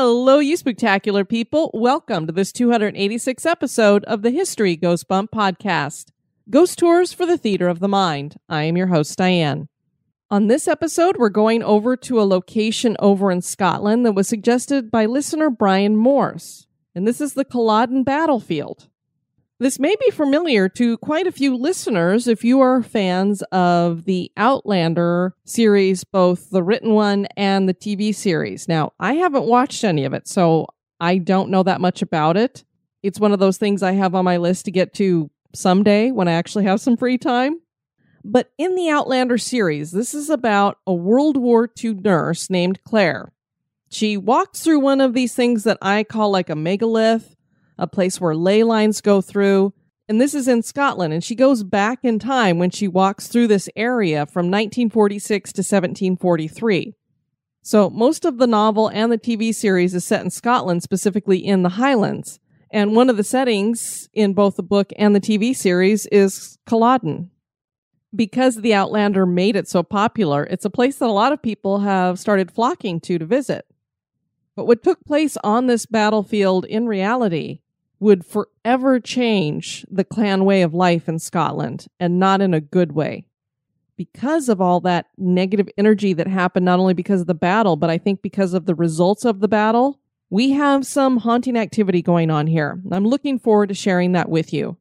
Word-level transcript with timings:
Hello, 0.00 0.38
you 0.38 0.56
spectacular 0.56 1.24
people. 1.24 1.72
Welcome 1.74 2.28
to 2.28 2.32
this 2.32 2.52
286th 2.52 3.44
episode 3.44 4.04
of 4.04 4.22
the 4.22 4.30
History 4.30 4.76
Goes 4.76 5.02
Bump 5.02 5.32
podcast. 5.32 6.12
Ghost 6.48 6.78
Tours 6.78 7.12
for 7.12 7.26
the 7.26 7.36
Theater 7.36 7.66
of 7.66 7.80
the 7.80 7.88
Mind. 7.88 8.36
I 8.48 8.62
am 8.62 8.76
your 8.76 8.86
host, 8.86 9.18
Diane. 9.18 9.66
On 10.30 10.46
this 10.46 10.68
episode, 10.68 11.16
we're 11.16 11.30
going 11.30 11.64
over 11.64 11.96
to 11.96 12.20
a 12.20 12.22
location 12.22 12.96
over 13.00 13.32
in 13.32 13.42
Scotland 13.42 14.06
that 14.06 14.12
was 14.12 14.28
suggested 14.28 14.88
by 14.88 15.04
listener 15.04 15.50
Brian 15.50 15.96
Morse, 15.96 16.68
and 16.94 17.04
this 17.04 17.20
is 17.20 17.34
the 17.34 17.44
Culloden 17.44 18.04
Battlefield. 18.04 18.88
This 19.60 19.80
may 19.80 19.96
be 20.00 20.12
familiar 20.12 20.68
to 20.68 20.96
quite 20.98 21.26
a 21.26 21.32
few 21.32 21.56
listeners 21.56 22.28
if 22.28 22.44
you 22.44 22.60
are 22.60 22.80
fans 22.80 23.42
of 23.50 24.04
the 24.04 24.30
Outlander 24.36 25.34
series, 25.44 26.04
both 26.04 26.50
the 26.50 26.62
written 26.62 26.94
one 26.94 27.26
and 27.36 27.68
the 27.68 27.74
TV 27.74 28.14
series. 28.14 28.68
Now, 28.68 28.92
I 29.00 29.14
haven't 29.14 29.46
watched 29.46 29.82
any 29.82 30.04
of 30.04 30.14
it, 30.14 30.28
so 30.28 30.68
I 31.00 31.18
don't 31.18 31.50
know 31.50 31.64
that 31.64 31.80
much 31.80 32.02
about 32.02 32.36
it. 32.36 32.62
It's 33.02 33.18
one 33.18 33.32
of 33.32 33.40
those 33.40 33.58
things 33.58 33.82
I 33.82 33.92
have 33.92 34.14
on 34.14 34.24
my 34.24 34.36
list 34.36 34.64
to 34.66 34.70
get 34.70 34.94
to 34.94 35.28
someday 35.52 36.12
when 36.12 36.28
I 36.28 36.34
actually 36.34 36.64
have 36.66 36.80
some 36.80 36.96
free 36.96 37.18
time. 37.18 37.60
But 38.22 38.52
in 38.58 38.76
the 38.76 38.90
Outlander 38.90 39.38
series, 39.38 39.90
this 39.90 40.14
is 40.14 40.30
about 40.30 40.78
a 40.86 40.94
World 40.94 41.36
War 41.36 41.68
II 41.82 41.94
nurse 41.94 42.48
named 42.48 42.84
Claire. 42.84 43.32
She 43.90 44.16
walks 44.16 44.60
through 44.60 44.78
one 44.80 45.00
of 45.00 45.14
these 45.14 45.34
things 45.34 45.64
that 45.64 45.78
I 45.82 46.04
call 46.04 46.30
like 46.30 46.48
a 46.48 46.54
megalith 46.54 47.34
a 47.78 47.86
place 47.86 48.20
where 48.20 48.34
ley 48.34 48.62
lines 48.62 49.00
go 49.00 49.20
through. 49.20 49.72
And 50.08 50.20
this 50.20 50.34
is 50.34 50.48
in 50.48 50.62
Scotland. 50.62 51.12
And 51.12 51.22
she 51.22 51.34
goes 51.34 51.62
back 51.62 52.00
in 52.02 52.18
time 52.18 52.58
when 52.58 52.70
she 52.70 52.88
walks 52.88 53.28
through 53.28 53.48
this 53.48 53.68
area 53.76 54.26
from 54.26 54.46
1946 54.46 55.52
to 55.52 55.60
1743. 55.60 56.94
So 57.62 57.90
most 57.90 58.24
of 58.24 58.38
the 58.38 58.46
novel 58.46 58.88
and 58.88 59.12
the 59.12 59.18
TV 59.18 59.54
series 59.54 59.94
is 59.94 60.04
set 60.04 60.22
in 60.22 60.30
Scotland, 60.30 60.82
specifically 60.82 61.38
in 61.38 61.62
the 61.62 61.68
Highlands. 61.70 62.40
And 62.70 62.94
one 62.96 63.10
of 63.10 63.16
the 63.16 63.24
settings 63.24 64.08
in 64.12 64.34
both 64.34 64.56
the 64.56 64.62
book 64.62 64.90
and 64.96 65.14
the 65.14 65.20
TV 65.20 65.54
series 65.54 66.06
is 66.06 66.58
Culloden. 66.66 67.30
Because 68.14 68.56
the 68.56 68.72
Outlander 68.72 69.26
made 69.26 69.54
it 69.54 69.68
so 69.68 69.82
popular, 69.82 70.44
it's 70.44 70.64
a 70.64 70.70
place 70.70 70.96
that 70.96 71.10
a 71.10 71.12
lot 71.12 71.32
of 71.32 71.42
people 71.42 71.80
have 71.80 72.18
started 72.18 72.50
flocking 72.50 73.00
to 73.00 73.18
to 73.18 73.26
visit. 73.26 73.66
But 74.56 74.66
what 74.66 74.82
took 74.82 75.04
place 75.04 75.36
on 75.44 75.66
this 75.66 75.84
battlefield 75.84 76.64
in 76.64 76.86
reality 76.86 77.60
would 78.00 78.24
forever 78.24 79.00
change 79.00 79.84
the 79.90 80.04
clan 80.04 80.44
way 80.44 80.62
of 80.62 80.74
life 80.74 81.08
in 81.08 81.18
Scotland 81.18 81.86
and 81.98 82.18
not 82.18 82.40
in 82.40 82.54
a 82.54 82.60
good 82.60 82.92
way. 82.92 83.24
Because 83.96 84.48
of 84.48 84.60
all 84.60 84.80
that 84.80 85.06
negative 85.16 85.68
energy 85.76 86.12
that 86.12 86.28
happened, 86.28 86.64
not 86.64 86.78
only 86.78 86.94
because 86.94 87.20
of 87.20 87.26
the 87.26 87.34
battle, 87.34 87.74
but 87.74 87.90
I 87.90 87.98
think 87.98 88.22
because 88.22 88.54
of 88.54 88.66
the 88.66 88.74
results 88.74 89.24
of 89.24 89.40
the 89.40 89.48
battle, 89.48 89.98
we 90.30 90.50
have 90.50 90.86
some 90.86 91.16
haunting 91.16 91.56
activity 91.56 92.02
going 92.02 92.30
on 92.30 92.46
here. 92.46 92.80
I'm 92.92 93.06
looking 93.06 93.38
forward 93.38 93.70
to 93.70 93.74
sharing 93.74 94.12
that 94.12 94.28
with 94.28 94.52
you. 94.52 94.76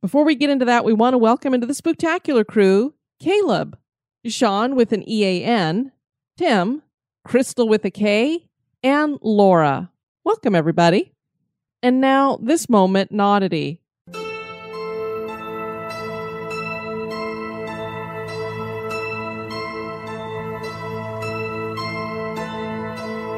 Before 0.00 0.24
we 0.24 0.34
get 0.34 0.50
into 0.50 0.64
that, 0.66 0.84
we 0.84 0.92
want 0.92 1.14
to 1.14 1.18
welcome 1.18 1.54
into 1.54 1.66
the 1.66 1.74
spectacular 1.74 2.44
crew 2.44 2.94
Caleb, 3.20 3.76
Sean 4.24 4.74
with 4.74 4.92
an 4.92 5.06
EAN, 5.08 5.92
Tim, 6.36 6.82
Crystal 7.24 7.68
with 7.68 7.84
a 7.84 7.90
K, 7.90 8.48
and 8.82 9.18
Laura. 9.20 9.90
Welcome, 10.24 10.54
everybody. 10.54 11.12
And 11.82 12.00
now, 12.00 12.38
this 12.42 12.68
moment, 12.68 13.10
oddity. 13.18 13.80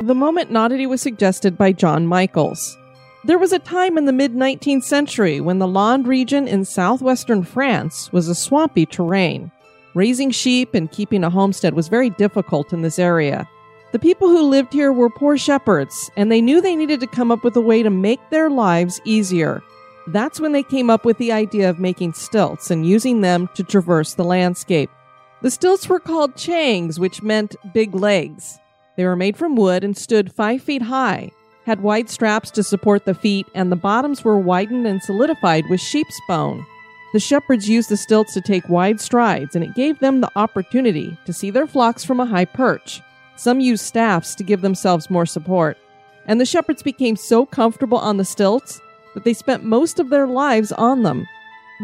The 0.03 0.14
moment 0.16 0.56
oddity 0.56 0.86
was 0.86 1.00
suggested 1.00 1.56
by 1.56 1.70
John 1.70 2.08
Michaels. 2.08 2.76
There 3.22 3.38
was 3.38 3.53
a 3.53 3.60
time 3.60 3.97
in 3.97 4.06
the 4.06 4.12
mid 4.12 4.34
19th 4.34 4.82
century 4.82 5.41
when 5.41 5.60
the 5.60 5.69
Landes 5.69 6.09
region 6.09 6.48
in 6.48 6.64
southwestern 6.64 7.44
France 7.44 8.12
was 8.12 8.26
a 8.26 8.34
swampy 8.34 8.86
terrain. 8.86 9.53
Raising 9.94 10.32
sheep 10.32 10.74
and 10.74 10.91
keeping 10.91 11.22
a 11.22 11.30
homestead 11.30 11.74
was 11.74 11.86
very 11.86 12.10
difficult 12.10 12.72
in 12.72 12.82
this 12.82 12.98
area. 12.98 13.48
The 13.92 13.98
people 13.98 14.28
who 14.28 14.48
lived 14.48 14.72
here 14.72 14.91
were 14.91 15.10
poor 15.10 15.36
shepherds, 15.36 16.10
and 16.16 16.32
they 16.32 16.41
knew 16.41 16.62
they 16.62 16.76
needed 16.76 17.00
to 17.00 17.06
come 17.06 17.30
up 17.30 17.44
with 17.44 17.54
a 17.56 17.60
way 17.60 17.82
to 17.82 17.91
make 17.91 18.20
their 18.30 18.48
lives 18.48 19.03
easier. 19.04 19.62
That's 20.06 20.41
when 20.41 20.53
they 20.53 20.62
came 20.62 20.88
up 20.88 21.04
with 21.04 21.19
the 21.19 21.30
idea 21.30 21.69
of 21.69 21.78
making 21.78 22.14
stilts 22.14 22.70
and 22.70 22.86
using 22.86 23.20
them 23.20 23.50
to 23.54 23.62
traverse 23.62 24.14
the 24.14 24.25
landscape. 24.25 24.91
The 25.42 25.50
stilts 25.50 25.91
were 25.91 26.00
called 26.00 26.36
changs, 26.36 26.98
which 26.98 27.22
meant 27.22 27.54
big 27.75 27.94
legs. 27.94 28.58
They 28.97 29.04
were 29.04 29.14
made 29.14 29.36
from 29.36 29.56
wood 29.56 29.84
and 29.84 29.94
stood 29.94 30.32
five 30.32 30.62
feet 30.62 30.82
high, 30.82 31.30
had 31.66 31.82
wide 31.82 32.09
straps 32.09 32.50
to 32.53 32.62
support 32.62 33.04
the 33.04 33.14
feet, 33.14 33.47
and 33.54 33.70
the 33.70 33.76
bottoms 33.76 34.24
were 34.24 34.38
widened 34.38 34.86
and 34.86 35.03
solidified 35.03 35.64
with 35.69 35.80
sheep's 35.80 36.19
bone. 36.26 36.64
The 37.12 37.20
shepherds 37.20 37.69
used 37.69 37.91
the 37.91 37.98
stilts 37.98 38.32
to 38.34 38.41
take 38.41 38.70
wide 38.70 39.03
strides, 39.03 39.54
and 39.54 39.62
it 39.62 39.74
gave 39.74 39.98
them 39.98 40.22
the 40.22 40.30
opportunity 40.34 41.19
to 41.26 41.32
see 41.34 41.50
their 41.50 41.66
flocks 41.66 42.04
from 42.04 42.20
a 42.20 42.26
high 42.26 42.47
perch. 42.47 43.03
Some 43.42 43.58
used 43.58 43.84
staffs 43.84 44.36
to 44.36 44.44
give 44.44 44.60
themselves 44.60 45.10
more 45.10 45.26
support. 45.26 45.76
And 46.26 46.41
the 46.41 46.47
shepherds 46.47 46.80
became 46.80 47.16
so 47.16 47.44
comfortable 47.44 47.98
on 47.98 48.16
the 48.16 48.25
stilts 48.25 48.80
that 49.14 49.25
they 49.25 49.34
spent 49.34 49.64
most 49.64 49.98
of 49.98 50.10
their 50.10 50.28
lives 50.28 50.70
on 50.70 51.03
them. 51.03 51.26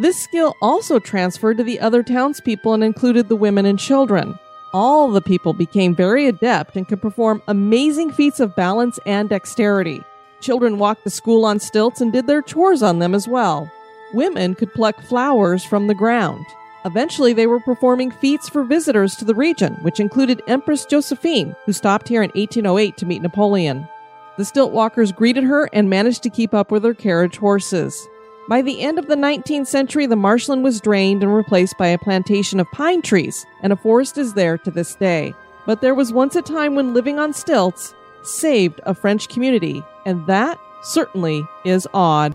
This 0.00 0.22
skill 0.22 0.54
also 0.62 1.00
transferred 1.00 1.56
to 1.56 1.64
the 1.64 1.80
other 1.80 2.04
townspeople 2.04 2.74
and 2.74 2.84
included 2.84 3.28
the 3.28 3.34
women 3.34 3.66
and 3.66 3.76
children. 3.76 4.38
All 4.72 5.10
the 5.10 5.20
people 5.20 5.52
became 5.52 5.96
very 5.96 6.28
adept 6.28 6.76
and 6.76 6.86
could 6.86 7.02
perform 7.02 7.42
amazing 7.48 8.12
feats 8.12 8.38
of 8.38 8.54
balance 8.54 9.00
and 9.04 9.28
dexterity. 9.28 10.00
Children 10.40 10.78
walked 10.78 11.02
the 11.02 11.10
school 11.10 11.44
on 11.44 11.58
stilts 11.58 12.00
and 12.00 12.12
did 12.12 12.28
their 12.28 12.40
chores 12.40 12.84
on 12.84 13.00
them 13.00 13.16
as 13.16 13.26
well. 13.26 13.68
Women 14.14 14.54
could 14.54 14.72
pluck 14.74 15.02
flowers 15.02 15.64
from 15.64 15.88
the 15.88 15.94
ground. 15.94 16.46
Eventually, 16.84 17.32
they 17.32 17.46
were 17.46 17.60
performing 17.60 18.10
feats 18.10 18.48
for 18.48 18.62
visitors 18.62 19.16
to 19.16 19.24
the 19.24 19.34
region, 19.34 19.74
which 19.82 20.00
included 20.00 20.42
Empress 20.46 20.86
Josephine, 20.86 21.54
who 21.66 21.72
stopped 21.72 22.08
here 22.08 22.22
in 22.22 22.30
1808 22.30 22.96
to 22.96 23.06
meet 23.06 23.22
Napoleon. 23.22 23.88
The 24.36 24.44
stilt 24.44 24.72
walkers 24.72 25.10
greeted 25.10 25.44
her 25.44 25.68
and 25.72 25.90
managed 25.90 26.22
to 26.22 26.30
keep 26.30 26.54
up 26.54 26.70
with 26.70 26.84
her 26.84 26.94
carriage 26.94 27.38
horses. 27.38 28.08
By 28.48 28.62
the 28.62 28.80
end 28.80 28.98
of 28.98 29.08
the 29.08 29.16
19th 29.16 29.66
century, 29.66 30.06
the 30.06 30.16
marshland 30.16 30.62
was 30.62 30.80
drained 30.80 31.22
and 31.22 31.34
replaced 31.34 31.76
by 31.76 31.88
a 31.88 31.98
plantation 31.98 32.60
of 32.60 32.70
pine 32.70 33.02
trees, 33.02 33.44
and 33.62 33.72
a 33.72 33.76
forest 33.76 34.16
is 34.16 34.34
there 34.34 34.56
to 34.58 34.70
this 34.70 34.94
day. 34.94 35.34
But 35.66 35.80
there 35.80 35.94
was 35.94 36.12
once 36.12 36.36
a 36.36 36.42
time 36.42 36.74
when 36.74 36.94
living 36.94 37.18
on 37.18 37.34
stilts 37.34 37.94
saved 38.22 38.80
a 38.84 38.94
French 38.94 39.28
community, 39.28 39.82
and 40.06 40.26
that 40.28 40.58
certainly 40.82 41.44
is 41.64 41.86
odd. 41.92 42.34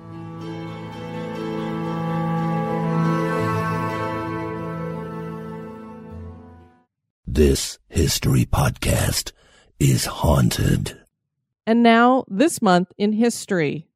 This 7.33 7.79
history 7.89 8.45
podcast 8.45 9.31
is 9.79 10.05
haunted. 10.05 11.01
And 11.65 11.81
now, 11.81 12.25
this 12.27 12.61
month 12.61 12.91
in 12.95 13.11
history. 13.13 13.87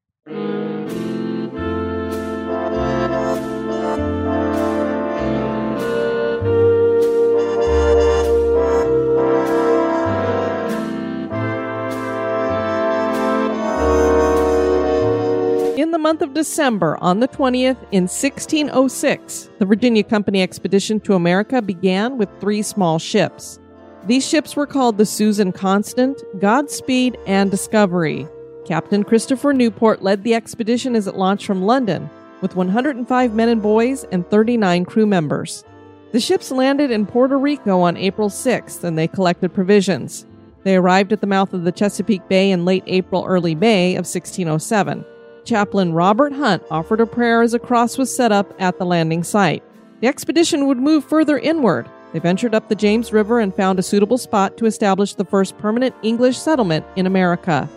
The 15.98 16.04
month 16.04 16.22
of 16.22 16.36
December, 16.36 16.96
on 17.02 17.20
the 17.20 17.28
20th, 17.28 17.82
in 17.92 18.04
1606, 18.04 19.50
the 19.58 19.66
Virginia 19.66 20.04
Company 20.04 20.44
expedition 20.44 21.00
to 21.00 21.16
America 21.16 21.60
began 21.60 22.20
with 22.20 22.30
three 22.40 22.62
small 22.62 23.00
ships. 23.00 23.58
These 24.06 24.30
ships 24.30 24.56
were 24.56 24.68
called 24.68 25.00
the 25.00 25.08
Susan 25.08 25.52
Constant, 25.52 26.22
Godspeed, 26.40 27.18
and 27.26 27.50
Discovery. 27.50 28.28
Captain 28.64 29.04
Christopher 29.04 29.54
Newport 29.54 30.04
led 30.04 30.24
the 30.24 30.36
expedition 30.36 30.96
as 30.96 31.08
it 31.08 31.16
launched 31.16 31.48
from 31.48 31.64
London, 31.64 32.08
with 32.42 32.56
105 32.56 33.34
men 33.34 33.50
and 33.50 33.64
boys 33.64 34.04
and 34.12 34.30
39 34.30 34.86
crew 34.86 35.08
members. 35.08 35.64
The 36.12 36.20
ships 36.20 36.52
landed 36.52 36.92
in 36.92 37.08
Puerto 37.08 37.40
Rico 37.40 37.80
on 37.80 37.98
April 37.98 38.30
6th 38.30 38.84
and 38.84 38.96
they 39.00 39.08
collected 39.08 39.52
provisions. 39.52 40.28
They 40.64 40.76
arrived 40.76 41.12
at 41.12 41.22
the 41.22 41.28
mouth 41.28 41.56
of 41.56 41.64
the 41.64 41.72
Chesapeake 41.72 42.28
Bay 42.28 42.52
in 42.52 42.66
late 42.66 42.84
April, 42.86 43.26
early 43.26 43.56
May 43.56 43.94
of 43.94 44.06
1607. 44.06 45.04
Chaplain 45.48 45.94
Robert 45.94 46.34
Hunt 46.34 46.62
offered 46.70 47.00
a 47.00 47.06
prayer 47.06 47.42
as 47.42 47.54
a 47.54 47.60
cross 47.60 47.98
was 47.98 48.14
set 48.14 48.34
up 48.34 48.54
at 48.60 48.78
the 48.78 48.86
landing 48.86 49.24
site. 49.24 49.64
The 50.02 50.08
expedition 50.08 50.68
would 50.68 50.78
move 50.78 51.06
further 51.06 51.40
inward. 51.40 51.90
They 52.12 52.20
ventured 52.20 52.54
up 52.54 52.68
the 52.68 52.76
James 52.76 53.14
River 53.14 53.40
and 53.40 53.56
found 53.56 53.80
a 53.80 53.84
suitable 53.84 54.18
spot 54.18 54.58
to 54.58 54.66
establish 54.66 55.14
the 55.14 55.24
first 55.24 55.58
permanent 55.58 55.96
English 56.04 56.38
settlement 56.38 56.86
in 56.98 57.06
America. 57.06 57.70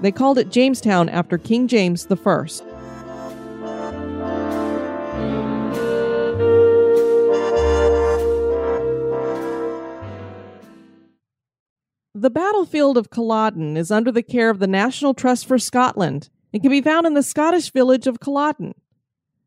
They 0.00 0.10
called 0.10 0.38
it 0.38 0.48
Jamestown 0.48 1.10
after 1.10 1.36
King 1.36 1.68
James 1.68 2.06
I. 2.10 2.46
The 12.14 12.30
battlefield 12.30 12.96
of 12.96 13.10
Culloden 13.10 13.76
is 13.76 13.90
under 13.90 14.10
the 14.10 14.22
care 14.22 14.48
of 14.48 14.60
the 14.60 14.66
National 14.66 15.12
Trust 15.12 15.44
for 15.44 15.58
Scotland 15.58 16.30
and 16.52 16.62
can 16.62 16.70
be 16.70 16.80
found 16.80 17.06
in 17.06 17.14
the 17.14 17.22
Scottish 17.22 17.70
village 17.72 18.06
of 18.06 18.20
Culloden. 18.20 18.74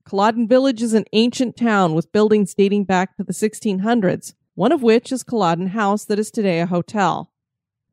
Culloden 0.06 0.48
Village 0.48 0.82
is 0.82 0.94
an 0.94 1.06
ancient 1.14 1.56
town 1.56 1.94
with 1.94 2.12
buildings 2.12 2.54
dating 2.54 2.86
back 2.86 3.16
to 3.18 3.24
the 3.24 3.34
1600s, 3.34 4.34
one 4.56 4.72
of 4.72 4.84
which 4.84 5.12
is 5.12 5.24
Culloden 5.24 5.68
House 5.68 6.06
that 6.06 6.20
is 6.20 6.32
today 6.32 6.60
a 6.60 6.66
hotel. 6.66 7.32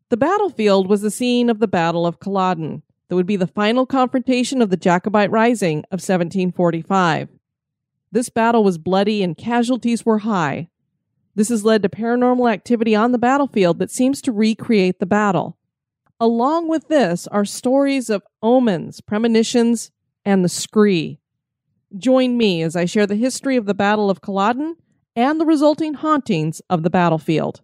The 0.09 0.17
battlefield 0.17 0.89
was 0.89 1.03
the 1.03 1.11
scene 1.11 1.51
of 1.51 1.59
the 1.59 1.69
Battle 1.69 2.07
of 2.07 2.21
Culloden, 2.21 2.83
that 3.09 3.17
would 3.17 3.27
be 3.27 3.37
the 3.37 3.47
final 3.47 3.87
confrontation 3.87 4.61
of 4.61 4.71
the 4.71 4.77
Jacobite 4.77 5.31
Rising 5.31 5.79
of 5.91 6.01
1745. 6.01 7.29
This 8.11 8.29
battle 8.29 8.65
was 8.65 8.79
bloody 8.79 9.23
and 9.23 9.37
casualties 9.37 10.05
were 10.05 10.19
high, 10.19 10.69
this 11.39 11.51
has 11.51 11.65
led 11.65 11.83
to 11.83 11.89
paranormal 11.89 12.53
activity 12.53 12.97
on 12.97 13.13
the 13.13 13.19
battlefield 13.19 13.79
that 13.79 13.93
seems 13.93 14.21
to 14.23 14.33
recreate 14.33 14.99
the 14.99 15.07
battle. 15.07 15.57
Along 16.21 16.69
with 16.69 16.89
this 16.89 17.29
are 17.29 17.45
stories 17.45 18.11
of 18.11 18.25
omens, 18.43 19.01
premonitions, 19.01 19.93
and 20.25 20.45
the 20.45 20.49
scree. 20.49 21.21
Join 21.97 22.37
me 22.37 22.63
as 22.63 22.75
I 22.75 22.87
share 22.87 23.07
the 23.07 23.15
history 23.15 23.57
of 23.57 23.67
the 23.67 23.75
Battle 23.75 24.11
of 24.11 24.21
Culloden 24.21 24.77
and 25.15 25.41
the 25.41 25.47
resulting 25.47 25.95
hauntings 25.95 26.61
of 26.69 26.83
the 26.83 26.91
battlefield. 26.91 27.63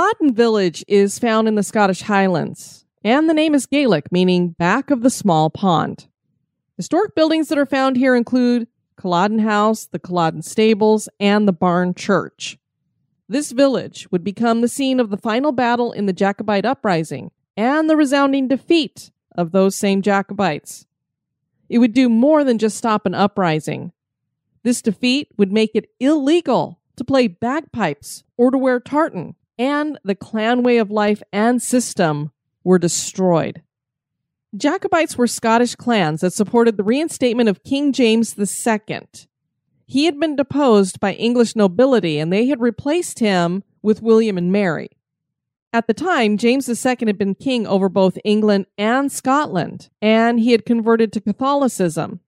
Culloden 0.00 0.32
Village 0.32 0.82
is 0.88 1.18
found 1.18 1.46
in 1.46 1.56
the 1.56 1.62
Scottish 1.62 2.00
Highlands, 2.00 2.86
and 3.04 3.28
the 3.28 3.34
name 3.34 3.54
is 3.54 3.66
Gaelic, 3.66 4.10
meaning 4.10 4.52
back 4.52 4.90
of 4.90 5.02
the 5.02 5.10
small 5.10 5.50
pond. 5.50 6.08
Historic 6.78 7.14
buildings 7.14 7.48
that 7.48 7.58
are 7.58 7.66
found 7.66 7.98
here 7.98 8.16
include 8.16 8.66
Culloden 8.96 9.40
House, 9.40 9.84
the 9.84 9.98
Culloden 9.98 10.40
Stables, 10.40 11.10
and 11.20 11.46
the 11.46 11.52
Barn 11.52 11.92
Church. 11.92 12.56
This 13.28 13.52
village 13.52 14.10
would 14.10 14.24
become 14.24 14.62
the 14.62 14.68
scene 14.68 15.00
of 15.00 15.10
the 15.10 15.18
final 15.18 15.52
battle 15.52 15.92
in 15.92 16.06
the 16.06 16.14
Jacobite 16.14 16.64
uprising 16.64 17.30
and 17.54 17.90
the 17.90 17.96
resounding 17.96 18.48
defeat 18.48 19.10
of 19.36 19.52
those 19.52 19.76
same 19.76 20.00
Jacobites. 20.00 20.86
It 21.68 21.76
would 21.76 21.92
do 21.92 22.08
more 22.08 22.42
than 22.42 22.56
just 22.56 22.78
stop 22.78 23.04
an 23.04 23.14
uprising. 23.14 23.92
This 24.62 24.80
defeat 24.80 25.28
would 25.36 25.52
make 25.52 25.72
it 25.74 25.90
illegal 26.00 26.80
to 26.96 27.04
play 27.04 27.28
bagpipes 27.28 28.24
or 28.38 28.50
to 28.50 28.56
wear 28.56 28.80
tartan 28.80 29.34
and 29.60 29.98
the 30.02 30.14
clan 30.14 30.62
way 30.62 30.78
of 30.78 30.90
life 30.90 31.22
and 31.34 31.60
system 31.60 32.32
were 32.64 32.78
destroyed. 32.78 33.62
Jacobites 34.56 35.18
were 35.18 35.26
Scottish 35.26 35.74
clans 35.74 36.22
that 36.22 36.32
supported 36.32 36.78
the 36.78 36.82
reinstatement 36.82 37.46
of 37.46 37.62
King 37.62 37.92
James 37.92 38.34
II. 38.38 39.00
He 39.84 40.06
had 40.06 40.18
been 40.18 40.34
deposed 40.34 40.98
by 40.98 41.12
English 41.12 41.54
nobility 41.54 42.18
and 42.18 42.32
they 42.32 42.46
had 42.46 42.62
replaced 42.62 43.18
him 43.18 43.62
with 43.82 44.00
William 44.02 44.38
and 44.38 44.50
Mary. 44.50 44.88
At 45.74 45.86
the 45.86 45.94
time, 45.94 46.38
James 46.38 46.66
II 46.66 46.96
had 47.00 47.18
been 47.18 47.34
king 47.34 47.66
over 47.66 47.90
both 47.90 48.18
England 48.24 48.66
and 48.78 49.12
Scotland, 49.12 49.88
and 50.00 50.40
he 50.40 50.52
had 50.52 50.66
converted 50.66 51.12
to 51.12 51.20
Catholicism. 51.20 52.20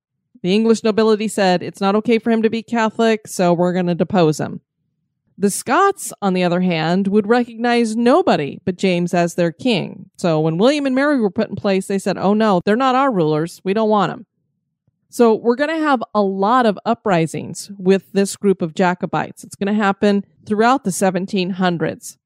The 0.42 0.54
English 0.54 0.84
nobility 0.84 1.28
said 1.28 1.62
it's 1.62 1.80
not 1.80 1.96
okay 1.96 2.18
for 2.18 2.30
him 2.30 2.42
to 2.42 2.50
be 2.50 2.62
Catholic, 2.62 3.26
so 3.26 3.54
we're 3.54 3.72
going 3.72 3.86
to 3.86 3.96
depose 3.96 4.38
him. 4.38 4.60
The 5.42 5.50
Scots, 5.50 6.12
on 6.22 6.34
the 6.34 6.44
other 6.44 6.60
hand, 6.60 7.08
would 7.08 7.26
recognize 7.26 7.96
nobody 7.96 8.60
but 8.64 8.76
James 8.76 9.12
as 9.12 9.34
their 9.34 9.50
king. 9.50 10.08
So 10.16 10.38
when 10.38 10.56
William 10.56 10.86
and 10.86 10.94
Mary 10.94 11.20
were 11.20 11.32
put 11.32 11.50
in 11.50 11.56
place, 11.56 11.88
they 11.88 11.98
said, 11.98 12.16
oh 12.16 12.32
no, 12.32 12.60
they're 12.64 12.76
not 12.76 12.94
our 12.94 13.10
rulers. 13.10 13.60
We 13.64 13.74
don't 13.74 13.88
want 13.88 14.12
them. 14.12 14.26
So 15.10 15.34
we're 15.34 15.56
going 15.56 15.76
to 15.76 15.84
have 15.84 16.00
a 16.14 16.22
lot 16.22 16.64
of 16.64 16.78
uprisings 16.86 17.72
with 17.76 18.12
this 18.12 18.36
group 18.36 18.62
of 18.62 18.76
Jacobites. 18.76 19.42
It's 19.42 19.56
going 19.56 19.66
to 19.66 19.82
happen 19.82 20.24
throughout 20.46 20.84
the 20.84 20.90
1700s. 20.90 22.18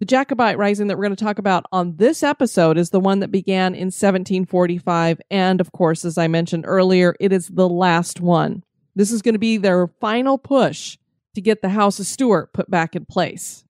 The 0.00 0.04
Jacobite 0.04 0.58
rising 0.58 0.88
that 0.88 0.98
we're 0.98 1.04
going 1.04 1.14
to 1.14 1.24
talk 1.24 1.38
about 1.38 1.66
on 1.70 1.98
this 1.98 2.24
episode 2.24 2.78
is 2.78 2.90
the 2.90 2.98
one 2.98 3.20
that 3.20 3.30
began 3.30 3.76
in 3.76 3.92
1745. 3.92 5.20
And 5.30 5.60
of 5.60 5.70
course, 5.70 6.04
as 6.04 6.18
I 6.18 6.26
mentioned 6.26 6.64
earlier, 6.66 7.14
it 7.20 7.32
is 7.32 7.46
the 7.46 7.68
last 7.68 8.20
one. 8.20 8.64
This 8.96 9.12
is 9.12 9.22
going 9.22 9.36
to 9.36 9.38
be 9.38 9.56
their 9.56 9.86
final 10.00 10.36
push 10.36 10.98
to 11.40 11.44
get 11.44 11.62
the 11.62 11.70
House 11.70 11.98
of 11.98 12.06
Stuart 12.06 12.52
put 12.52 12.70
back 12.70 12.94
in 12.94 13.06
place. 13.06 13.64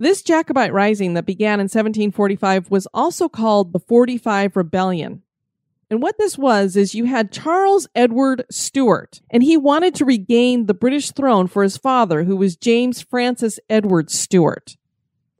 This 0.00 0.22
Jacobite 0.22 0.72
rising 0.72 1.14
that 1.14 1.24
began 1.24 1.60
in 1.60 1.64
1745 1.64 2.68
was 2.68 2.88
also 2.92 3.28
called 3.28 3.72
the 3.72 3.78
45 3.78 4.56
Rebellion. 4.56 5.22
And 5.88 6.02
what 6.02 6.18
this 6.18 6.36
was 6.36 6.74
is 6.74 6.94
you 6.94 7.04
had 7.04 7.30
Charles 7.30 7.86
Edward 7.94 8.44
Stuart, 8.50 9.20
and 9.30 9.42
he 9.42 9.56
wanted 9.56 9.94
to 9.94 10.04
regain 10.04 10.66
the 10.66 10.74
British 10.74 11.12
throne 11.12 11.46
for 11.46 11.62
his 11.62 11.76
father, 11.76 12.24
who 12.24 12.36
was 12.36 12.56
James 12.56 13.00
Francis 13.00 13.60
Edward 13.70 14.10
Stuart. 14.10 14.76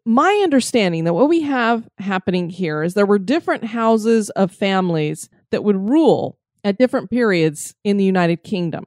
My 0.04 0.40
understanding 0.44 1.04
that 1.04 1.14
what 1.14 1.28
we 1.28 1.40
have 1.40 1.88
happening 1.98 2.48
here 2.48 2.84
is 2.84 2.94
there 2.94 3.06
were 3.06 3.18
different 3.18 3.64
houses 3.64 4.30
of 4.30 4.52
families 4.52 5.28
that 5.50 5.64
would 5.64 5.88
rule 5.88 6.38
at 6.62 6.78
different 6.78 7.10
periods 7.10 7.74
in 7.82 7.96
the 7.96 8.04
United 8.04 8.44
Kingdom. 8.44 8.84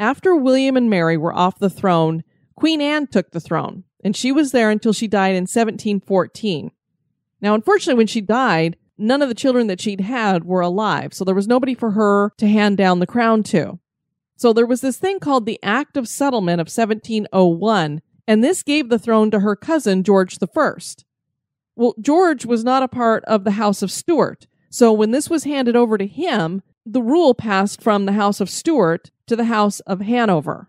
After 0.00 0.34
William 0.34 0.76
and 0.76 0.90
Mary 0.90 1.16
were 1.16 1.34
off 1.34 1.58
the 1.58 1.70
throne, 1.70 2.24
Queen 2.56 2.80
Anne 2.80 3.06
took 3.06 3.30
the 3.30 3.40
throne, 3.40 3.84
and 4.02 4.16
she 4.16 4.32
was 4.32 4.52
there 4.52 4.70
until 4.70 4.92
she 4.92 5.06
died 5.06 5.34
in 5.34 5.42
1714. 5.42 6.72
Now, 7.40 7.54
unfortunately, 7.54 7.98
when 7.98 8.06
she 8.06 8.20
died, 8.20 8.76
none 8.98 9.22
of 9.22 9.28
the 9.28 9.34
children 9.34 9.66
that 9.68 9.80
she'd 9.80 10.00
had 10.00 10.44
were 10.44 10.60
alive, 10.60 11.14
so 11.14 11.24
there 11.24 11.34
was 11.34 11.48
nobody 11.48 11.74
for 11.74 11.92
her 11.92 12.32
to 12.38 12.48
hand 12.48 12.76
down 12.76 12.98
the 12.98 13.06
crown 13.06 13.42
to. 13.44 13.78
So 14.36 14.52
there 14.52 14.66
was 14.66 14.80
this 14.80 14.96
thing 14.96 15.20
called 15.20 15.46
the 15.46 15.60
Act 15.62 15.96
of 15.96 16.08
Settlement 16.08 16.60
of 16.60 16.66
1701, 16.66 18.02
and 18.26 18.42
this 18.42 18.62
gave 18.62 18.88
the 18.88 18.98
throne 18.98 19.30
to 19.30 19.40
her 19.40 19.54
cousin, 19.54 20.02
George 20.02 20.38
I. 20.42 20.72
Well, 21.76 21.94
George 22.00 22.44
was 22.44 22.64
not 22.64 22.82
a 22.82 22.88
part 22.88 23.24
of 23.24 23.44
the 23.44 23.52
House 23.52 23.82
of 23.82 23.92
Stuart, 23.92 24.46
so 24.70 24.92
when 24.92 25.12
this 25.12 25.30
was 25.30 25.44
handed 25.44 25.76
over 25.76 25.96
to 25.98 26.06
him, 26.06 26.62
the 26.86 27.02
rule 27.02 27.34
passed 27.34 27.80
from 27.80 28.04
the 28.04 28.12
House 28.12 28.40
of 28.40 28.50
Stuart 28.50 29.10
to 29.26 29.36
the 29.36 29.44
House 29.44 29.80
of 29.80 30.00
Hanover. 30.00 30.68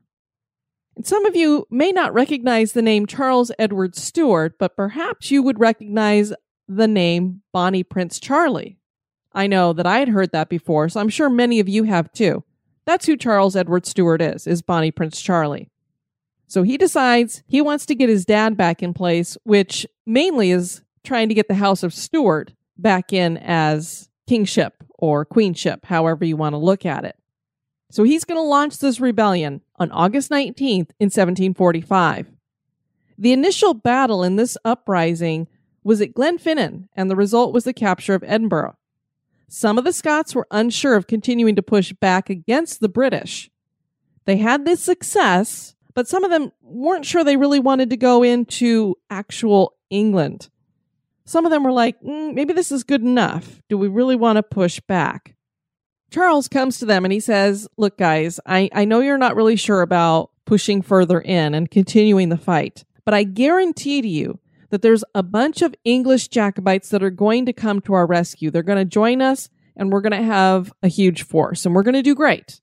And 0.96 1.06
some 1.06 1.26
of 1.26 1.36
you 1.36 1.68
may 1.70 1.92
not 1.92 2.14
recognize 2.14 2.72
the 2.72 2.82
name 2.82 3.06
Charles 3.06 3.52
Edward 3.60 3.96
Stuart, 3.96 4.58
but 4.58 4.78
perhaps 4.78 5.30
you 5.30 5.44
would 5.44 5.60
recognize 5.60 6.34
the 6.68 6.88
name 6.88 7.42
Bonnie 7.52 7.84
Prince 7.84 8.20
Charlie. 8.20 8.78
I 9.34 9.48
know 9.48 9.74
that 9.74 9.86
I 9.86 10.00
had 10.00 10.08
heard 10.08 10.32
that 10.32 10.48
before, 10.48 10.88
so 10.88 11.02
I'm 11.02 11.10
sure 11.10 11.30
many 11.30 11.60
of 11.60 11.68
you 11.68 11.84
have 11.84 12.12
too. 12.14 12.44
That's 12.86 13.06
who 13.06 13.18
Charles 13.18 13.56
Edward 13.56 13.86
Stuart 13.86 14.22
is, 14.22 14.48
is 14.48 14.62
Bonnie 14.62 14.92
Prince 14.92 15.20
Charlie. 15.20 15.70
So 16.48 16.64
he 16.64 16.78
decides 16.78 17.44
he 17.48 17.60
wants 17.60 17.86
to 17.88 17.96
get 17.96 18.08
his 18.08 18.24
dad 18.24 18.56
back 18.56 18.82
in 18.82 18.94
place, 18.94 19.38
which 19.44 19.86
mainly 20.06 20.52
is 20.52 20.82
trying 21.04 21.28
to 21.28 21.36
get 21.36 21.50
the 21.50 21.56
House 21.56 21.84
of 21.84 21.94
Stuart 21.94 22.54
back 22.78 23.12
in 23.12 23.38
as 23.38 24.10
kingship 24.28 24.75
or 24.98 25.26
queenship, 25.26 25.86
however 25.86 26.26
you 26.26 26.38
want 26.38 26.54
to 26.54 26.58
look 26.58 26.86
at 26.86 27.06
it. 27.06 27.18
So 27.92 28.04
he's 28.04 28.26
going 28.26 28.38
to 28.38 28.42
launch 28.42 28.80
this 28.80 29.00
rebellion 29.00 29.62
on 29.78 29.92
August 29.92 30.30
19th 30.32 30.90
in 31.00 31.08
1745. 31.08 32.32
The 33.18 33.32
initial 33.32 33.74
battle 33.74 34.24
in 34.24 34.36
this 34.36 34.58
uprising 34.66 35.48
was 35.84 36.02
at 36.02 36.14
Glenfinnan, 36.14 36.90
and 36.96 37.10
the 37.10 37.16
result 37.16 37.54
was 37.54 37.64
the 37.64 37.74
capture 37.74 38.16
of 38.16 38.24
Edinburgh. 38.26 38.76
Some 39.48 39.78
of 39.78 39.84
the 39.84 39.94
Scots 39.94 40.34
were 40.34 40.48
unsure 40.52 40.96
of 40.96 41.08
continuing 41.08 41.56
to 41.56 41.62
push 41.62 41.94
back 41.94 42.30
against 42.30 42.80
the 42.80 42.90
British. 42.90 43.50
They 44.26 44.38
had 44.38 44.66
this 44.66 44.82
success, 44.82 45.76
but 45.94 46.08
some 46.08 46.24
of 46.24 46.32
them 46.32 46.52
weren't 46.62 47.06
sure 47.06 47.24
they 47.24 47.38
really 47.38 47.60
wanted 47.60 47.92
to 47.92 47.98
go 47.98 48.24
into 48.24 48.96
actual 49.10 49.76
England. 49.90 50.50
Some 51.26 51.46
of 51.46 51.52
them 51.52 51.64
were 51.64 51.72
like, 51.72 52.00
mm, 52.02 52.34
maybe 52.34 52.54
this 52.54 52.72
is 52.72 52.84
good 52.84 53.02
enough. 53.02 53.62
Do 53.70 53.78
we 53.78 53.88
really 53.88 54.16
want 54.16 54.38
to 54.38 54.44
push 54.44 54.80
back? 54.82 55.36
Charles 56.12 56.48
comes 56.48 56.80
to 56.80 56.86
them 56.86 57.04
and 57.04 57.12
he 57.12 57.20
says, 57.20 57.68
Look, 57.78 57.98
guys, 57.98 58.40
I, 58.46 58.70
I 58.74 58.86
know 58.86 59.02
you're 59.02 59.18
not 59.18 59.36
really 59.36 59.56
sure 59.56 59.82
about 59.82 60.32
pushing 60.46 60.82
further 60.82 61.20
in 61.20 61.54
and 61.54 61.70
continuing 61.70 62.30
the 62.30 62.38
fight, 62.38 62.86
but 63.04 63.14
I 63.14 63.24
guarantee 63.24 64.02
to 64.02 64.08
you 64.08 64.40
that 64.70 64.82
there's 64.82 65.04
a 65.14 65.24
bunch 65.24 65.62
of 65.62 65.76
English 65.84 66.28
Jacobites 66.30 66.90
that 66.90 67.04
are 67.04 67.10
going 67.10 67.46
to 67.46 67.54
come 67.54 67.82
to 67.82 67.94
our 67.94 68.06
rescue. 68.06 68.52
They're 68.52 68.64
going 68.64 68.78
to 68.78 68.86
join 68.86 69.22
us 69.22 69.50
and 69.76 69.92
we're 69.92 70.02
going 70.02 70.12
to 70.12 70.24
have 70.24 70.72
a 70.82 70.88
huge 70.88 71.24
force 71.24 71.66
and 71.66 71.76
we're 71.76 71.84
going 71.84 71.96
to 71.96 72.02
do 72.02 72.16
great. 72.16 72.62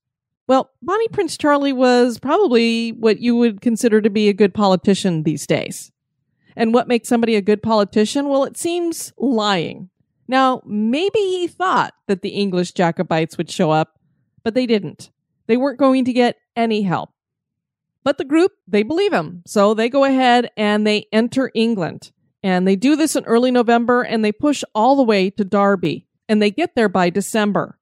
Well, 0.48 0.70
Bonnie 0.82 1.08
Prince 1.08 1.36
Charlie 1.36 1.72
was 1.72 2.18
probably 2.18 2.90
what 2.90 3.20
you 3.20 3.36
would 3.36 3.60
consider 3.60 4.00
to 4.00 4.10
be 4.10 4.28
a 4.28 4.34
good 4.34 4.54
politician 4.54 5.22
these 5.22 5.46
days. 5.46 5.91
And 6.56 6.74
what 6.74 6.88
makes 6.88 7.08
somebody 7.08 7.36
a 7.36 7.42
good 7.42 7.62
politician? 7.62 8.28
Well, 8.28 8.44
it 8.44 8.56
seems 8.56 9.12
lying. 9.16 9.90
Now, 10.28 10.62
maybe 10.64 11.18
he 11.18 11.48
thought 11.48 11.94
that 12.06 12.22
the 12.22 12.30
English 12.30 12.72
Jacobites 12.72 13.36
would 13.36 13.50
show 13.50 13.70
up, 13.70 13.98
but 14.42 14.54
they 14.54 14.66
didn't. 14.66 15.10
They 15.46 15.56
weren't 15.56 15.78
going 15.78 16.04
to 16.04 16.12
get 16.12 16.36
any 16.56 16.82
help. 16.82 17.10
But 18.04 18.18
the 18.18 18.24
group, 18.24 18.52
they 18.66 18.82
believe 18.82 19.12
him. 19.12 19.42
So 19.46 19.74
they 19.74 19.88
go 19.88 20.04
ahead 20.04 20.50
and 20.56 20.86
they 20.86 21.06
enter 21.12 21.50
England. 21.54 22.12
And 22.42 22.66
they 22.66 22.76
do 22.76 22.96
this 22.96 23.14
in 23.14 23.24
early 23.24 23.50
November 23.50 24.02
and 24.02 24.24
they 24.24 24.32
push 24.32 24.64
all 24.74 24.96
the 24.96 25.04
way 25.04 25.30
to 25.30 25.44
Derby. 25.44 26.06
And 26.28 26.42
they 26.42 26.50
get 26.50 26.74
there 26.74 26.88
by 26.88 27.10
December. 27.10 27.78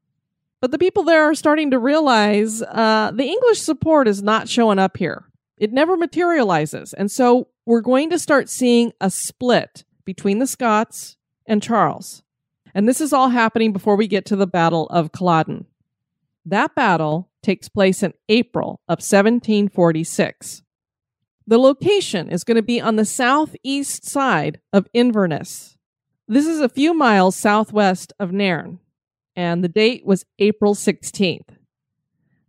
But 0.60 0.72
the 0.72 0.78
people 0.78 1.04
there 1.04 1.24
are 1.24 1.34
starting 1.34 1.70
to 1.70 1.78
realize 1.78 2.60
uh, 2.62 3.12
the 3.14 3.24
English 3.24 3.60
support 3.60 4.06
is 4.06 4.22
not 4.22 4.48
showing 4.48 4.78
up 4.78 4.98
here. 4.98 5.29
It 5.60 5.72
never 5.72 5.96
materializes. 5.96 6.94
And 6.94 7.10
so 7.10 7.48
we're 7.66 7.82
going 7.82 8.08
to 8.10 8.18
start 8.18 8.48
seeing 8.48 8.92
a 8.98 9.10
split 9.10 9.84
between 10.06 10.38
the 10.38 10.46
Scots 10.46 11.18
and 11.46 11.62
Charles. 11.62 12.22
And 12.74 12.88
this 12.88 13.00
is 13.00 13.12
all 13.12 13.28
happening 13.28 13.72
before 13.72 13.94
we 13.94 14.08
get 14.08 14.24
to 14.26 14.36
the 14.36 14.46
Battle 14.46 14.86
of 14.86 15.12
Culloden. 15.12 15.66
That 16.46 16.74
battle 16.74 17.28
takes 17.42 17.68
place 17.68 18.02
in 18.02 18.14
April 18.30 18.80
of 18.88 19.00
1746. 19.00 20.62
The 21.46 21.58
location 21.58 22.30
is 22.30 22.42
going 22.42 22.56
to 22.56 22.62
be 22.62 22.80
on 22.80 22.96
the 22.96 23.04
southeast 23.04 24.08
side 24.08 24.60
of 24.72 24.88
Inverness. 24.94 25.76
This 26.26 26.46
is 26.46 26.60
a 26.60 26.68
few 26.70 26.94
miles 26.94 27.36
southwest 27.36 28.14
of 28.18 28.32
Nairn, 28.32 28.78
and 29.36 29.62
the 29.62 29.68
date 29.68 30.06
was 30.06 30.24
April 30.38 30.74
16th. 30.74 31.59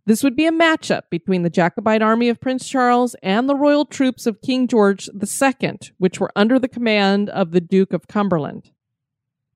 This 0.04 0.24
would 0.24 0.34
be 0.34 0.46
a 0.46 0.52
matchup 0.52 1.02
between 1.10 1.42
the 1.42 1.50
Jacobite 1.50 2.02
army 2.02 2.28
of 2.28 2.40
Prince 2.40 2.68
Charles 2.68 3.14
and 3.22 3.48
the 3.48 3.54
royal 3.54 3.84
troops 3.84 4.26
of 4.26 4.42
King 4.42 4.66
George 4.66 5.08
II, 5.08 5.78
which 5.98 6.18
were 6.18 6.32
under 6.34 6.58
the 6.58 6.68
command 6.68 7.30
of 7.30 7.52
the 7.52 7.60
Duke 7.60 7.92
of 7.92 8.08
Cumberland. 8.08 8.72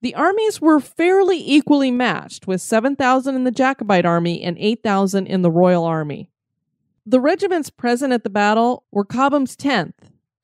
The 0.02 0.14
armies 0.14 0.60
were 0.60 0.78
fairly 0.78 1.38
equally 1.38 1.90
matched, 1.90 2.46
with 2.46 2.60
7,000 2.60 3.34
in 3.34 3.42
the 3.42 3.50
Jacobite 3.50 4.06
army 4.06 4.40
and 4.42 4.56
8,000 4.58 5.26
in 5.26 5.42
the 5.42 5.50
Royal 5.50 5.84
Army. 5.84 6.30
The 7.04 7.20
regiments 7.20 7.70
present 7.70 8.12
at 8.12 8.22
the 8.22 8.30
battle 8.30 8.84
were 8.92 9.04
Cobham's 9.04 9.56
10th 9.56 9.94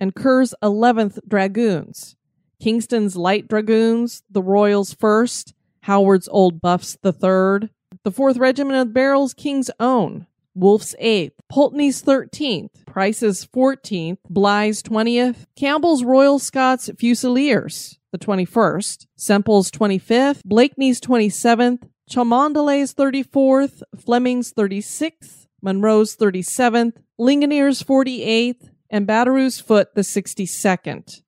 and 0.00 0.16
Kerr's 0.16 0.52
11th 0.64 1.20
Dragoons, 1.28 2.16
Kingston's 2.60 3.14
Light 3.14 3.46
Dragoons, 3.46 4.24
the 4.28 4.42
Royals 4.42 4.94
1st, 4.94 5.52
Howard's 5.82 6.28
Old 6.28 6.60
Buffs 6.60 6.96
the 7.02 7.12
3rd, 7.12 7.70
the 8.04 8.12
4th 8.12 8.38
Regiment 8.38 8.78
of 8.80 8.92
Barrell's 8.92 9.34
King's 9.34 9.70
Own, 9.78 10.26
Wolfe's 10.54 10.94
8th, 11.00 11.32
Pulteney's 11.48 12.02
13th, 12.02 12.84
Price's 12.86 13.46
14th, 13.46 14.18
Bligh's 14.28 14.82
20th, 14.82 15.46
Campbell's 15.56 16.04
Royal 16.04 16.38
Scots 16.38 16.90
Fusiliers, 16.98 17.98
the 18.10 18.18
21st, 18.18 19.06
Semple's 19.16 19.70
25th, 19.70 20.42
Blakeney's 20.44 21.00
27th, 21.00 21.88
Cholmondeley's 22.10 22.94
34th, 22.94 23.82
Fleming's 23.98 24.52
36th, 24.52 25.46
Monro's 25.62 26.16
37th, 26.16 26.96
Ligonier's 27.18 27.82
48th, 27.82 28.68
and 28.90 29.06
Battereau's 29.06 29.60
Foot 29.60 29.94
the 29.94 30.02
62nd. 30.02 31.21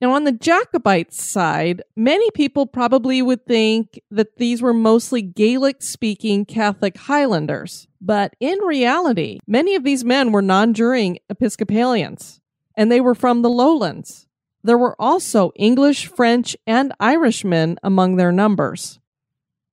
Now, 0.00 0.12
on 0.12 0.22
the 0.22 0.32
Jacobite 0.32 1.12
side, 1.12 1.82
many 1.96 2.30
people 2.30 2.66
probably 2.66 3.20
would 3.20 3.44
think 3.46 4.00
that 4.12 4.36
these 4.36 4.62
were 4.62 4.72
mostly 4.72 5.22
Gaelic 5.22 5.82
speaking 5.82 6.44
Catholic 6.44 6.96
Highlanders. 6.96 7.88
But 8.00 8.34
in 8.38 8.58
reality, 8.60 9.40
many 9.46 9.74
of 9.74 9.82
these 9.82 10.04
men 10.04 10.30
were 10.30 10.42
non 10.42 10.72
juring 10.72 11.18
Episcopalians, 11.28 12.40
and 12.76 12.92
they 12.92 13.00
were 13.00 13.16
from 13.16 13.42
the 13.42 13.50
lowlands. 13.50 14.28
There 14.62 14.78
were 14.78 14.94
also 15.00 15.50
English, 15.56 16.06
French, 16.06 16.56
and 16.64 16.92
Irishmen 17.00 17.76
among 17.82 18.16
their 18.16 18.32
numbers. 18.32 19.00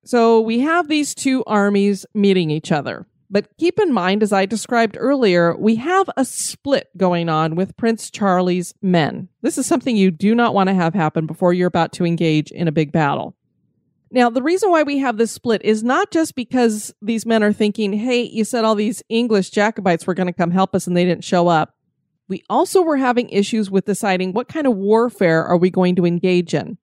So 0.06 0.42
we 0.42 0.60
have 0.60 0.88
these 0.88 1.14
two 1.14 1.44
armies 1.46 2.06
meeting 2.16 2.50
each 2.50 2.72
other. 2.72 3.06
But 3.30 3.58
keep 3.58 3.80
in 3.80 3.92
mind, 3.92 4.22
as 4.22 4.32
I 4.32 4.46
described 4.46 4.98
earlier, 5.00 5.56
we 5.58 5.76
have 5.78 6.10
a 6.16 6.26
split 6.26 6.90
going 6.96 7.28
on 7.28 7.56
with 7.56 7.76
Prince 7.76 8.12
Charlie's 8.12 8.74
men. 8.82 9.30
This 9.42 9.58
is 9.58 9.66
something 9.66 9.98
you 9.98 10.12
do 10.12 10.36
not 10.36 10.54
want 10.54 10.70
to 10.70 10.76
have 10.76 10.94
happen 10.94 11.26
before 11.26 11.54
you're 11.54 11.68
about 11.68 11.92
to 11.94 12.06
engage 12.06 12.52
in 12.52 12.68
a 12.68 12.72
big 12.72 12.92
battle. 12.92 13.36
Now, 14.12 14.30
the 14.30 14.44
reason 14.44 14.70
why 14.70 14.84
we 14.84 15.00
have 15.00 15.18
this 15.18 15.32
split 15.32 15.62
is 15.64 15.84
not 15.84 16.12
just 16.12 16.36
because 16.36 16.94
these 17.02 17.26
men 17.26 17.44
are 17.44 17.52
thinking, 17.52 17.94
hey, 17.94 18.22
you 18.22 18.46
said 18.46 18.64
all 18.64 18.76
these 18.76 19.02
English 19.10 19.50
Jacobites 19.50 20.06
were 20.06 20.14
going 20.14 20.28
to 20.28 20.34
come 20.34 20.52
help 20.52 20.76
us 20.76 20.86
and 20.88 20.96
they 20.96 21.06
didn't 21.06 21.24
show 21.24 21.48
up. 21.48 21.76
We 22.28 22.44
also 22.50 22.82
were 22.82 22.98
having 22.98 23.30
issues 23.30 23.70
with 23.70 23.86
deciding 23.86 24.34
what 24.34 24.48
kind 24.48 24.68
of 24.68 24.76
warfare 24.76 25.44
are 25.44 25.58
we 25.58 25.70
going 25.70 25.96
to 25.98 26.06
engage 26.06 26.54
in. 26.54 26.78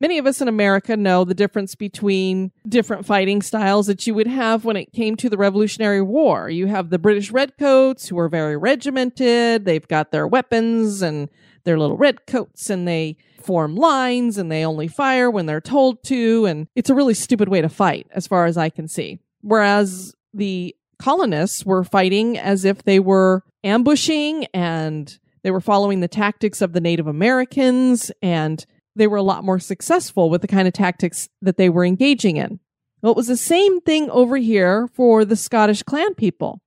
Many 0.00 0.16
of 0.16 0.26
us 0.26 0.40
in 0.40 0.48
America 0.48 0.96
know 0.96 1.24
the 1.24 1.34
difference 1.34 1.74
between 1.74 2.52
different 2.66 3.04
fighting 3.04 3.42
styles 3.42 3.86
that 3.86 4.06
you 4.06 4.14
would 4.14 4.26
have 4.26 4.64
when 4.64 4.76
it 4.76 4.94
came 4.94 5.14
to 5.16 5.28
the 5.28 5.36
Revolutionary 5.36 6.00
War. 6.00 6.48
You 6.48 6.68
have 6.68 6.88
the 6.88 6.98
British 6.98 7.30
Redcoats 7.30 8.08
who 8.08 8.18
are 8.18 8.30
very 8.30 8.56
regimented. 8.56 9.66
They've 9.66 9.86
got 9.86 10.10
their 10.10 10.26
weapons 10.26 11.02
and 11.02 11.28
their 11.64 11.78
little 11.78 11.98
redcoats 11.98 12.70
and 12.70 12.88
they 12.88 13.18
form 13.42 13.76
lines 13.76 14.38
and 14.38 14.50
they 14.50 14.64
only 14.64 14.88
fire 14.88 15.30
when 15.30 15.44
they're 15.44 15.60
told 15.60 16.02
to. 16.04 16.46
And 16.46 16.66
it's 16.74 16.88
a 16.88 16.94
really 16.94 17.12
stupid 17.12 17.50
way 17.50 17.60
to 17.60 17.68
fight 17.68 18.06
as 18.12 18.26
far 18.26 18.46
as 18.46 18.56
I 18.56 18.70
can 18.70 18.88
see. 18.88 19.18
Whereas 19.42 20.14
the 20.32 20.74
colonists 20.98 21.66
were 21.66 21.84
fighting 21.84 22.38
as 22.38 22.64
if 22.64 22.84
they 22.84 23.00
were 23.00 23.42
ambushing 23.64 24.46
and 24.54 25.18
they 25.42 25.50
were 25.50 25.60
following 25.60 26.00
the 26.00 26.08
tactics 26.08 26.62
of 26.62 26.72
the 26.72 26.80
Native 26.80 27.06
Americans 27.06 28.10
and 28.22 28.64
they 29.00 29.06
were 29.06 29.16
a 29.16 29.22
lot 29.22 29.44
more 29.44 29.58
successful 29.58 30.28
with 30.28 30.42
the 30.42 30.46
kind 30.46 30.68
of 30.68 30.74
tactics 30.74 31.30
that 31.40 31.56
they 31.56 31.70
were 31.70 31.86
engaging 31.86 32.36
in. 32.36 32.60
Well, 33.00 33.12
it 33.12 33.16
was 33.16 33.28
the 33.28 33.36
same 33.36 33.80
thing 33.80 34.10
over 34.10 34.36
here 34.36 34.88
for 34.88 35.24
the 35.24 35.36
Scottish 35.36 35.82
clan 35.82 36.14
people. 36.14 36.60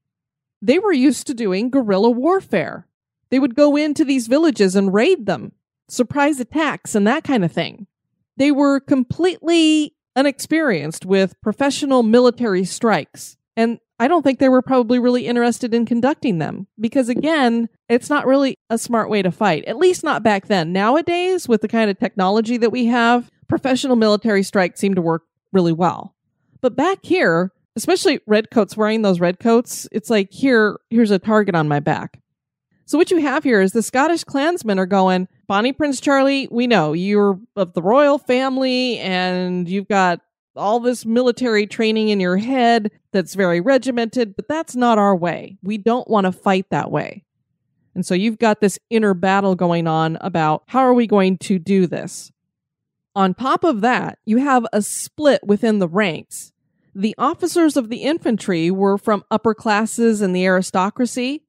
They 0.60 0.80
were 0.80 0.92
used 0.92 1.28
to 1.28 1.36
doing 1.36 1.70
guerrilla 1.70 2.10
warfare. 2.10 2.88
They 3.30 3.38
would 3.38 3.54
go 3.54 3.76
into 3.76 4.04
these 4.04 4.26
villages 4.26 4.76
and 4.76 4.92
raid 4.92 5.28
them, 5.28 5.52
surprise 5.88 6.40
attacks, 6.40 6.96
and 6.96 7.06
that 7.06 7.24
kind 7.24 7.46
of 7.46 7.52
thing. 7.52 7.86
They 8.36 8.50
were 8.50 8.80
completely 8.80 9.94
unexperienced 10.16 11.06
with 11.06 11.40
professional 11.40 12.02
military 12.02 12.66
strikes. 12.66 13.38
And 13.56 13.78
I 14.00 14.08
don't 14.08 14.24
think 14.24 14.40
they 14.40 14.50
were 14.50 14.62
probably 14.62 15.00
really 15.00 15.28
interested 15.28 15.74
in 15.74 15.86
conducting 15.86 16.40
them 16.40 16.68
because, 16.80 17.10
again, 17.10 17.70
it's 17.88 18.10
not 18.10 18.26
really 18.26 18.58
a 18.70 18.78
smart 18.78 19.10
way 19.10 19.22
to 19.22 19.32
fight, 19.32 19.66
at 19.66 19.78
least 19.78 20.04
not 20.04 20.24
back 20.24 20.48
then. 20.48 20.74
Nowadays, 20.74 21.48
with 21.48 21.62
the 21.62 21.68
kind 21.68 21.90
of 21.90 22.00
technology 22.00 22.58
that 22.58 22.72
we 22.72 22.86
have, 22.88 23.30
professional 23.48 23.96
military 23.96 24.44
strikes 24.44 24.80
seem 24.80 24.96
to 24.96 25.02
work 25.02 25.24
really 25.52 25.74
well. 25.74 26.16
But 26.62 26.76
back 26.76 27.00
here, 27.04 27.52
especially 27.76 28.20
redcoats 28.26 28.76
wearing 28.76 29.04
those 29.04 29.20
redcoats, 29.20 29.88
it's 29.92 30.10
like, 30.10 30.32
here, 30.32 30.80
here's 30.90 31.12
a 31.12 31.20
target 31.20 31.56
on 31.56 31.68
my 31.68 31.80
back. 31.80 32.20
So 32.86 32.98
what 32.98 33.12
you 33.12 33.18
have 33.18 33.44
here 33.44 33.62
is 33.62 33.72
the 33.72 33.84
Scottish 33.84 34.24
clansmen 34.24 34.80
are 34.80 34.86
going, 34.86 35.28
Bonnie 35.48 35.72
Prince 35.72 36.02
Charlie, 36.02 36.48
we 36.52 36.68
know 36.68 36.94
you're 36.94 37.40
of 37.56 37.74
the 37.74 37.82
royal 37.82 38.18
family 38.18 39.00
and 39.00 39.70
you've 39.70 39.88
got 39.88 40.20
all 40.56 40.80
this 40.80 41.06
military 41.06 41.68
training 41.68 42.10
in 42.10 42.20
your 42.20 42.38
head 42.38 42.92
that's 43.12 43.34
very 43.34 43.60
regimented, 43.62 44.36
but 44.36 44.48
that's 44.48 44.76
not 44.76 44.98
our 44.98 45.16
way. 45.16 45.58
We 45.64 45.78
don't 45.78 46.10
want 46.10 46.26
to 46.26 46.32
fight 46.32 46.68
that 46.70 46.92
way. 46.92 47.24
And 47.96 48.06
so 48.06 48.16
you've 48.16 48.40
got 48.40 48.60
this 48.60 48.80
inner 48.90 49.14
battle 49.14 49.56
going 49.56 49.88
on 49.88 50.18
about 50.22 50.64
how 50.68 50.80
are 50.80 50.94
we 50.94 51.06
going 51.08 51.38
to 51.40 51.60
do 51.60 51.86
this? 51.88 52.32
On 53.16 53.36
top 53.36 53.64
of 53.64 53.82
that, 53.82 54.18
you 54.26 54.38
have 54.38 54.66
a 54.74 54.82
split 54.82 55.42
within 55.46 55.78
the 55.80 55.88
ranks. 55.88 56.52
the 56.96 57.16
officers 57.18 57.76
of 57.76 57.90
the 57.90 58.04
infantry 58.04 58.70
were 58.70 58.98
from 58.98 59.24
upper 59.32 59.54
classes 59.54 60.22
and 60.22 60.36
the 60.36 60.46
aristocracy. 60.46 61.44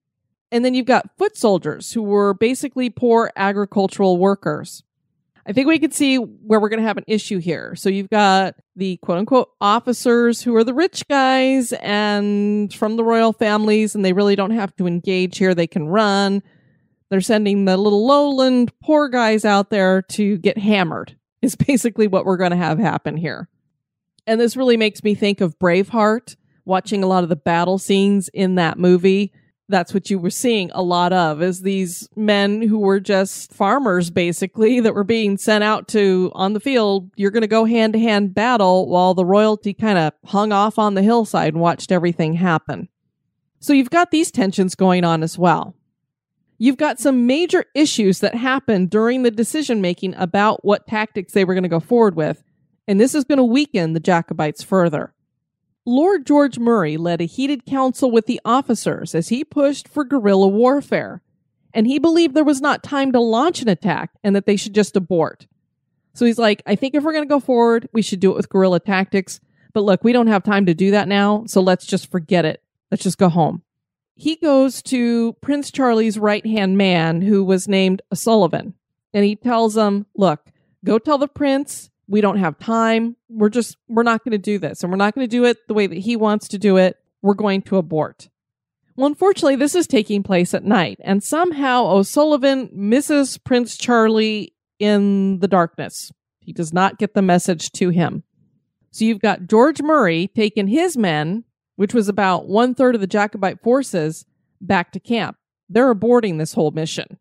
And 0.51 0.65
then 0.65 0.75
you've 0.75 0.87
got 0.87 1.17
foot 1.19 1.37
soldiers 1.37 1.93
who 1.93 2.03
were 2.03 2.35
basically 2.35 2.91
poor 2.91 3.31
agricultural 3.37 4.19
workers. 4.19 4.83
I 5.47 5.53
think 5.53 5.69
we 5.69 5.79
could 5.79 5.93
see 5.93 6.17
where 6.17 6.59
we're 6.59 6.71
going 6.71 6.81
to 6.81 6.87
have 6.87 6.97
an 6.97 7.05
issue 7.07 7.39
here. 7.39 7.75
So 7.77 7.91
you've 7.91 8.09
got 8.09 8.55
the 8.77 8.97
quote 8.99 9.19
unquote 9.19 9.51
officers 9.61 10.43
who 10.43 10.57
are 10.57 10.65
the 10.65 10.73
rich 10.73 11.07
guys 11.07 11.73
and 11.75 12.73
from 12.73 12.97
the 12.97 13.05
royal 13.05 13.33
families, 13.33 13.95
and 13.95 14.05
they 14.05 14.15
really 14.15 14.37
don't 14.37 14.53
have 14.53 14.75
to 14.77 14.87
engage 14.87 15.37
here. 15.39 15.55
They 15.55 15.67
can 15.67 15.87
run. 15.87 16.43
They're 17.11 17.21
sending 17.21 17.67
the 17.67 17.77
little 17.77 18.07
lowland 18.07 18.73
poor 18.83 19.09
guys 19.09 19.45
out 19.45 19.71
there 19.71 20.03
to 20.03 20.39
get 20.39 20.57
hammered, 20.57 21.17
is 21.43 21.57
basically 21.57 22.07
what 22.07 22.25
we're 22.25 22.39
going 22.39 22.53
to 22.53 22.57
have 22.57 22.79
happen 22.79 23.17
here. 23.17 23.49
And 24.27 24.41
this 24.41 24.57
really 24.57 24.79
makes 24.79 25.05
me 25.05 25.15
think 25.15 25.43
of 25.43 25.59
Braveheart, 25.59 26.37
watching 26.65 27.05
a 27.05 27.07
lot 27.07 27.23
of 27.23 27.29
the 27.29 27.37
battle 27.37 27.77
scenes 27.77 28.31
in 28.31 28.55
that 28.55 28.79
movie 28.79 29.33
that's 29.69 29.95
what 29.95 30.11
you 30.11 30.19
were 30.19 30.31
seeing 30.31 30.71
a 30.73 30.83
lot 30.83 31.13
of 31.13 31.43
is 31.43 31.63
these 31.63 32.09
men 32.17 32.61
who 32.61 32.79
were 32.79 33.01
just 33.01 33.53
farmers 33.53 34.11
basically 34.11 34.81
that 34.81 34.95
were 34.95 35.05
being 35.05 35.39
sent 35.39 35.65
out 35.65 35.89
to 35.89 36.31
on 36.35 36.53
the 36.53 36.61
field 36.61 37.11
you're 37.17 37.31
going 37.31 37.43
to 37.43 37.47
go 37.47 37.65
hand 37.65 37.95
to 37.95 37.99
hand 37.99 38.35
battle 38.35 38.89
while 38.89 39.15
the 39.15 39.25
royalty 39.25 39.73
kind 39.73 39.99
of 39.99 40.13
hung 40.27 40.53
off 40.53 40.79
on 40.79 40.95
the 40.95 41.03
hillside 41.03 41.55
and 41.55 41.63
watched 41.63 41.91
everything 41.91 42.35
happen. 42.35 42.89
So 43.61 43.73
you've 43.73 43.91
got 43.91 44.11
these 44.11 44.31
tensions 44.31 44.75
going 44.75 45.05
on 45.05 45.23
as 45.23 45.39
well. 45.39 45.75
You've 46.59 46.77
got 46.77 47.01
some 47.01 47.27
major 47.27 47.65
issues 47.75 48.21
that 48.21 48.35
happened 48.35 48.91
during 48.91 49.23
the 49.23 49.31
decision 49.31 49.81
making 49.81 50.15
about 50.17 50.65
what 50.65 50.87
tactics 50.87 51.33
they 51.33 51.45
were 51.45 51.55
going 51.55 51.63
to 51.63 51.69
go 51.69 51.81
forward 51.81 52.15
with 52.15 52.45
and 52.87 53.01
this 53.01 53.15
is 53.15 53.25
going 53.25 53.39
to 53.39 53.45
weaken 53.45 53.95
the 53.95 54.01
jacobites 54.01 54.63
further 54.63 55.14
Lord 55.87 56.27
George 56.27 56.59
Murray 56.59 56.97
led 56.97 57.21
a 57.21 57.27
heated 57.27 57.67
council 57.67 58.11
with 58.11 58.27
the 58.27 58.41
officers 58.45 59.15
as 59.15 59.29
he 59.29 59.45
pushed 59.45 59.87
for 59.87 60.05
guerrilla 60.05 60.49
warfare, 60.49 61.21
and 61.75 61.87
he 61.87 61.99
believed 61.99 62.35
there 62.35 62.43
was 62.45 62.63
not 62.63 62.83
time 62.83 63.13
to 63.13 63.21
launch 63.21 63.61
an 63.61 63.69
attack 63.69 64.11
and 64.23 64.35
that 64.35 64.47
they 64.47 64.57
should 64.57 64.75
just 64.75 64.97
abort. 64.97 65.47
So 66.15 66.25
he's 66.25 66.39
like, 66.39 66.63
I 66.65 66.75
think 66.75 66.95
if 66.95 67.03
we're 67.03 67.13
going 67.13 67.25
to 67.25 67.29
go 67.29 67.41
forward, 67.41 67.89
we 67.93 68.01
should 68.01 68.21
do 68.21 68.31
it 68.31 68.37
with 68.37 68.49
guerrilla 68.49 68.81
tactics. 68.81 69.41
But 69.75 69.83
look, 69.83 70.05
we 70.05 70.13
don't 70.13 70.29
have 70.29 70.45
time 70.45 70.67
to 70.67 70.75
do 70.75 70.93
that 70.93 71.09
now, 71.09 71.45
so 71.47 71.61
let's 71.61 71.85
just 71.85 72.11
forget 72.11 72.45
it. 72.45 72.63
Let's 72.91 73.03
just 73.03 73.19
go 73.19 73.29
home. 73.29 73.63
He 74.15 74.37
goes 74.37 74.81
to 74.85 75.33
Prince 75.41 75.73
Charlie's 75.73 76.19
right 76.19 76.47
hand 76.47 76.79
man, 76.79 77.21
who 77.21 77.45
was 77.45 77.67
named 77.67 78.01
Sullivan, 78.15 78.75
and 79.13 79.25
he 79.25 79.35
tells 79.35 79.77
him, 79.77 80.07
Look, 80.15 80.51
go 80.85 80.99
tell 80.99 81.19
the 81.19 81.27
prince 81.27 81.91
we 82.07 82.21
don't 82.21 82.39
have 82.39 82.59
time. 82.59 83.17
We're 83.29 83.49
just, 83.49 83.77
we're 83.89 84.03
not 84.03 84.25
going 84.25 84.33
to 84.33 84.39
do 84.39 84.59
this. 84.59 84.83
And 84.83 84.91
we're 84.91 84.99
not 84.99 85.15
going 85.15 85.27
to 85.27 85.31
do 85.31 85.45
it 85.45 85.67
the 85.69 85.75
way 85.75 85.87
that 85.87 85.99
he 85.99 86.17
wants 86.17 86.49
to 86.49 86.59
do 86.59 86.77
it. 86.77 86.97
We're 87.23 87.35
going 87.35 87.63
to 87.63 87.77
abort. 87.77 88.29
Well, 88.97 89.07
unfortunately, 89.07 89.57
this 89.57 89.75
is 89.75 89.87
taking 89.87 90.23
place 90.23 90.55
at 90.55 90.65
night. 90.65 90.99
And 91.03 91.23
somehow 91.23 91.87
O'Sullivan 91.87 92.71
misses 92.73 93.39
Prince 93.39 93.77
Charlie 93.77 94.55
in 94.79 95.41
the 95.41 95.49
darkness. 95.49 96.13
He 96.41 96.53
does 96.53 96.73
not 96.73 96.99
get 96.99 97.15
the 97.15 97.23
message 97.23 97.73
to 97.73 97.89
him. 97.89 98.23
So 98.91 99.05
you've 99.05 99.21
got 99.21 99.47
George 99.47 99.83
Murray 99.83 100.31
taking 100.37 100.69
his 100.69 100.97
men, 100.97 101.45
which 101.77 101.95
was 101.95 102.09
about 102.09 102.47
one 102.47 102.75
third 102.75 102.95
of 102.95 103.01
the 103.01 103.07
Jacobite 103.07 103.63
forces, 103.63 104.25
back 104.61 104.93
to 104.93 105.01
camp. 105.01 105.37
They're 105.69 105.93
aborting 105.93 106.39
this 106.39 106.53
whole 106.53 106.71
mission. 106.71 107.19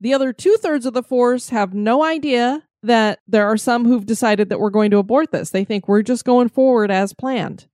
The 0.00 0.14
other 0.14 0.32
two 0.32 0.56
thirds 0.56 0.86
of 0.86 0.94
the 0.94 1.02
force 1.02 1.50
have 1.50 1.74
no 1.74 2.02
idea 2.02 2.64
that 2.86 3.20
there 3.28 3.46
are 3.46 3.56
some 3.56 3.84
who've 3.84 4.06
decided 4.06 4.48
that 4.48 4.60
we're 4.60 4.70
going 4.70 4.90
to 4.90 4.98
abort 4.98 5.32
this. 5.32 5.50
They 5.50 5.64
think 5.64 5.86
we're 5.86 6.02
just 6.02 6.24
going 6.24 6.48
forward 6.48 6.90
as 6.90 7.12
planned. 7.12 7.66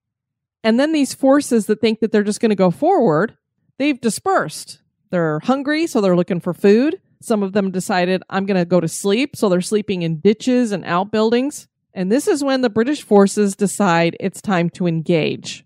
And 0.64 0.78
then 0.78 0.92
these 0.92 1.14
forces 1.14 1.66
that 1.66 1.80
think 1.80 2.00
that 2.00 2.12
they're 2.12 2.22
just 2.22 2.40
going 2.40 2.50
to 2.50 2.56
go 2.56 2.70
forward, 2.70 3.36
they've 3.78 4.00
dispersed. 4.00 4.80
They're 5.10 5.40
hungry, 5.40 5.86
so 5.86 6.00
they're 6.00 6.16
looking 6.16 6.40
for 6.40 6.54
food. 6.54 7.00
Some 7.20 7.42
of 7.42 7.52
them 7.52 7.70
decided, 7.70 8.22
I'm 8.30 8.46
going 8.46 8.58
to 8.58 8.64
go 8.64 8.80
to 8.80 8.88
sleep, 8.88 9.36
so 9.36 9.48
they're 9.48 9.60
sleeping 9.60 10.02
in 10.02 10.20
ditches 10.20 10.72
and 10.72 10.84
outbuildings. 10.84 11.68
And 11.94 12.10
this 12.10 12.26
is 12.26 12.42
when 12.42 12.62
the 12.62 12.70
British 12.70 13.02
forces 13.02 13.54
decide 13.54 14.16
it's 14.18 14.40
time 14.40 14.70
to 14.70 14.86
engage. 14.86 15.64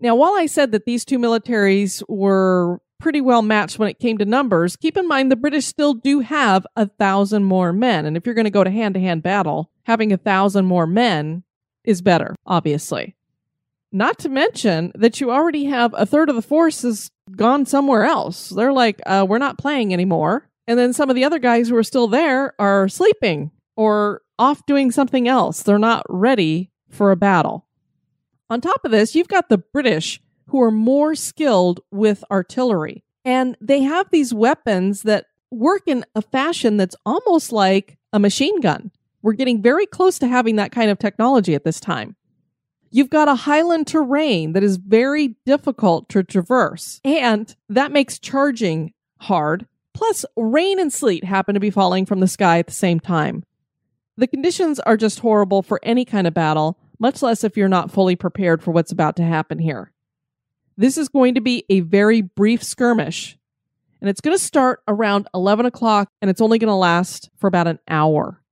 Now, 0.00 0.16
while 0.16 0.34
I 0.34 0.46
said 0.46 0.72
that 0.72 0.84
these 0.84 1.04
two 1.04 1.18
militaries 1.18 2.02
were 2.08 2.80
pretty 3.02 3.20
well 3.20 3.42
matched 3.42 3.78
when 3.78 3.88
it 3.88 3.98
came 3.98 4.16
to 4.16 4.24
numbers, 4.24 4.76
keep 4.76 4.96
in 4.96 5.06
mind 5.06 5.30
the 5.30 5.36
British 5.36 5.66
still 5.66 5.92
do 5.92 6.20
have 6.20 6.64
a 6.76 6.86
thousand 6.86 7.44
more 7.44 7.72
men. 7.72 8.06
And 8.06 8.16
if 8.16 8.24
you're 8.24 8.34
going 8.34 8.44
to 8.44 8.50
go 8.50 8.64
to 8.64 8.70
hand 8.70 8.94
to 8.94 9.00
hand 9.00 9.22
battle, 9.22 9.70
having 9.82 10.12
a 10.12 10.16
thousand 10.16 10.64
more 10.66 10.86
men 10.86 11.42
is 11.84 12.00
better, 12.00 12.36
obviously. 12.46 13.16
Not 13.90 14.18
to 14.20 14.30
mention 14.30 14.92
that 14.94 15.20
you 15.20 15.30
already 15.30 15.64
have 15.64 15.92
a 15.98 16.06
third 16.06 16.30
of 16.30 16.36
the 16.36 16.42
force 16.42 16.82
has 16.82 17.10
gone 17.36 17.66
somewhere 17.66 18.04
else. 18.04 18.48
They're 18.48 18.72
like, 18.72 19.00
uh, 19.04 19.26
we're 19.28 19.38
not 19.38 19.58
playing 19.58 19.92
anymore. 19.92 20.48
And 20.66 20.78
then 20.78 20.92
some 20.92 21.10
of 21.10 21.16
the 21.16 21.24
other 21.24 21.40
guys 21.40 21.68
who 21.68 21.76
are 21.76 21.82
still 21.82 22.06
there 22.06 22.54
are 22.58 22.88
sleeping 22.88 23.50
or 23.76 24.22
off 24.38 24.64
doing 24.64 24.92
something 24.92 25.26
else. 25.26 25.62
They're 25.62 25.78
not 25.78 26.06
ready 26.08 26.70
for 26.88 27.10
a 27.10 27.16
battle. 27.16 27.66
On 28.48 28.60
top 28.60 28.84
of 28.84 28.92
this, 28.92 29.14
you've 29.14 29.28
got 29.28 29.48
the 29.48 29.58
British 29.58 30.21
who 30.46 30.60
are 30.62 30.70
more 30.70 31.14
skilled 31.14 31.80
with 31.90 32.24
artillery. 32.30 33.04
And 33.24 33.56
they 33.60 33.82
have 33.82 34.10
these 34.10 34.34
weapons 34.34 35.02
that 35.02 35.26
work 35.50 35.82
in 35.86 36.04
a 36.14 36.22
fashion 36.22 36.76
that's 36.76 36.96
almost 37.06 37.52
like 37.52 37.98
a 38.12 38.18
machine 38.18 38.60
gun. 38.60 38.90
We're 39.22 39.34
getting 39.34 39.62
very 39.62 39.86
close 39.86 40.18
to 40.18 40.28
having 40.28 40.56
that 40.56 40.72
kind 40.72 40.90
of 40.90 40.98
technology 40.98 41.54
at 41.54 41.64
this 41.64 41.78
time. 41.78 42.16
You've 42.90 43.10
got 43.10 43.28
a 43.28 43.34
highland 43.34 43.86
terrain 43.86 44.52
that 44.52 44.64
is 44.64 44.76
very 44.76 45.36
difficult 45.46 46.08
to 46.10 46.22
traverse, 46.22 47.00
and 47.04 47.54
that 47.68 47.92
makes 47.92 48.18
charging 48.18 48.92
hard. 49.20 49.66
Plus, 49.94 50.24
rain 50.36 50.78
and 50.78 50.92
sleet 50.92 51.24
happen 51.24 51.54
to 51.54 51.60
be 51.60 51.70
falling 51.70 52.04
from 52.04 52.20
the 52.20 52.28
sky 52.28 52.58
at 52.58 52.66
the 52.66 52.72
same 52.72 53.00
time. 53.00 53.44
The 54.16 54.26
conditions 54.26 54.80
are 54.80 54.96
just 54.96 55.20
horrible 55.20 55.62
for 55.62 55.80
any 55.82 56.04
kind 56.04 56.26
of 56.26 56.34
battle, 56.34 56.78
much 56.98 57.22
less 57.22 57.44
if 57.44 57.56
you're 57.56 57.68
not 57.68 57.90
fully 57.90 58.16
prepared 58.16 58.62
for 58.62 58.72
what's 58.72 58.92
about 58.92 59.16
to 59.16 59.22
happen 59.22 59.58
here. 59.58 59.91
This 60.76 60.96
is 60.96 61.08
going 61.08 61.34
to 61.34 61.40
be 61.40 61.64
a 61.68 61.80
very 61.80 62.22
brief 62.22 62.62
skirmish, 62.62 63.36
and 64.00 64.08
it's 64.08 64.20
going 64.20 64.36
to 64.36 64.42
start 64.42 64.80
around 64.88 65.28
11 65.34 65.66
o'clock 65.66 66.08
and 66.20 66.30
it's 66.30 66.40
only 66.40 66.58
going 66.58 66.68
to 66.68 66.74
last 66.74 67.30
for 67.36 67.46
about 67.46 67.68
an 67.68 67.78
hour. 67.88 68.42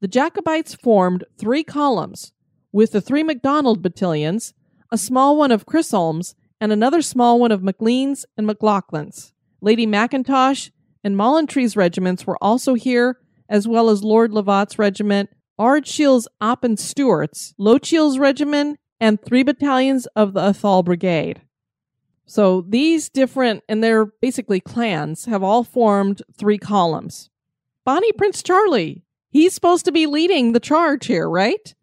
The 0.00 0.08
Jacobites 0.08 0.74
formed 0.74 1.24
three 1.38 1.64
columns 1.64 2.32
with 2.72 2.92
the 2.92 3.00
three 3.00 3.22
MacDonald 3.22 3.82
battalions, 3.82 4.52
a 4.92 4.98
small 4.98 5.36
one 5.36 5.50
of 5.50 5.64
Chisholm's, 5.66 6.34
and 6.60 6.72
another 6.72 7.00
small 7.00 7.40
one 7.40 7.52
of 7.52 7.62
Maclean's 7.62 8.26
and 8.36 8.46
McLaughlin's. 8.46 9.32
Lady 9.62 9.86
Mackintosh 9.86 10.70
and 11.02 11.16
Monaltrie's 11.16 11.76
regiments 11.76 12.26
were 12.26 12.38
also 12.42 12.74
here, 12.74 13.18
as 13.48 13.66
well 13.66 13.88
as 13.88 14.04
Lord 14.04 14.30
Lovat's 14.30 14.78
regiment, 14.78 15.30
Ardshiel's 15.58 16.28
Appin 16.40 16.76
Stewart's, 16.76 17.54
Lochiel's 17.58 18.18
regiment, 18.18 18.78
and 19.00 19.20
three 19.20 19.42
battalions 19.42 20.06
of 20.14 20.34
the 20.34 20.40
Atholl 20.40 20.84
Brigade. 20.84 21.40
So 22.26 22.62
these 22.68 23.08
different, 23.08 23.62
and 23.68 23.82
they're 23.82 24.06
basically 24.06 24.60
clans, 24.60 25.24
have 25.26 25.42
all 25.42 25.62
formed 25.64 26.22
three 26.36 26.58
columns. 26.58 27.30
Bonnie 27.84 28.12
Prince 28.12 28.42
Charlie, 28.42 29.04
he's 29.30 29.54
supposed 29.54 29.84
to 29.84 29.92
be 29.92 30.06
leading 30.06 30.52
the 30.52 30.60
charge 30.60 31.06
here, 31.06 31.28
right? 31.28 31.74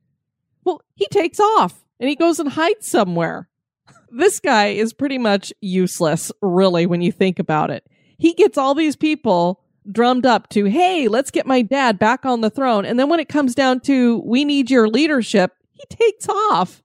Well, 0.65 0.81
he 0.95 1.07
takes 1.07 1.39
off 1.39 1.85
and 1.99 2.09
he 2.09 2.15
goes 2.15 2.39
and 2.39 2.49
hides 2.49 2.87
somewhere. 2.87 3.49
This 4.15 4.39
guy 4.39 4.67
is 4.67 4.93
pretty 4.93 5.17
much 5.17 5.51
useless, 5.59 6.31
really, 6.39 6.85
when 6.85 7.01
you 7.01 7.11
think 7.11 7.39
about 7.39 7.71
it. 7.71 7.83
He 8.19 8.35
gets 8.35 8.59
all 8.59 8.75
these 8.75 8.95
people 8.95 9.63
drummed 9.91 10.27
up 10.27 10.49
to, 10.49 10.65
hey, 10.65 11.07
let's 11.07 11.31
get 11.31 11.47
my 11.47 11.63
dad 11.63 11.97
back 11.97 12.23
on 12.23 12.41
the 12.41 12.51
throne. 12.51 12.85
And 12.85 12.99
then 12.99 13.09
when 13.09 13.19
it 13.19 13.27
comes 13.27 13.55
down 13.55 13.79
to, 13.81 14.19
we 14.23 14.45
need 14.45 14.69
your 14.69 14.87
leadership, 14.87 15.53
he 15.71 15.83
takes 15.89 16.29
off. 16.29 16.83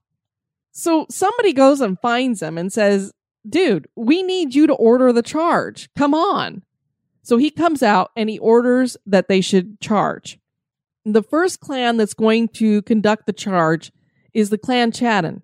So 0.71 1.05
somebody 1.11 1.53
goes 1.53 1.81
and 1.81 1.99
finds 1.99 2.41
him 2.41 2.57
and 2.57 2.73
says, 2.73 3.11
dude, 3.49 3.87
we 3.95 4.23
need 4.23 4.55
you 4.55 4.67
to 4.67 4.73
order 4.73 5.11
the 5.11 5.21
charge. 5.21 5.89
Come 5.95 6.13
on. 6.13 6.63
So 7.23 7.37
he 7.37 7.51
comes 7.51 7.83
out 7.83 8.11
and 8.15 8.29
he 8.29 8.39
orders 8.39 8.97
that 9.05 9.27
they 9.27 9.41
should 9.41 9.79
charge. 9.79 10.39
The 11.05 11.23
first 11.23 11.59
clan 11.59 11.97
that's 11.97 12.13
going 12.13 12.49
to 12.49 12.81
conduct 12.83 13.25
the 13.25 13.33
charge 13.33 13.91
is 14.33 14.49
the 14.49 14.57
clan 14.57 14.91
Chattan. 14.91 15.41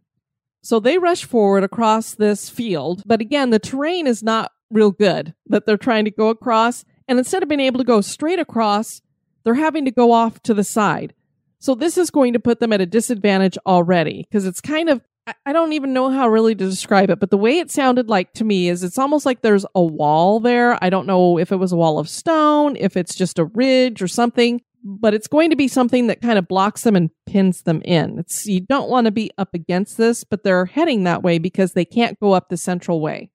So 0.61 0.79
they 0.79 0.97
rush 0.97 1.25
forward 1.25 1.63
across 1.63 2.15
this 2.15 2.49
field, 2.49 3.03
but 3.05 3.21
again, 3.21 3.51
the 3.51 3.59
terrain 3.59 4.07
is 4.07 4.23
not 4.23 4.51
real 4.71 4.91
good 4.91 5.33
that 5.47 5.65
they're 5.65 5.77
trying 5.77 6.05
to 6.05 6.11
go 6.11 6.29
across. 6.29 6.85
And 7.07 7.19
instead 7.19 7.43
of 7.43 7.49
being 7.49 7.59
able 7.59 7.77
to 7.77 7.83
go 7.83 8.01
straight 8.01 8.39
across, 8.39 9.01
they're 9.43 9.53
having 9.53 9.85
to 9.85 9.91
go 9.91 10.11
off 10.11 10.41
to 10.43 10.53
the 10.55 10.63
side. 10.63 11.13
So 11.59 11.75
this 11.75 11.97
is 11.97 12.09
going 12.09 12.33
to 12.33 12.39
put 12.39 12.59
them 12.59 12.73
at 12.73 12.81
a 12.81 12.85
disadvantage 12.85 13.57
already 13.65 14.23
because 14.23 14.45
it's 14.45 14.61
kind 14.61 14.89
of 14.89 15.01
I 15.45 15.53
don't 15.53 15.73
even 15.73 15.93
know 15.93 16.09
how 16.11 16.27
really 16.27 16.53
to 16.53 16.69
describe 16.69 17.09
it, 17.09 17.19
but 17.19 17.31
the 17.31 17.37
way 17.37 17.57
it 17.57 17.71
sounded 17.71 18.09
like 18.09 18.33
to 18.33 18.43
me 18.43 18.69
is 18.69 18.83
it's 18.83 18.99
almost 18.99 19.25
like 19.25 19.41
there's 19.41 19.65
a 19.73 19.81
wall 19.81 20.39
there. 20.39 20.77
I 20.83 20.89
don't 20.89 21.07
know 21.07 21.39
if 21.39 21.51
it 21.51 21.55
was 21.55 21.71
a 21.71 21.75
wall 21.75 21.97
of 21.97 22.07
stone, 22.07 22.75
if 22.75 22.95
it's 22.95 23.15
just 23.15 23.39
a 23.39 23.45
ridge 23.45 24.03
or 24.03 24.07
something, 24.07 24.61
but 24.83 25.15
it's 25.15 25.27
going 25.27 25.49
to 25.49 25.55
be 25.55 25.67
something 25.67 26.07
that 26.07 26.21
kind 26.21 26.37
of 26.37 26.47
blocks 26.47 26.83
them 26.83 26.95
and 26.95 27.09
pins 27.25 27.63
them 27.63 27.81
in. 27.83 28.19
It's 28.19 28.45
you 28.45 28.61
don't 28.61 28.89
want 28.89 29.05
to 29.05 29.11
be 29.11 29.31
up 29.37 29.55
against 29.55 29.97
this, 29.97 30.23
but 30.23 30.43
they're 30.43 30.65
heading 30.65 31.05
that 31.05 31.23
way 31.23 31.39
because 31.39 31.73
they 31.73 31.85
can't 31.85 32.19
go 32.19 32.33
up 32.33 32.49
the 32.49 32.57
central 32.57 33.01
way. 33.01 33.31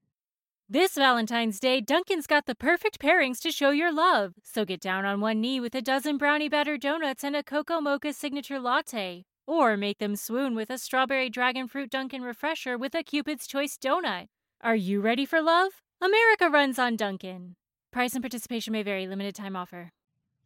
This 0.68 0.94
Valentine's 0.94 1.58
Day, 1.58 1.80
Dunkin's 1.80 2.28
got 2.28 2.46
the 2.46 2.54
perfect 2.54 3.00
pairings 3.00 3.40
to 3.40 3.50
show 3.50 3.70
your 3.70 3.92
love. 3.92 4.34
So 4.44 4.64
get 4.64 4.80
down 4.80 5.04
on 5.04 5.20
one 5.20 5.40
knee 5.40 5.58
with 5.58 5.74
a 5.74 5.82
dozen 5.82 6.16
brownie 6.16 6.48
batter 6.48 6.78
donuts 6.78 7.24
and 7.24 7.34
a 7.34 7.42
cocoa 7.42 7.80
mocha 7.80 8.12
signature 8.12 8.60
latte. 8.60 9.24
Or 9.50 9.76
make 9.76 9.98
them 9.98 10.14
swoon 10.14 10.54
with 10.54 10.70
a 10.70 10.78
strawberry 10.78 11.28
dragon 11.28 11.66
fruit 11.66 11.90
Dunkin' 11.90 12.22
refresher 12.22 12.78
with 12.78 12.94
a 12.94 13.02
Cupid's 13.02 13.48
Choice 13.48 13.76
donut. 13.76 14.28
Are 14.60 14.76
you 14.76 15.00
ready 15.00 15.26
for 15.26 15.42
love? 15.42 15.72
America 16.00 16.48
runs 16.48 16.78
on 16.78 16.94
Dunkin'. 16.94 17.56
Price 17.90 18.14
and 18.14 18.22
participation 18.22 18.70
may 18.72 18.84
vary, 18.84 19.08
limited 19.08 19.34
time 19.34 19.56
offer. 19.56 19.90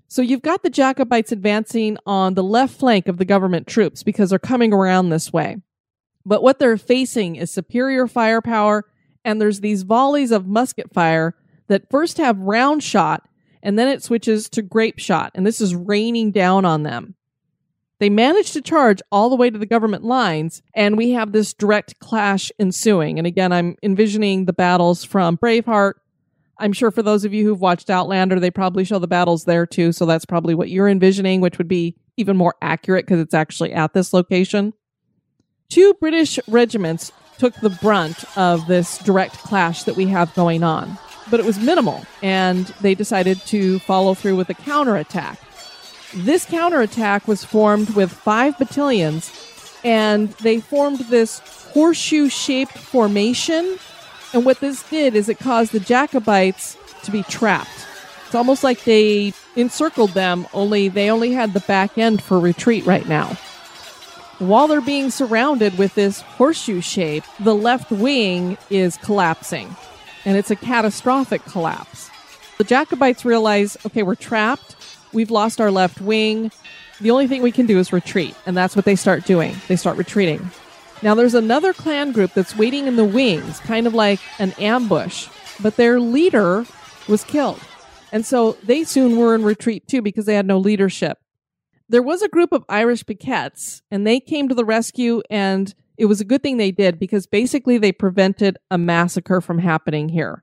So 0.08 0.22
you've 0.22 0.40
got 0.40 0.62
the 0.62 0.70
Jacobites 0.70 1.32
advancing 1.32 1.98
on 2.06 2.32
the 2.32 2.42
left 2.42 2.78
flank 2.78 3.06
of 3.06 3.18
the 3.18 3.26
government 3.26 3.66
troops 3.66 4.02
because 4.02 4.30
they're 4.30 4.38
coming 4.38 4.72
around 4.72 5.10
this 5.10 5.30
way. 5.30 5.58
But 6.24 6.42
what 6.42 6.58
they're 6.58 6.78
facing 6.78 7.36
is 7.36 7.50
superior 7.50 8.06
firepower 8.06 8.86
and 9.22 9.38
there's 9.38 9.60
these 9.60 9.82
volleys 9.82 10.30
of 10.30 10.46
musket 10.46 10.94
fire 10.94 11.34
that 11.66 11.90
first 11.90 12.16
have 12.16 12.38
round 12.38 12.82
shot 12.82 13.28
and 13.62 13.78
then 13.78 13.88
it 13.88 14.02
switches 14.02 14.48
to 14.48 14.62
grape 14.62 14.98
shot 14.98 15.30
and 15.34 15.46
this 15.46 15.60
is 15.60 15.74
raining 15.74 16.30
down 16.30 16.64
on 16.64 16.84
them 16.84 17.16
they 18.04 18.10
manage 18.10 18.52
to 18.52 18.60
charge 18.60 19.00
all 19.10 19.30
the 19.30 19.36
way 19.36 19.48
to 19.48 19.56
the 19.56 19.64
government 19.64 20.04
lines 20.04 20.60
and 20.74 20.98
we 20.98 21.12
have 21.12 21.32
this 21.32 21.54
direct 21.54 21.98
clash 22.00 22.52
ensuing 22.58 23.16
and 23.16 23.26
again 23.26 23.50
i'm 23.50 23.76
envisioning 23.82 24.44
the 24.44 24.52
battles 24.52 25.02
from 25.02 25.38
braveheart 25.38 25.94
i'm 26.58 26.74
sure 26.74 26.90
for 26.90 27.02
those 27.02 27.24
of 27.24 27.32
you 27.32 27.46
who've 27.46 27.62
watched 27.62 27.88
outlander 27.88 28.38
they 28.38 28.50
probably 28.50 28.84
show 28.84 28.98
the 28.98 29.08
battles 29.08 29.44
there 29.44 29.64
too 29.64 29.90
so 29.90 30.04
that's 30.04 30.26
probably 30.26 30.54
what 30.54 30.68
you're 30.68 30.88
envisioning 30.88 31.40
which 31.40 31.56
would 31.56 31.68
be 31.68 31.96
even 32.18 32.36
more 32.36 32.54
accurate 32.60 33.06
because 33.06 33.20
it's 33.20 33.32
actually 33.32 33.72
at 33.72 33.94
this 33.94 34.12
location 34.12 34.74
two 35.70 35.94
british 35.94 36.38
regiments 36.46 37.10
took 37.38 37.54
the 37.54 37.70
brunt 37.70 38.24
of 38.36 38.66
this 38.66 38.98
direct 38.98 39.38
clash 39.38 39.84
that 39.84 39.96
we 39.96 40.06
have 40.06 40.32
going 40.34 40.62
on. 40.62 40.98
But 41.30 41.40
it 41.40 41.46
was 41.46 41.58
minimal, 41.58 42.04
and 42.22 42.66
they 42.80 42.94
decided 42.94 43.40
to 43.46 43.78
follow 43.80 44.14
through 44.14 44.36
with 44.36 44.50
a 44.50 44.54
counterattack. 44.54 45.38
This 46.14 46.44
counterattack 46.44 47.26
was 47.26 47.44
formed 47.44 47.90
with 47.90 48.12
five 48.12 48.56
battalions, 48.58 49.32
and 49.82 50.28
they 50.34 50.60
formed 50.60 51.00
this 51.00 51.40
horseshoe 51.72 52.28
shaped 52.28 52.78
formation. 52.78 53.78
And 54.32 54.44
what 54.44 54.60
this 54.60 54.88
did 54.88 55.16
is 55.16 55.28
it 55.28 55.38
caused 55.40 55.72
the 55.72 55.80
Jacobites 55.80 56.76
to 57.02 57.10
be 57.10 57.24
trapped. 57.24 57.86
It's 58.26 58.34
almost 58.34 58.62
like 58.62 58.84
they 58.84 59.32
encircled 59.56 60.10
them, 60.10 60.46
only 60.54 60.88
they 60.88 61.10
only 61.10 61.32
had 61.32 61.52
the 61.52 61.60
back 61.60 61.98
end 61.98 62.22
for 62.22 62.38
retreat 62.38 62.86
right 62.86 63.08
now. 63.08 63.36
While 64.38 64.68
they're 64.68 64.80
being 64.80 65.10
surrounded 65.10 65.78
with 65.78 65.94
this 65.94 66.20
horseshoe 66.20 66.80
shape, 66.80 67.24
the 67.40 67.54
left 67.54 67.90
wing 67.90 68.56
is 68.70 68.96
collapsing, 68.98 69.74
and 70.24 70.36
it's 70.36 70.50
a 70.50 70.56
catastrophic 70.56 71.44
collapse. 71.44 72.10
The 72.58 72.64
Jacobites 72.64 73.24
realize 73.24 73.76
okay, 73.86 74.02
we're 74.02 74.14
trapped, 74.14 74.76
we've 75.14 75.30
lost 75.30 75.60
our 75.60 75.70
left 75.70 76.00
wing. 76.00 76.50
The 77.00 77.10
only 77.10 77.26
thing 77.26 77.42
we 77.42 77.52
can 77.52 77.66
do 77.66 77.78
is 77.78 77.92
retreat, 77.92 78.34
and 78.46 78.56
that's 78.56 78.76
what 78.76 78.84
they 78.84 78.96
start 78.96 79.24
doing. 79.24 79.56
They 79.68 79.76
start 79.76 79.96
retreating. 79.96 80.50
Now, 81.02 81.14
there's 81.14 81.34
another 81.34 81.72
clan 81.72 82.12
group 82.12 82.32
that's 82.34 82.56
waiting 82.56 82.86
in 82.86 82.96
the 82.96 83.04
wings, 83.04 83.60
kind 83.60 83.86
of 83.86 83.94
like 83.94 84.20
an 84.38 84.52
ambush, 84.58 85.28
but 85.60 85.76
their 85.76 86.00
leader 86.00 86.66
was 87.08 87.24
killed. 87.24 87.60
And 88.12 88.24
so 88.24 88.52
they 88.62 88.84
soon 88.84 89.16
were 89.16 89.34
in 89.34 89.42
retreat 89.42 89.88
too 89.88 90.02
because 90.02 90.26
they 90.26 90.34
had 90.34 90.46
no 90.46 90.58
leadership 90.58 91.18
there 91.88 92.02
was 92.02 92.22
a 92.22 92.28
group 92.28 92.52
of 92.52 92.64
Irish 92.68 93.04
Picquets, 93.04 93.82
and 93.90 94.06
they 94.06 94.20
came 94.20 94.48
to 94.48 94.54
the 94.54 94.64
rescue, 94.64 95.22
and 95.30 95.74
it 95.96 96.06
was 96.06 96.20
a 96.20 96.24
good 96.24 96.42
thing 96.42 96.56
they 96.56 96.70
did 96.70 96.98
because 96.98 97.26
basically 97.26 97.78
they 97.78 97.92
prevented 97.92 98.58
a 98.70 98.78
massacre 98.78 99.40
from 99.40 99.58
happening 99.58 100.08
here. 100.08 100.42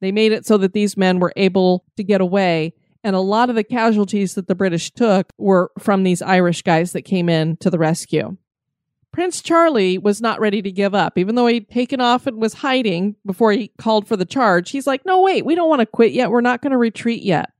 They 0.00 0.12
made 0.12 0.32
it 0.32 0.46
so 0.46 0.58
that 0.58 0.72
these 0.72 0.96
men 0.96 1.18
were 1.18 1.32
able 1.36 1.84
to 1.96 2.04
get 2.04 2.20
away, 2.20 2.74
and 3.04 3.16
a 3.16 3.20
lot 3.20 3.50
of 3.50 3.56
the 3.56 3.64
casualties 3.64 4.34
that 4.34 4.46
the 4.46 4.54
British 4.54 4.90
took 4.92 5.32
were 5.38 5.70
from 5.78 6.02
these 6.02 6.22
Irish 6.22 6.62
guys 6.62 6.92
that 6.92 7.02
came 7.02 7.28
in 7.28 7.56
to 7.58 7.70
the 7.70 7.78
rescue. 7.78 8.36
Prince 9.12 9.42
Charlie 9.42 9.98
was 9.98 10.22
not 10.22 10.40
ready 10.40 10.62
to 10.62 10.72
give 10.72 10.94
up. 10.94 11.18
Even 11.18 11.34
though 11.34 11.46
he'd 11.46 11.68
taken 11.68 12.00
off 12.00 12.26
and 12.26 12.40
was 12.40 12.54
hiding 12.54 13.14
before 13.26 13.52
he 13.52 13.68
called 13.76 14.08
for 14.08 14.16
the 14.16 14.24
charge, 14.24 14.70
he's 14.70 14.86
like, 14.86 15.04
No, 15.04 15.20
wait, 15.20 15.44
we 15.44 15.54
don't 15.54 15.68
want 15.68 15.80
to 15.80 15.86
quit 15.86 16.12
yet. 16.12 16.30
We're 16.30 16.40
not 16.40 16.62
going 16.62 16.70
to 16.70 16.78
retreat 16.78 17.22
yet. 17.22 17.50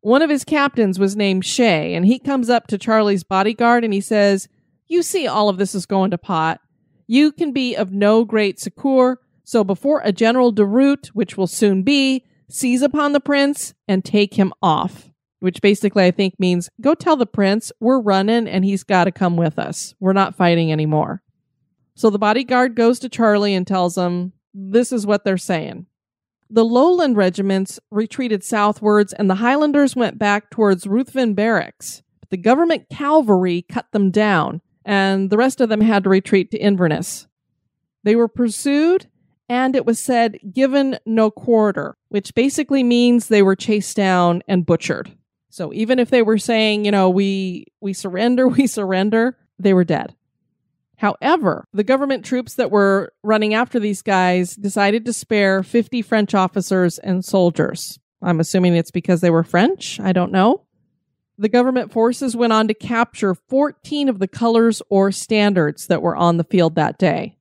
One 0.00 0.22
of 0.22 0.30
his 0.30 0.44
captains 0.44 0.98
was 0.98 1.16
named 1.16 1.44
Shea, 1.44 1.94
and 1.94 2.06
he 2.06 2.18
comes 2.18 2.50
up 2.50 2.66
to 2.68 2.78
Charlie's 2.78 3.24
bodyguard 3.24 3.82
and 3.82 3.92
he 3.92 4.00
says, 4.00 4.48
You 4.86 5.02
see, 5.02 5.26
all 5.26 5.48
of 5.48 5.56
this 5.56 5.74
is 5.74 5.86
going 5.86 6.10
to 6.10 6.18
pot. 6.18 6.60
You 7.06 7.32
can 7.32 7.52
be 7.52 7.74
of 7.74 7.90
no 7.90 8.24
great 8.24 8.60
succor, 8.60 9.20
so 9.44 9.64
before 9.64 10.02
a 10.04 10.12
general 10.12 10.52
déroute, 10.52 11.08
which 11.08 11.38
will 11.38 11.46
soon 11.46 11.82
be, 11.82 12.26
seize 12.48 12.82
upon 12.82 13.12
the 13.12 13.20
prince 13.20 13.74
and 13.86 14.04
take 14.04 14.34
him 14.34 14.52
off. 14.62 15.10
Which 15.40 15.62
basically 15.62 16.04
I 16.04 16.10
think 16.10 16.34
means 16.40 16.68
go 16.80 16.94
tell 16.94 17.14
the 17.14 17.24
prince 17.24 17.70
we're 17.78 18.00
running 18.00 18.48
and 18.48 18.64
he's 18.64 18.82
got 18.82 19.04
to 19.04 19.12
come 19.12 19.36
with 19.36 19.56
us. 19.56 19.94
We're 20.00 20.12
not 20.12 20.34
fighting 20.34 20.72
anymore. 20.72 21.22
So 21.94 22.10
the 22.10 22.18
bodyguard 22.18 22.74
goes 22.74 22.98
to 23.00 23.08
Charlie 23.08 23.54
and 23.54 23.66
tells 23.66 23.96
him, 23.96 24.32
This 24.52 24.90
is 24.92 25.06
what 25.06 25.24
they're 25.24 25.36
saying. 25.36 25.86
The 26.50 26.64
lowland 26.64 27.16
regiments 27.16 27.78
retreated 27.90 28.42
southwards 28.42 29.12
and 29.12 29.28
the 29.28 29.36
Highlanders 29.36 29.94
went 29.94 30.18
back 30.18 30.50
towards 30.50 30.86
Ruthven 30.86 31.34
Barracks. 31.34 32.02
But 32.20 32.30
the 32.30 32.36
government 32.36 32.88
cavalry 32.88 33.66
cut 33.68 33.86
them 33.92 34.10
down, 34.10 34.62
and 34.84 35.28
the 35.28 35.36
rest 35.36 35.60
of 35.60 35.68
them 35.68 35.82
had 35.82 36.04
to 36.04 36.10
retreat 36.10 36.50
to 36.52 36.58
Inverness. 36.58 37.26
They 38.02 38.16
were 38.16 38.28
pursued, 38.28 39.06
and 39.48 39.74
it 39.74 39.86
was 39.86 39.98
said 39.98 40.38
given 40.52 40.98
no 41.06 41.30
quarter, 41.30 41.96
which 42.08 42.34
basically 42.34 42.82
means 42.82 43.28
they 43.28 43.42
were 43.42 43.56
chased 43.56 43.96
down 43.96 44.42
and 44.46 44.66
butchered. 44.66 45.10
So 45.50 45.72
even 45.72 45.98
if 45.98 46.10
they 46.10 46.22
were 46.22 46.38
saying, 46.38 46.84
you 46.84 46.90
know, 46.90 47.08
we 47.10 47.66
we 47.80 47.92
surrender, 47.92 48.48
we 48.48 48.66
surrender, 48.66 49.36
they 49.58 49.74
were 49.74 49.84
dead. 49.84 50.14
However, 50.96 51.64
the 51.72 51.84
government 51.84 52.24
troops 52.24 52.54
that 52.54 52.72
were 52.72 53.12
running 53.22 53.54
after 53.54 53.78
these 53.78 54.02
guys 54.02 54.56
decided 54.56 55.04
to 55.04 55.12
spare 55.12 55.62
50 55.62 56.02
French 56.02 56.34
officers 56.34 56.98
and 56.98 57.24
soldiers. 57.24 58.00
I'm 58.20 58.40
assuming 58.40 58.74
it's 58.74 58.90
because 58.90 59.20
they 59.20 59.30
were 59.30 59.44
French. 59.44 60.00
I 60.00 60.12
don't 60.12 60.32
know. 60.32 60.64
The 61.38 61.48
government 61.48 61.92
forces 61.92 62.34
went 62.34 62.52
on 62.52 62.66
to 62.66 62.74
capture 62.74 63.36
14 63.36 64.08
of 64.08 64.18
the 64.18 64.26
colors 64.26 64.82
or 64.90 65.12
standards 65.12 65.86
that 65.86 66.02
were 66.02 66.16
on 66.16 66.36
the 66.36 66.42
field 66.42 66.74
that 66.74 66.98
day. 66.98 67.37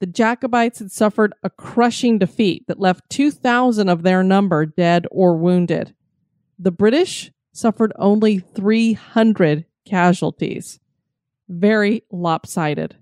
The 0.00 0.06
Jacobites 0.06 0.78
had 0.78 0.90
suffered 0.90 1.34
a 1.42 1.50
crushing 1.50 2.18
defeat 2.18 2.66
that 2.66 2.80
left 2.80 3.08
2,000 3.10 3.88
of 3.88 4.02
their 4.02 4.22
number 4.22 4.66
dead 4.66 5.06
or 5.10 5.36
wounded. 5.36 5.94
The 6.58 6.72
British 6.72 7.30
suffered 7.52 7.92
only 7.96 8.38
300 8.38 9.66
casualties 9.84 10.80
very 11.50 12.04
lopsided. 12.10 12.96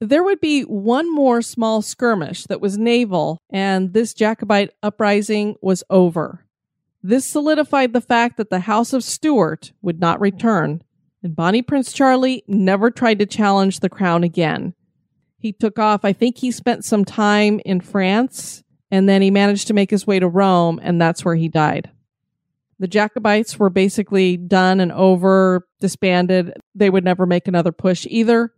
There 0.00 0.24
would 0.24 0.40
be 0.40 0.62
one 0.62 1.14
more 1.14 1.40
small 1.40 1.82
skirmish 1.82 2.44
that 2.44 2.60
was 2.60 2.76
naval, 2.76 3.38
and 3.50 3.92
this 3.92 4.12
Jacobite 4.12 4.72
uprising 4.82 5.56
was 5.62 5.84
over. 5.88 6.46
This 7.02 7.26
solidified 7.26 7.92
the 7.92 8.00
fact 8.00 8.36
that 8.36 8.50
the 8.50 8.60
House 8.60 8.92
of 8.92 9.04
Stuart 9.04 9.72
would 9.82 10.00
not 10.00 10.20
return, 10.20 10.82
and 11.22 11.36
Bonnie 11.36 11.62
Prince 11.62 11.92
Charlie 11.92 12.42
never 12.46 12.90
tried 12.90 13.18
to 13.20 13.26
challenge 13.26 13.80
the 13.80 13.88
crown 13.88 14.24
again. 14.24 14.74
He 15.40 15.52
took 15.52 15.78
off, 15.78 16.04
I 16.04 16.12
think 16.12 16.36
he 16.36 16.50
spent 16.50 16.84
some 16.84 17.04
time 17.04 17.62
in 17.64 17.80
France, 17.80 18.62
and 18.90 19.08
then 19.08 19.22
he 19.22 19.30
managed 19.30 19.68
to 19.68 19.74
make 19.74 19.90
his 19.90 20.06
way 20.06 20.18
to 20.18 20.28
Rome, 20.28 20.78
and 20.82 21.00
that's 21.00 21.24
where 21.24 21.34
he 21.34 21.48
died. 21.48 21.90
The 22.78 22.86
Jacobites 22.86 23.58
were 23.58 23.70
basically 23.70 24.36
done 24.36 24.80
and 24.80 24.92
over, 24.92 25.66
disbanded. 25.80 26.52
They 26.74 26.90
would 26.90 27.04
never 27.04 27.24
make 27.24 27.48
another 27.48 27.72
push 27.72 28.06
either. 28.10 28.52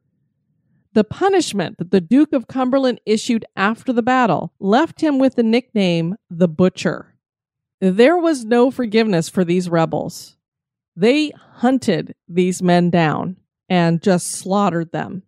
The 0.92 1.05
punishment 1.05 1.79
that 1.79 1.92
the 1.92 2.01
Duke 2.01 2.33
of 2.33 2.49
Cumberland 2.49 3.01
issued 3.07 3.45
after 3.55 3.92
the 3.92 4.03
battle 4.03 4.53
left 4.59 5.01
him 5.01 5.21
with 5.21 5.37
the 5.37 5.42
nickname 5.45 6.16
the 6.29 6.49
Butcher. 6.49 7.14
There 7.81 8.16
was 8.16 8.45
no 8.45 8.73
forgiveness 8.73 9.29
for 9.29 9.45
these 9.45 9.68
rebels. 9.68 10.37
They 10.97 11.31
hunted 11.55 12.16
these 12.29 12.61
men 12.61 12.90
down 12.90 13.37
and 13.68 14.03
just 14.03 14.33
slaughtered 14.33 14.90
them. 14.90 15.23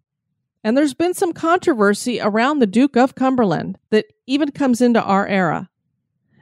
And 0.64 0.76
there's 0.76 0.94
been 0.94 1.12
some 1.12 1.34
controversy 1.34 2.18
around 2.20 2.58
the 2.58 2.66
Duke 2.66 2.96
of 2.96 3.14
Cumberland 3.14 3.78
that 3.90 4.06
even 4.26 4.50
comes 4.50 4.80
into 4.80 5.02
our 5.02 5.26
era. 5.28 5.68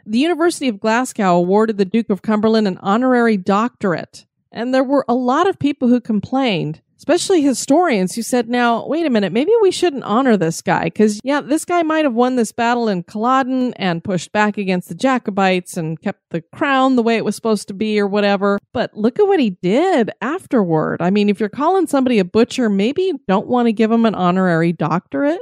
The 0.06 0.20
University 0.20 0.68
of 0.68 0.78
Glasgow 0.78 1.36
awarded 1.36 1.76
the 1.76 1.84
Duke 1.84 2.08
of 2.08 2.22
Cumberland 2.22 2.68
an 2.68 2.78
honorary 2.78 3.36
doctorate, 3.36 4.24
and 4.52 4.72
there 4.72 4.84
were 4.84 5.04
a 5.08 5.14
lot 5.14 5.48
of 5.48 5.58
people 5.58 5.88
who 5.88 6.00
complained, 6.00 6.80
especially 7.02 7.42
historians 7.42 8.14
who 8.14 8.22
said, 8.22 8.48
now, 8.48 8.86
wait 8.86 9.04
a 9.04 9.10
minute, 9.10 9.32
maybe 9.32 9.50
we 9.60 9.72
shouldn't 9.72 10.04
honor 10.04 10.36
this 10.36 10.62
guy 10.62 10.84
because, 10.84 11.18
yeah, 11.24 11.40
this 11.40 11.64
guy 11.64 11.82
might 11.82 12.04
have 12.04 12.14
won 12.14 12.36
this 12.36 12.52
battle 12.52 12.86
in 12.86 13.02
Culloden 13.02 13.74
and 13.74 14.04
pushed 14.04 14.30
back 14.30 14.56
against 14.56 14.88
the 14.88 14.94
Jacobites 14.94 15.76
and 15.76 16.00
kept 16.00 16.20
the 16.30 16.40
crown 16.40 16.94
the 16.94 17.02
way 17.02 17.16
it 17.16 17.24
was 17.24 17.34
supposed 17.34 17.66
to 17.66 17.74
be 17.74 17.98
or 17.98 18.06
whatever. 18.06 18.60
But 18.72 18.96
look 18.96 19.18
at 19.18 19.26
what 19.26 19.40
he 19.40 19.50
did 19.50 20.12
afterward. 20.20 21.02
I 21.02 21.10
mean, 21.10 21.28
if 21.28 21.40
you're 21.40 21.48
calling 21.48 21.88
somebody 21.88 22.20
a 22.20 22.24
butcher, 22.24 22.68
maybe 22.68 23.02
you 23.02 23.20
don't 23.26 23.48
want 23.48 23.66
to 23.66 23.72
give 23.72 23.90
him 23.90 24.06
an 24.06 24.14
honorary 24.14 24.72
doctorate. 24.72 25.40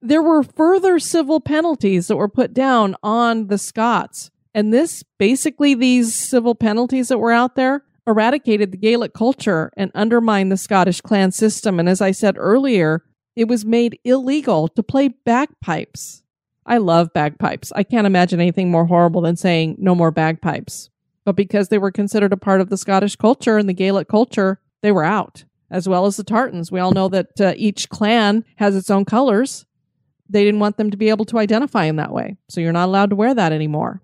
There 0.00 0.22
were 0.22 0.42
further 0.42 0.98
civil 0.98 1.40
penalties 1.40 2.06
that 2.06 2.16
were 2.16 2.28
put 2.28 2.54
down 2.54 2.96
on 3.02 3.48
the 3.48 3.58
Scots. 3.58 4.30
And 4.54 4.72
this, 4.72 5.04
basically, 5.18 5.74
these 5.74 6.14
civil 6.14 6.54
penalties 6.54 7.08
that 7.08 7.18
were 7.18 7.30
out 7.30 7.56
there, 7.56 7.84
eradicated 8.06 8.72
the 8.72 8.78
Gaelic 8.78 9.14
culture 9.14 9.70
and 9.76 9.90
undermined 9.94 10.50
the 10.50 10.56
Scottish 10.56 11.00
clan 11.00 11.32
system. 11.32 11.78
And 11.78 11.88
as 11.88 12.00
I 12.00 12.10
said 12.10 12.36
earlier, 12.38 13.04
it 13.36 13.48
was 13.48 13.64
made 13.64 13.98
illegal 14.04 14.68
to 14.68 14.82
play 14.82 15.08
bagpipes. 15.08 16.22
I 16.66 16.78
love 16.78 17.12
bagpipes. 17.12 17.72
I 17.74 17.82
can't 17.82 18.06
imagine 18.06 18.40
anything 18.40 18.70
more 18.70 18.86
horrible 18.86 19.22
than 19.22 19.36
saying 19.36 19.76
no 19.78 19.94
more 19.94 20.10
bagpipes. 20.10 20.90
But 21.24 21.36
because 21.36 21.68
they 21.68 21.78
were 21.78 21.90
considered 21.90 22.32
a 22.32 22.36
part 22.36 22.60
of 22.60 22.68
the 22.68 22.76
Scottish 22.76 23.16
culture 23.16 23.58
and 23.58 23.68
the 23.68 23.74
Gaelic 23.74 24.08
culture, 24.08 24.60
they 24.82 24.92
were 24.92 25.04
out, 25.04 25.44
as 25.70 25.88
well 25.88 26.06
as 26.06 26.16
the 26.16 26.24
tartans. 26.24 26.70
We 26.70 26.80
all 26.80 26.92
know 26.92 27.08
that 27.08 27.40
uh, 27.40 27.54
each 27.56 27.88
clan 27.88 28.44
has 28.56 28.76
its 28.76 28.90
own 28.90 29.04
colors. 29.04 29.64
They 30.28 30.44
didn't 30.44 30.60
want 30.60 30.76
them 30.76 30.90
to 30.90 30.96
be 30.96 31.10
able 31.10 31.24
to 31.26 31.38
identify 31.38 31.84
in 31.84 31.96
that 31.96 32.12
way. 32.12 32.36
So 32.48 32.60
you're 32.60 32.72
not 32.72 32.86
allowed 32.86 33.10
to 33.10 33.16
wear 33.16 33.34
that 33.34 33.52
anymore. 33.52 34.02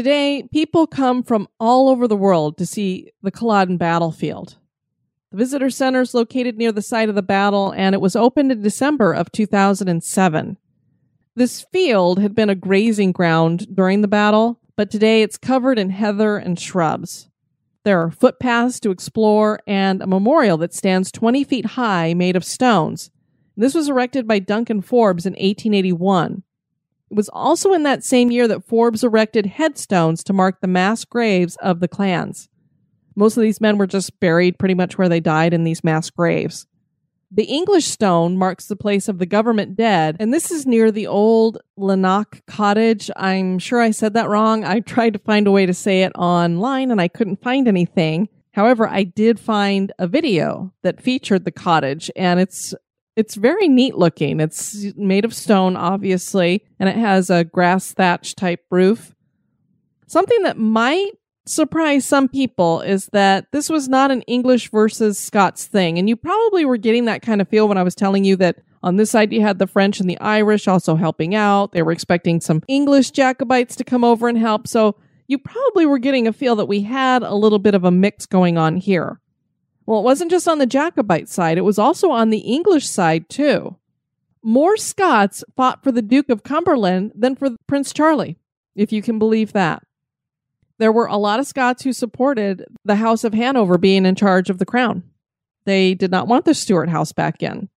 Today, 0.00 0.48
people 0.50 0.86
come 0.86 1.22
from 1.22 1.46
all 1.60 1.90
over 1.90 2.08
the 2.08 2.16
world 2.16 2.56
to 2.56 2.64
see 2.64 3.12
the 3.22 3.30
Culloden 3.30 3.76
battlefield. 3.76 4.56
The 5.30 5.36
visitor 5.36 5.68
center 5.68 6.00
is 6.00 6.14
located 6.14 6.56
near 6.56 6.72
the 6.72 6.80
site 6.80 7.10
of 7.10 7.14
the 7.14 7.20
battle, 7.20 7.74
and 7.76 7.94
it 7.94 8.00
was 8.00 8.16
opened 8.16 8.50
in 8.50 8.62
December 8.62 9.12
of 9.12 9.30
2007. 9.30 10.56
This 11.34 11.66
field 11.70 12.18
had 12.18 12.34
been 12.34 12.48
a 12.48 12.54
grazing 12.54 13.12
ground 13.12 13.76
during 13.76 14.00
the 14.00 14.08
battle, 14.08 14.58
but 14.74 14.90
today 14.90 15.20
it's 15.20 15.36
covered 15.36 15.78
in 15.78 15.90
heather 15.90 16.38
and 16.38 16.58
shrubs. 16.58 17.28
There 17.84 18.00
are 18.00 18.10
footpaths 18.10 18.80
to 18.80 18.90
explore 18.90 19.60
and 19.66 20.00
a 20.00 20.06
memorial 20.06 20.56
that 20.56 20.72
stands 20.72 21.12
20 21.12 21.44
feet 21.44 21.66
high 21.66 22.14
made 22.14 22.36
of 22.36 22.44
stones. 22.46 23.10
This 23.54 23.74
was 23.74 23.90
erected 23.90 24.26
by 24.26 24.38
Duncan 24.38 24.80
Forbes 24.80 25.26
in 25.26 25.34
1881. 25.34 26.42
It 27.10 27.16
was 27.16 27.28
also 27.30 27.72
in 27.72 27.82
that 27.82 28.04
same 28.04 28.30
year 28.30 28.46
that 28.46 28.64
Forbes 28.64 29.02
erected 29.02 29.46
headstones 29.46 30.22
to 30.24 30.32
mark 30.32 30.60
the 30.60 30.68
mass 30.68 31.04
graves 31.04 31.56
of 31.56 31.80
the 31.80 31.88
clans. 31.88 32.48
Most 33.16 33.36
of 33.36 33.42
these 33.42 33.60
men 33.60 33.78
were 33.78 33.86
just 33.86 34.20
buried 34.20 34.58
pretty 34.58 34.74
much 34.74 34.96
where 34.96 35.08
they 35.08 35.20
died 35.20 35.52
in 35.52 35.64
these 35.64 35.82
mass 35.82 36.08
graves. 36.08 36.66
The 37.32 37.44
English 37.44 37.86
stone 37.86 38.36
marks 38.36 38.66
the 38.66 38.76
place 38.76 39.08
of 39.08 39.18
the 39.18 39.26
government 39.26 39.76
dead, 39.76 40.16
and 40.18 40.34
this 40.34 40.50
is 40.50 40.66
near 40.66 40.90
the 40.90 41.06
old 41.06 41.58
Lanark 41.76 42.42
cottage. 42.46 43.10
I'm 43.16 43.60
sure 43.60 43.80
I 43.80 43.92
said 43.92 44.14
that 44.14 44.28
wrong. 44.28 44.64
I 44.64 44.80
tried 44.80 45.12
to 45.12 45.20
find 45.20 45.46
a 45.46 45.52
way 45.52 45.66
to 45.66 45.74
say 45.74 46.02
it 46.02 46.12
online 46.16 46.90
and 46.90 47.00
I 47.00 47.08
couldn't 47.08 47.42
find 47.42 47.68
anything. 47.68 48.28
However, 48.52 48.88
I 48.88 49.04
did 49.04 49.38
find 49.38 49.92
a 49.98 50.08
video 50.08 50.72
that 50.82 51.00
featured 51.00 51.44
the 51.44 51.52
cottage, 51.52 52.10
and 52.16 52.40
it's 52.40 52.74
it's 53.20 53.34
very 53.34 53.68
neat 53.68 53.96
looking. 53.96 54.40
It's 54.40 54.86
made 54.96 55.26
of 55.26 55.34
stone, 55.34 55.76
obviously, 55.76 56.64
and 56.78 56.88
it 56.88 56.96
has 56.96 57.28
a 57.28 57.44
grass 57.44 57.92
thatch 57.92 58.34
type 58.34 58.64
roof. 58.70 59.14
Something 60.06 60.42
that 60.44 60.56
might 60.56 61.12
surprise 61.44 62.06
some 62.06 62.28
people 62.28 62.80
is 62.80 63.10
that 63.12 63.46
this 63.52 63.68
was 63.68 63.88
not 63.88 64.10
an 64.10 64.22
English 64.22 64.70
versus 64.70 65.18
Scots 65.18 65.66
thing. 65.66 65.98
And 65.98 66.08
you 66.08 66.16
probably 66.16 66.64
were 66.64 66.78
getting 66.78 67.04
that 67.04 67.20
kind 67.20 67.42
of 67.42 67.48
feel 67.48 67.68
when 67.68 67.76
I 67.76 67.82
was 67.82 67.94
telling 67.94 68.24
you 68.24 68.36
that 68.36 68.56
on 68.82 68.96
this 68.96 69.10
side 69.10 69.32
you 69.34 69.42
had 69.42 69.58
the 69.58 69.66
French 69.66 70.00
and 70.00 70.08
the 70.08 70.18
Irish 70.20 70.66
also 70.66 70.96
helping 70.96 71.34
out. 71.34 71.72
They 71.72 71.82
were 71.82 71.92
expecting 71.92 72.40
some 72.40 72.62
English 72.68 73.10
Jacobites 73.10 73.76
to 73.76 73.84
come 73.84 74.02
over 74.02 74.28
and 74.28 74.38
help. 74.38 74.66
So 74.66 74.96
you 75.26 75.36
probably 75.38 75.84
were 75.84 75.98
getting 75.98 76.26
a 76.26 76.32
feel 76.32 76.56
that 76.56 76.66
we 76.66 76.80
had 76.80 77.22
a 77.22 77.34
little 77.34 77.58
bit 77.58 77.74
of 77.74 77.84
a 77.84 77.90
mix 77.90 78.24
going 78.24 78.56
on 78.56 78.78
here. 78.78 79.20
Well, 79.86 80.00
it 80.00 80.04
wasn't 80.04 80.30
just 80.30 80.46
on 80.46 80.58
the 80.58 80.66
Jacobite 80.66 81.28
side, 81.28 81.58
it 81.58 81.62
was 81.62 81.78
also 81.78 82.10
on 82.10 82.30
the 82.30 82.38
English 82.38 82.86
side, 82.86 83.28
too. 83.28 83.76
More 84.42 84.76
Scots 84.76 85.44
fought 85.56 85.82
for 85.82 85.92
the 85.92 86.02
Duke 86.02 86.30
of 86.30 86.42
Cumberland 86.42 87.12
than 87.14 87.36
for 87.36 87.50
Prince 87.66 87.92
Charlie, 87.92 88.38
if 88.74 88.92
you 88.92 89.02
can 89.02 89.18
believe 89.18 89.52
that. 89.52 89.82
There 90.78 90.92
were 90.92 91.06
a 91.06 91.18
lot 91.18 91.40
of 91.40 91.46
Scots 91.46 91.82
who 91.82 91.92
supported 91.92 92.64
the 92.84 92.96
House 92.96 93.22
of 93.24 93.34
Hanover 93.34 93.76
being 93.76 94.06
in 94.06 94.14
charge 94.14 94.48
of 94.48 94.58
the 94.58 94.64
crown. 94.64 95.02
They 95.66 95.94
did 95.94 96.10
not 96.10 96.26
want 96.26 96.46
the 96.46 96.54
Stuart 96.54 96.88
House 96.88 97.12
back 97.12 97.42
in. 97.42 97.68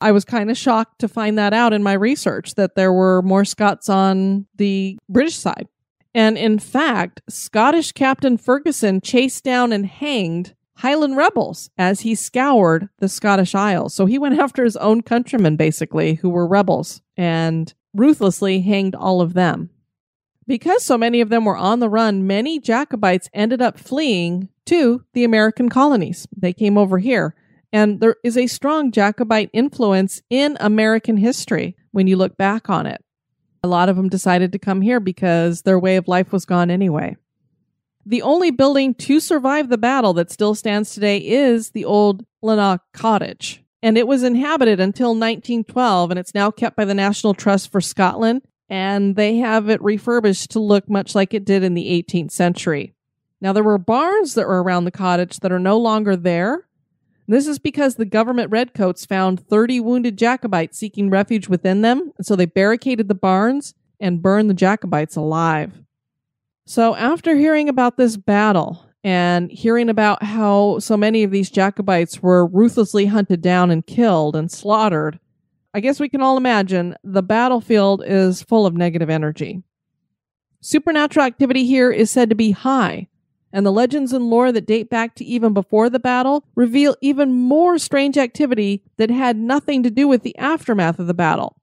I 0.00 0.10
was 0.10 0.24
kind 0.24 0.50
of 0.50 0.58
shocked 0.58 0.98
to 0.98 1.08
find 1.08 1.38
that 1.38 1.54
out 1.54 1.72
in 1.72 1.82
my 1.82 1.92
research 1.92 2.56
that 2.56 2.74
there 2.74 2.92
were 2.92 3.22
more 3.22 3.44
Scots 3.44 3.88
on 3.88 4.46
the 4.56 4.98
British 5.08 5.36
side. 5.36 5.68
And 6.12 6.36
in 6.36 6.58
fact, 6.58 7.22
Scottish 7.28 7.92
Captain 7.92 8.36
Ferguson 8.36 9.00
chased 9.00 9.44
down 9.44 9.72
and 9.72 9.86
hanged 9.86 10.54
Highland 10.76 11.16
rebels 11.16 11.70
as 11.78 12.00
he 12.00 12.14
scoured 12.14 12.88
the 12.98 13.08
Scottish 13.08 13.54
Isles. 13.54 13.94
So 13.94 14.06
he 14.06 14.18
went 14.18 14.38
after 14.40 14.64
his 14.64 14.76
own 14.76 15.02
countrymen, 15.02 15.56
basically, 15.56 16.14
who 16.14 16.28
were 16.28 16.46
rebels, 16.46 17.02
and 17.16 17.72
ruthlessly 17.94 18.60
hanged 18.60 18.94
all 18.94 19.20
of 19.20 19.34
them. 19.34 19.70
Because 20.46 20.84
so 20.84 20.98
many 20.98 21.20
of 21.20 21.30
them 21.30 21.44
were 21.44 21.56
on 21.56 21.80
the 21.80 21.88
run, 21.88 22.26
many 22.26 22.58
Jacobites 22.58 23.30
ended 23.32 23.62
up 23.62 23.78
fleeing 23.78 24.48
to 24.66 25.04
the 25.14 25.24
American 25.24 25.68
colonies. 25.68 26.26
They 26.36 26.52
came 26.52 26.76
over 26.76 26.98
here. 26.98 27.34
And 27.72 28.00
there 28.00 28.16
is 28.22 28.36
a 28.36 28.46
strong 28.46 28.92
Jacobite 28.92 29.50
influence 29.52 30.22
in 30.30 30.56
American 30.60 31.16
history 31.16 31.76
when 31.92 32.06
you 32.06 32.16
look 32.16 32.36
back 32.36 32.68
on 32.68 32.86
it. 32.86 33.02
A 33.62 33.68
lot 33.68 33.88
of 33.88 33.96
them 33.96 34.08
decided 34.08 34.52
to 34.52 34.58
come 34.58 34.82
here 34.82 35.00
because 35.00 35.62
their 35.62 35.78
way 35.78 35.96
of 35.96 36.06
life 36.06 36.30
was 36.32 36.44
gone 36.44 36.70
anyway. 36.70 37.16
The 38.06 38.22
only 38.22 38.50
building 38.50 38.94
to 38.94 39.18
survive 39.18 39.68
the 39.68 39.78
battle 39.78 40.12
that 40.14 40.30
still 40.30 40.54
stands 40.54 40.92
today 40.92 41.18
is 41.18 41.70
the 41.70 41.84
old 41.84 42.24
Lanark 42.42 42.82
Cottage. 42.92 43.62
And 43.82 43.96
it 43.96 44.06
was 44.06 44.22
inhabited 44.22 44.80
until 44.80 45.10
1912, 45.10 46.10
and 46.10 46.18
it's 46.18 46.34
now 46.34 46.50
kept 46.50 46.76
by 46.76 46.84
the 46.84 46.94
National 46.94 47.34
Trust 47.34 47.72
for 47.72 47.80
Scotland. 47.80 48.42
And 48.68 49.16
they 49.16 49.36
have 49.36 49.68
it 49.68 49.82
refurbished 49.82 50.50
to 50.52 50.60
look 50.60 50.88
much 50.88 51.14
like 51.14 51.34
it 51.34 51.44
did 51.44 51.62
in 51.62 51.74
the 51.74 52.02
18th 52.02 52.30
century. 52.30 52.94
Now, 53.40 53.52
there 53.52 53.62
were 53.62 53.78
barns 53.78 54.34
that 54.34 54.48
were 54.48 54.62
around 54.62 54.84
the 54.84 54.90
cottage 54.90 55.40
that 55.40 55.52
are 55.52 55.58
no 55.58 55.78
longer 55.78 56.16
there. 56.16 56.66
This 57.26 57.46
is 57.46 57.58
because 57.58 57.94
the 57.94 58.04
government 58.04 58.50
redcoats 58.50 59.06
found 59.06 59.46
30 59.46 59.80
wounded 59.80 60.18
Jacobites 60.18 60.78
seeking 60.78 61.10
refuge 61.10 61.48
within 61.48 61.82
them, 61.82 62.12
and 62.16 62.26
so 62.26 62.36
they 62.36 62.46
barricaded 62.46 63.08
the 63.08 63.14
barns 63.14 63.74
and 64.00 64.22
burned 64.22 64.50
the 64.50 64.54
Jacobites 64.54 65.16
alive. 65.16 65.83
So, 66.66 66.94
after 66.94 67.36
hearing 67.36 67.68
about 67.68 67.98
this 67.98 68.16
battle 68.16 68.86
and 69.02 69.50
hearing 69.50 69.90
about 69.90 70.22
how 70.22 70.78
so 70.78 70.96
many 70.96 71.22
of 71.22 71.30
these 71.30 71.50
Jacobites 71.50 72.22
were 72.22 72.46
ruthlessly 72.46 73.04
hunted 73.06 73.42
down 73.42 73.70
and 73.70 73.86
killed 73.86 74.34
and 74.34 74.50
slaughtered, 74.50 75.20
I 75.74 75.80
guess 75.80 76.00
we 76.00 76.08
can 76.08 76.22
all 76.22 76.38
imagine 76.38 76.96
the 77.04 77.22
battlefield 77.22 78.02
is 78.06 78.42
full 78.42 78.64
of 78.64 78.74
negative 78.74 79.10
energy. 79.10 79.62
Supernatural 80.62 81.26
activity 81.26 81.66
here 81.66 81.90
is 81.90 82.10
said 82.10 82.30
to 82.30 82.34
be 82.34 82.52
high, 82.52 83.08
and 83.52 83.66
the 83.66 83.72
legends 83.72 84.14
and 84.14 84.30
lore 84.30 84.50
that 84.50 84.66
date 84.66 84.88
back 84.88 85.16
to 85.16 85.24
even 85.24 85.52
before 85.52 85.90
the 85.90 86.00
battle 86.00 86.46
reveal 86.54 86.96
even 87.02 87.34
more 87.34 87.78
strange 87.78 88.16
activity 88.16 88.82
that 88.96 89.10
had 89.10 89.36
nothing 89.36 89.82
to 89.82 89.90
do 89.90 90.08
with 90.08 90.22
the 90.22 90.36
aftermath 90.38 90.98
of 90.98 91.08
the 91.08 91.12
battle 91.12 91.58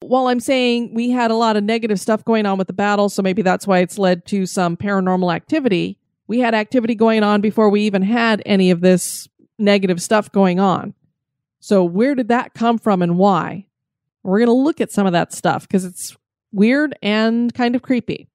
while 0.00 0.26
I'm 0.28 0.40
saying 0.40 0.94
we 0.94 1.10
had 1.10 1.30
a 1.30 1.34
lot 1.36 1.56
of 1.56 1.64
negative 1.64 1.98
stuff 2.00 2.24
going 2.24 2.46
on 2.46 2.58
with 2.58 2.66
the 2.66 2.72
battle, 2.72 3.08
so 3.08 3.22
maybe 3.22 3.42
that's 3.42 3.66
why 3.66 3.78
it's 3.78 3.98
led 3.98 4.26
to 4.26 4.46
some 4.46 4.76
paranormal 4.76 5.34
activity, 5.34 5.98
we 6.26 6.40
had 6.40 6.54
activity 6.54 6.94
going 6.94 7.22
on 7.22 7.40
before 7.40 7.70
we 7.70 7.82
even 7.82 8.02
had 8.02 8.42
any 8.44 8.70
of 8.70 8.80
this 8.80 9.28
negative 9.58 10.02
stuff 10.02 10.30
going 10.30 10.60
on. 10.60 10.94
So, 11.60 11.82
where 11.84 12.14
did 12.14 12.28
that 12.28 12.54
come 12.54 12.78
from 12.78 13.02
and 13.02 13.18
why? 13.18 13.66
We're 14.22 14.38
going 14.38 14.48
to 14.48 14.52
look 14.52 14.80
at 14.80 14.92
some 14.92 15.06
of 15.06 15.12
that 15.12 15.32
stuff 15.32 15.66
because 15.66 15.84
it's 15.84 16.16
weird 16.52 16.96
and 17.02 17.52
kind 17.54 17.74
of 17.74 17.82
creepy. 17.82 18.28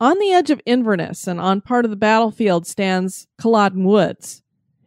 On 0.00 0.18
the 0.18 0.32
edge 0.32 0.50
of 0.50 0.60
Inverness 0.66 1.26
and 1.26 1.40
on 1.40 1.60
part 1.60 1.84
of 1.84 1.90
the 1.90 1.96
battlefield 1.96 2.66
stands 2.66 3.26
Culloden 3.38 3.84
Woods. 3.84 4.42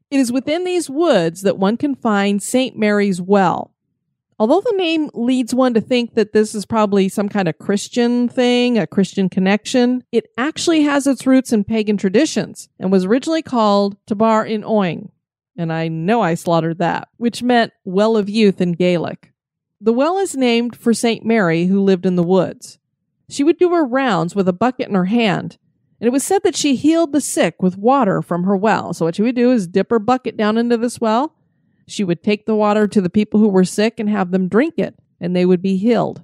It 0.10 0.20
is 0.20 0.32
within 0.32 0.64
these 0.64 0.90
woods 0.90 1.42
that 1.42 1.58
one 1.58 1.78
can 1.78 1.96
find 1.96 2.42
St. 2.42 2.78
Mary's 2.78 3.22
Well. 3.22 3.74
Although 4.40 4.62
the 4.62 4.78
name 4.78 5.10
leads 5.14 5.54
one 5.54 5.74
to 5.74 5.82
think 5.82 6.14
that 6.14 6.32
this 6.32 6.54
is 6.54 6.66
probably 6.66 7.10
some 7.10 7.28
kind 7.28 7.48
of 7.48 7.58
Christian 7.58 8.30
thing, 8.30 8.78
a 8.78 8.86
Christian 8.86 9.30
connection, 9.30 10.04
it 10.12 10.28
actually 10.38 10.84
has 10.84 11.08
its 11.08 11.26
roots 11.26 11.52
in 11.52 11.64
pagan 11.64 11.98
traditions 11.98 12.70
and 12.80 12.92
was 12.92 13.06
originally 13.06 13.42
called 13.42 13.98
Tabar 14.06 14.46
in 14.46 14.62
Oing. 14.62 15.10
And 15.58 15.74
I 15.74 15.88
know 15.88 16.22
I 16.22 16.36
slaughtered 16.36 16.78
that, 16.78 17.10
which 17.18 17.42
meant 17.42 17.74
Well 17.84 18.16
of 18.16 18.30
Youth 18.30 18.62
in 18.62 18.74
Gaelic. 18.74 19.34
The 19.82 19.94
well 19.94 20.20
is 20.20 20.36
named 20.36 20.76
for 20.76 20.94
St. 20.94 21.26
Mary, 21.26 21.66
who 21.66 21.82
lived 21.82 22.06
in 22.06 22.16
the 22.16 22.24
woods. 22.24 22.78
She 23.30 23.44
would 23.44 23.58
do 23.58 23.72
her 23.72 23.84
rounds 23.84 24.36
with 24.36 24.48
a 24.48 24.54
bucket 24.54 24.88
in 24.88 24.96
her 24.96 25.06
hand, 25.06 25.58
and 26.00 26.08
it 26.08 26.12
was 26.12 26.24
said 26.24 26.44
that 26.44 26.56
she 26.56 26.76
healed 26.76 27.12
the 27.12 27.22
sick 27.22 27.62
with 27.62 27.78
water 27.78 28.22
from 28.22 28.44
her 28.44 28.56
well. 28.56 28.94
So, 28.94 29.06
what 29.06 29.16
she 29.16 29.22
would 29.22 29.36
do 29.36 29.52
is 29.52 29.68
dip 29.68 29.90
her 29.90 30.00
bucket 30.00 30.38
down 30.38 30.58
into 30.58 30.78
this 30.78 31.02
well 31.02 31.34
she 31.88 32.04
would 32.04 32.22
take 32.22 32.46
the 32.46 32.56
water 32.56 32.86
to 32.88 33.02
the 33.02 33.10
people 33.10 33.40
who 33.40 33.48
were 33.48 33.64
sick 33.64 34.00
and 34.00 34.10
have 34.10 34.32
them 34.32 34.50
drink 34.50 34.76
it, 34.78 34.96
and 35.20 35.36
they 35.36 35.46
would 35.46 35.62
be 35.62 35.78
healed. 35.78 36.24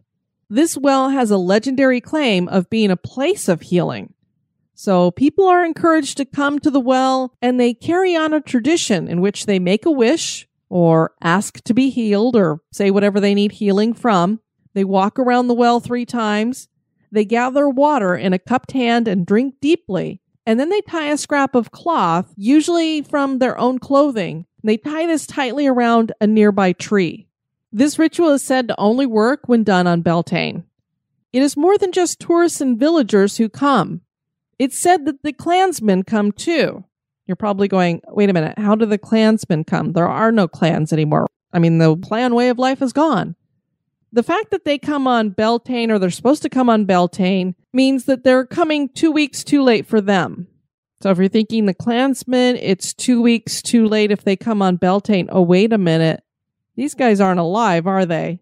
This 0.50 0.78
well 0.78 1.10
has 1.10 1.32
a 1.32 1.38
legendary 1.38 2.02
claim 2.02 2.50
of 2.50 2.70
being 2.70 2.92
a 2.92 2.98
place 2.98 3.48
of 3.48 3.62
healing. 3.62 4.14
So 4.76 5.12
people 5.12 5.48
are 5.48 5.64
encouraged 5.64 6.18
to 6.18 6.26
come 6.26 6.60
to 6.60 6.70
the 6.70 6.80
well 6.80 7.34
and 7.42 7.60
they 7.60 7.74
carry 7.74 8.16
on 8.16 8.34
a 8.34 8.42
tradition 8.42 9.08
in 9.08 9.22
which 9.22 9.46
they 9.46 9.58
make 9.58 9.86
a 9.86 9.92
wish 9.92 10.48
or 10.68 11.14
ask 11.22 11.64
to 11.64 11.74
be 11.74 11.90
healed 11.90 12.36
or 12.36 12.60
say 12.72 12.92
whatever 12.92 13.20
they 13.20 13.34
need 13.34 13.54
healing 13.54 13.94
from. 13.94 14.42
They 14.74 14.84
walk 14.84 15.18
around 15.18 15.48
the 15.48 15.54
well 15.54 15.80
three 15.80 16.06
times. 16.06 16.68
They 17.14 17.26
gather 17.26 17.70
water 17.70 18.16
in 18.16 18.34
a 18.34 18.40
cupped 18.40 18.72
hand 18.72 19.08
and 19.08 19.24
drink 19.24 19.56
deeply. 19.62 20.20
And 20.48 20.60
then 20.60 20.70
they 20.70 20.82
tie 20.82 21.12
a 21.12 21.18
scrap 21.18 21.54
of 21.54 21.72
cloth, 21.72 22.34
usually 22.36 23.04
from 23.04 23.38
their 23.38 23.58
own 23.58 23.78
clothing, 23.78 24.48
they 24.64 24.78
tie 24.78 25.06
this 25.06 25.28
tightly 25.28 25.68
around 25.68 26.12
a 26.20 26.28
nearby 26.28 26.74
tree. 26.74 27.28
This 27.72 28.00
ritual 28.00 28.32
is 28.32 28.42
said 28.42 28.68
to 28.68 28.80
only 28.80 29.06
work 29.06 29.42
when 29.46 29.64
done 29.64 29.86
on 29.86 30.02
Beltane. 30.02 30.64
It 31.32 31.44
is 31.44 31.56
more 31.56 31.78
than 31.78 31.92
just 31.92 32.20
tourists 32.20 32.62
and 32.62 32.80
villagers 32.80 33.38
who 33.38 33.48
come. 33.48 34.02
It's 34.58 34.78
said 34.78 35.06
that 35.06 35.22
the 35.22 35.34
clansmen 35.34 36.04
come 36.04 36.32
too. 36.32 36.84
You're 37.28 37.36
probably 37.36 37.68
going, 37.68 38.02
wait 38.08 38.30
a 38.30 38.34
minute, 38.34 38.58
how 38.58 38.76
do 38.76 38.86
the 38.86 38.98
clansmen 38.98 39.66
come? 39.66 39.94
There 39.94 40.10
are 40.10 40.32
no 40.32 40.48
clans 40.48 40.92
anymore. 40.92 41.28
I 41.52 41.60
mean, 41.60 41.78
the 41.78 41.96
clan 41.96 42.34
way 42.34 42.50
of 42.50 42.58
life 42.58 42.82
is 42.82 42.92
gone. 42.92 43.36
The 44.14 44.24
fact 44.24 44.52
that 44.52 44.64
they 44.64 44.78
come 44.78 45.08
on 45.08 45.32
Beltane 45.32 45.90
or 45.90 45.98
they're 45.98 46.12
supposed 46.12 46.44
to 46.44 46.50
come 46.50 46.70
on 46.70 46.86
Beltane 46.86 47.56
means 47.74 48.06
that 48.06 48.24
they're 48.24 48.46
coming 48.46 48.90
two 48.90 49.12
weeks 49.12 49.44
too 49.44 49.64
late 49.64 49.88
for 49.88 50.02
them. 50.02 50.48
So 51.02 51.10
if 51.10 51.18
you're 51.18 51.28
thinking 51.28 51.66
the 51.66 51.74
clansmen, 51.74 52.58
it's 52.58 52.94
two 52.94 53.24
weeks 53.24 53.64
too 53.64 53.88
late 53.88 54.12
if 54.12 54.24
they 54.24 54.36
come 54.36 54.62
on 54.62 54.76
Beltane. 54.76 55.30
Oh, 55.32 55.42
wait 55.42 55.74
a 55.74 55.80
minute. 55.80 56.24
These 56.76 56.94
guys 56.94 57.20
aren't 57.20 57.40
alive, 57.40 57.88
are 57.88 58.06
they? 58.06 58.40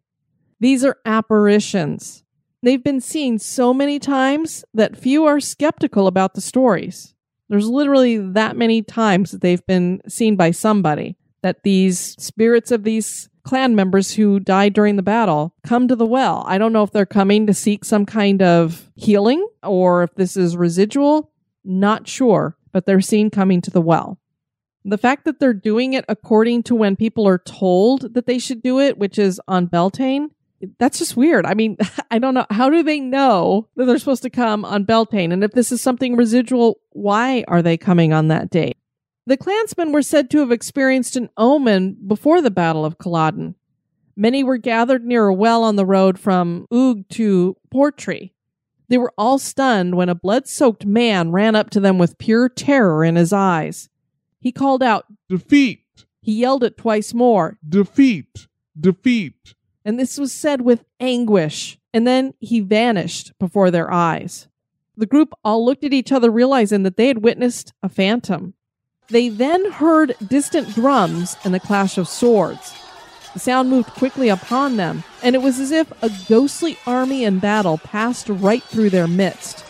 These 0.59 0.83
are 0.83 0.97
apparitions. 1.05 2.25
They've 2.61 2.83
been 2.83 2.99
seen 2.99 3.39
so 3.39 3.73
many 3.73 3.97
times 3.97 4.65
that 4.73 4.97
few 4.97 5.23
are 5.23 5.39
skeptical 5.39 6.05
about 6.05 6.33
the 6.33 6.41
stories. 6.41 7.15
There's 7.47 7.69
literally 7.69 8.17
that 8.17 8.57
many 8.57 8.81
times 8.81 9.31
that 9.31 9.39
they've 9.39 9.65
been 9.65 10.01
seen 10.07 10.35
by 10.35 10.51
somebody 10.51 11.15
that 11.41 11.63
these 11.63 12.15
spirits 12.19 12.71
of 12.71 12.83
these 12.83 13.29
clan 13.43 13.75
members 13.75 14.13
who 14.13 14.39
died 14.39 14.73
during 14.73 14.95
the 14.95 15.03
battle 15.03 15.53
come 15.63 15.87
to 15.87 15.95
the 15.95 16.05
well. 16.05 16.43
I 16.47 16.57
don't 16.57 16.73
know 16.73 16.83
if 16.83 16.91
they're 16.91 17.05
coming 17.05 17.47
to 17.47 17.53
seek 17.53 17.85
some 17.85 18.05
kind 18.05 18.41
of 18.41 18.89
healing 18.95 19.47
or 19.63 20.03
if 20.03 20.15
this 20.15 20.37
is 20.37 20.57
residual. 20.57 21.31
Not 21.63 22.07
sure, 22.07 22.57
but 22.71 22.85
they're 22.85 23.01
seen 23.01 23.29
coming 23.29 23.61
to 23.61 23.71
the 23.71 23.81
well. 23.81 24.19
The 24.83 24.97
fact 24.97 25.25
that 25.25 25.39
they're 25.39 25.53
doing 25.53 25.93
it 25.93 26.05
according 26.09 26.63
to 26.63 26.75
when 26.75 26.95
people 26.95 27.27
are 27.27 27.37
told 27.37 28.13
that 28.15 28.25
they 28.25 28.39
should 28.39 28.63
do 28.63 28.79
it, 28.79 28.97
which 28.97 29.19
is 29.19 29.39
on 29.47 29.67
Beltane, 29.67 30.31
that's 30.79 30.99
just 30.99 31.17
weird. 31.17 31.45
I 31.45 31.53
mean, 31.53 31.77
I 32.11 32.19
don't 32.19 32.33
know. 32.33 32.45
How 32.49 32.69
do 32.69 32.83
they 32.83 32.99
know 32.99 33.67
that 33.75 33.85
they're 33.85 33.99
supposed 33.99 34.23
to 34.23 34.29
come 34.29 34.65
on 34.65 34.83
Beltane? 34.83 35.31
And 35.31 35.43
if 35.43 35.51
this 35.51 35.71
is 35.71 35.81
something 35.81 36.15
residual, 36.15 36.79
why 36.91 37.43
are 37.47 37.61
they 37.61 37.77
coming 37.77 38.13
on 38.13 38.29
that 38.29 38.49
date? 38.49 38.77
The 39.27 39.37
clansmen 39.37 39.91
were 39.91 40.01
said 40.01 40.29
to 40.31 40.39
have 40.39 40.51
experienced 40.51 41.15
an 41.15 41.29
omen 41.37 41.97
before 42.07 42.41
the 42.41 42.51
Battle 42.51 42.83
of 42.83 42.97
Culloden. 42.97 43.55
Many 44.15 44.43
were 44.43 44.57
gathered 44.57 45.05
near 45.05 45.27
a 45.27 45.33
well 45.33 45.63
on 45.63 45.75
the 45.75 45.85
road 45.85 46.19
from 46.19 46.65
Uig 46.71 47.07
to 47.09 47.55
Portree. 47.71 48.31
They 48.89 48.97
were 48.97 49.13
all 49.17 49.39
stunned 49.39 49.95
when 49.95 50.09
a 50.09 50.15
blood 50.15 50.47
soaked 50.47 50.85
man 50.85 51.31
ran 51.31 51.55
up 51.55 51.69
to 51.69 51.79
them 51.79 51.97
with 51.97 52.17
pure 52.17 52.49
terror 52.49 53.05
in 53.05 53.15
his 53.15 53.31
eyes. 53.31 53.89
He 54.39 54.51
called 54.51 54.83
out, 54.83 55.05
Defeat! 55.29 55.79
He 56.21 56.33
yelled 56.33 56.63
it 56.63 56.77
twice 56.77 57.13
more, 57.13 57.57
Defeat! 57.67 58.47
Defeat! 58.77 59.55
And 59.85 59.99
this 59.99 60.17
was 60.17 60.33
said 60.33 60.61
with 60.61 60.83
anguish, 60.99 61.79
and 61.93 62.05
then 62.05 62.33
he 62.39 62.59
vanished 62.59 63.31
before 63.39 63.71
their 63.71 63.91
eyes. 63.91 64.47
The 64.97 65.05
group 65.05 65.33
all 65.43 65.63
looked 65.63 65.83
at 65.83 65.93
each 65.93 66.11
other, 66.11 66.29
realizing 66.29 66.83
that 66.83 66.97
they 66.97 67.07
had 67.07 67.23
witnessed 67.23 67.73
a 67.81 67.89
phantom. 67.89 68.55
They 69.11 69.27
then 69.27 69.71
heard 69.71 70.15
distant 70.25 70.73
drums 70.73 71.35
and 71.43 71.53
the 71.53 71.59
clash 71.59 71.97
of 71.97 72.07
swords. 72.07 72.73
The 73.33 73.39
sound 73.39 73.69
moved 73.69 73.89
quickly 73.89 74.29
upon 74.29 74.77
them, 74.77 75.03
and 75.21 75.35
it 75.35 75.41
was 75.41 75.59
as 75.59 75.71
if 75.71 75.91
a 76.01 76.09
ghostly 76.29 76.77
army 76.87 77.25
in 77.25 77.39
battle 77.39 77.77
passed 77.77 78.29
right 78.29 78.63
through 78.63 78.89
their 78.89 79.07
midst. 79.07 79.65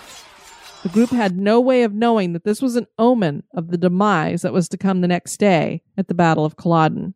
The 0.83 0.89
group 0.89 1.09
had 1.09 1.37
no 1.37 1.59
way 1.59 1.81
of 1.81 1.93
knowing 1.93 2.33
that 2.33 2.43
this 2.43 2.61
was 2.61 2.75
an 2.75 2.85
omen 2.99 3.43
of 3.53 3.69
the 3.69 3.77
demise 3.77 4.43
that 4.43 4.53
was 4.53 4.69
to 4.69 4.77
come 4.77 5.01
the 5.01 5.07
next 5.07 5.37
day 5.37 5.81
at 5.97 6.07
the 6.07 6.13
Battle 6.13 6.45
of 6.45 6.55
Culloden. 6.55 7.15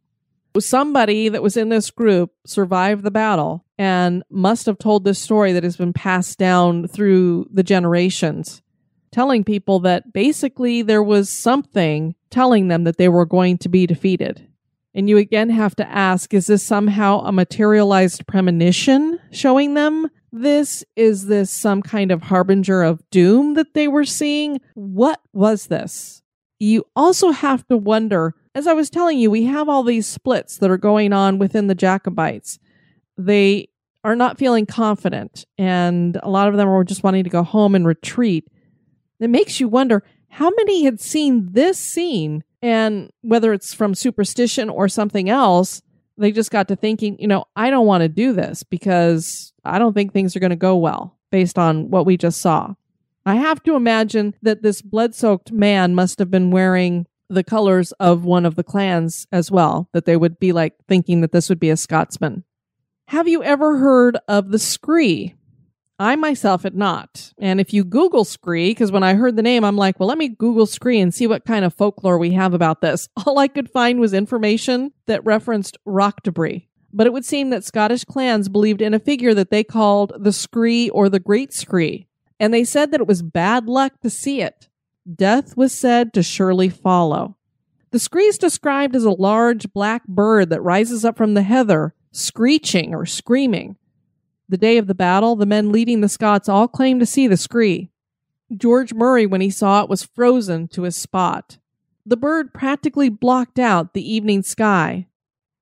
Somebody 0.57 1.29
that 1.29 1.43
was 1.43 1.57
in 1.57 1.69
this 1.69 1.91
group 1.91 2.31
survived 2.45 3.03
the 3.03 3.11
battle 3.11 3.65
and 3.77 4.23
must 4.31 4.65
have 4.65 4.79
told 4.79 5.03
this 5.03 5.19
story 5.19 5.51
that 5.53 5.63
has 5.63 5.77
been 5.77 5.93
passed 5.93 6.39
down 6.39 6.87
through 6.87 7.49
the 7.51 7.63
generations, 7.63 8.61
telling 9.15 9.45
people 9.45 9.79
that 9.79 10.11
basically 10.11 10.81
there 10.81 11.01
was 11.01 11.29
something 11.29 12.13
telling 12.29 12.67
them 12.67 12.83
that 12.83 12.97
they 12.97 13.07
were 13.07 13.25
going 13.25 13.57
to 13.57 13.69
be 13.69 13.87
defeated. 13.87 14.45
And 14.93 15.07
you 15.07 15.17
again 15.17 15.49
have 15.51 15.73
to 15.77 15.87
ask 15.89 16.33
is 16.33 16.47
this 16.47 16.63
somehow 16.63 17.21
a 17.21 17.31
materialized 17.31 18.27
premonition 18.27 19.17
showing 19.31 19.73
them 19.73 20.09
this? 20.33 20.83
Is 20.97 21.27
this 21.27 21.49
some 21.49 21.81
kind 21.81 22.11
of 22.11 22.23
harbinger 22.23 22.83
of 22.83 23.09
doom 23.09 23.53
that 23.53 23.73
they 23.73 23.87
were 23.87 24.03
seeing? 24.03 24.59
What 24.73 25.21
was 25.31 25.67
this? 25.67 26.21
You 26.59 26.83
also 26.93 27.31
have 27.31 27.65
to 27.69 27.77
wonder, 27.77 28.33
as 28.53 28.67
I 28.67 28.73
was 28.73 28.89
telling 28.89 29.17
you, 29.17 29.31
we 29.31 29.45
have 29.45 29.69
all 29.69 29.83
these 29.83 30.05
splits 30.05 30.57
that 30.57 30.69
are 30.69 30.77
going 30.77 31.13
on 31.13 31.39
within 31.39 31.67
the 31.67 31.75
Jacobites. 31.75 32.59
They 33.17 33.69
are 34.03 34.15
not 34.15 34.37
feeling 34.37 34.65
confident, 34.65 35.45
and 35.57 36.19
a 36.21 36.29
lot 36.29 36.49
of 36.49 36.57
them 36.57 36.67
are 36.67 36.83
just 36.83 37.03
wanting 37.03 37.23
to 37.23 37.29
go 37.29 37.43
home 37.43 37.75
and 37.75 37.87
retreat. 37.87 38.49
It 39.19 39.29
makes 39.29 39.59
you 39.59 39.67
wonder 39.67 40.03
how 40.29 40.49
many 40.49 40.83
had 40.83 40.99
seen 40.99 41.53
this 41.53 41.79
scene 41.79 42.43
and 42.61 43.11
whether 43.21 43.53
it's 43.53 43.73
from 43.73 43.95
superstition 43.95 44.69
or 44.69 44.89
something 44.89 45.29
else, 45.29 45.81
they 46.17 46.31
just 46.31 46.51
got 46.51 46.67
to 46.69 46.75
thinking, 46.75 47.17
you 47.19 47.27
know, 47.27 47.45
I 47.55 47.69
don't 47.69 47.85
want 47.85 48.01
to 48.01 48.09
do 48.09 48.33
this 48.33 48.63
because 48.63 49.53
I 49.63 49.79
don't 49.79 49.93
think 49.93 50.11
things 50.11 50.35
are 50.35 50.39
going 50.39 50.49
to 50.49 50.55
go 50.55 50.75
well 50.75 51.17
based 51.31 51.57
on 51.57 51.89
what 51.89 52.05
we 52.05 52.17
just 52.17 52.41
saw. 52.41 52.73
I 53.25 53.35
have 53.35 53.63
to 53.63 53.75
imagine 53.75 54.35
that 54.41 54.61
this 54.61 54.81
blood 54.81 55.15
soaked 55.15 55.51
man 55.51 55.95
must 55.95 56.19
have 56.19 56.29
been 56.29 56.51
wearing 56.51 57.07
the 57.29 57.43
colors 57.43 57.91
of 57.93 58.23
one 58.23 58.45
of 58.45 58.55
the 58.55 58.63
clans 58.63 59.25
as 59.31 59.49
well, 59.49 59.89
that 59.93 60.05
they 60.05 60.15
would 60.15 60.39
be 60.39 60.51
like 60.51 60.73
thinking 60.87 61.21
that 61.21 61.31
this 61.31 61.49
would 61.49 61.59
be 61.59 61.71
a 61.71 61.77
Scotsman. 61.77 62.43
Have 63.07 63.27
you 63.27 63.43
ever 63.43 63.77
heard 63.77 64.17
of 64.27 64.49
the 64.49 64.57
Skree? 64.57 65.33
I 65.97 66.17
myself 66.17 66.63
had 66.63 66.75
not. 66.75 67.31
And 67.37 67.61
if 67.61 67.73
you 67.73 67.85
Google 67.85 68.25
Scree, 68.25 68.71
because 68.71 68.91
when 68.91 69.03
I 69.03 69.13
heard 69.13 69.37
the 69.37 69.41
name, 69.41 69.63
I'm 69.63 69.77
like, 69.77 69.99
well, 69.99 70.09
let 70.09 70.17
me 70.17 70.27
Google 70.27 70.65
Scree 70.65 70.99
and 70.99 71.13
see 71.13 71.25
what 71.25 71.45
kind 71.45 71.63
of 71.63 71.73
folklore 71.73 72.17
we 72.17 72.31
have 72.31 72.53
about 72.53 72.81
this. 72.81 73.07
All 73.25 73.39
I 73.39 73.47
could 73.47 73.69
find 73.69 73.99
was 73.99 74.13
information 74.13 74.91
that 75.05 75.23
referenced 75.23 75.77
rock 75.85 76.23
debris. 76.23 76.67
But 76.91 77.07
it 77.07 77.13
would 77.13 77.25
seem 77.25 77.49
that 77.49 77.63
Scottish 77.63 78.03
clans 78.03 78.49
believed 78.49 78.81
in 78.81 78.93
a 78.93 78.99
figure 78.99 79.33
that 79.33 79.51
they 79.51 79.63
called 79.63 80.13
the 80.17 80.33
Scree 80.33 80.89
or 80.89 81.09
the 81.09 81.19
Great 81.19 81.53
Scree. 81.53 82.07
And 82.39 82.53
they 82.53 82.63
said 82.63 82.91
that 82.91 83.01
it 83.01 83.07
was 83.07 83.21
bad 83.21 83.67
luck 83.67 83.99
to 84.01 84.09
see 84.09 84.41
it. 84.41 84.69
Death 85.13 85.55
was 85.55 85.73
said 85.73 86.13
to 86.13 86.23
surely 86.23 86.69
follow. 86.69 87.37
The 87.91 87.99
Skree 87.99 88.27
is 88.27 88.37
described 88.37 88.95
as 88.95 89.05
a 89.05 89.11
large 89.11 89.71
black 89.71 90.05
bird 90.07 90.49
that 90.49 90.61
rises 90.61 91.05
up 91.05 91.15
from 91.15 91.33
the 91.33 91.43
heather, 91.43 91.93
screeching 92.11 92.93
or 92.93 93.05
screaming. 93.05 93.77
The 94.47 94.57
day 94.57 94.77
of 94.77 94.87
the 94.87 94.95
battle, 94.95 95.35
the 95.35 95.45
men 95.45 95.71
leading 95.71 96.01
the 96.01 96.09
Scots 96.09 96.47
all 96.47 96.67
claimed 96.67 96.99
to 96.99 97.05
see 97.05 97.27
the 97.27 97.37
scree. 97.37 97.89
George 98.55 98.93
Murray, 98.93 99.25
when 99.25 99.41
he 99.41 99.49
saw 99.49 99.81
it, 99.81 99.89
was 99.89 100.03
frozen 100.03 100.67
to 100.69 100.83
his 100.83 100.95
spot. 100.95 101.57
The 102.05 102.17
bird 102.17 102.53
practically 102.53 103.09
blocked 103.09 103.57
out 103.57 103.93
the 103.93 104.13
evening 104.13 104.43
sky. 104.43 105.07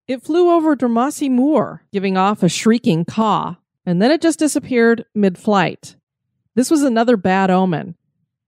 It 0.07 0.21
flew 0.21 0.51
over 0.51 0.75
Drumossie 0.75 1.31
Moor, 1.31 1.85
giving 1.93 2.17
off 2.17 2.43
a 2.43 2.49
shrieking 2.49 3.05
caw, 3.05 3.55
and 3.85 4.01
then 4.01 4.11
it 4.11 4.21
just 4.21 4.39
disappeared 4.39 5.05
mid 5.15 5.37
flight. 5.37 5.95
This 6.55 6.69
was 6.69 6.83
another 6.83 7.15
bad 7.15 7.49
omen. 7.49 7.95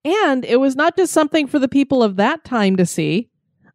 And 0.04 0.46
it 0.46 0.60
was 0.60 0.76
not 0.76 0.98
just 0.98 1.14
something 1.14 1.48
for 1.48 1.58
the 1.58 1.70
people 1.70 2.04
of 2.04 2.18
that 2.18 2.44
time 2.44 2.76
to 2.76 2.86
see. 2.86 3.30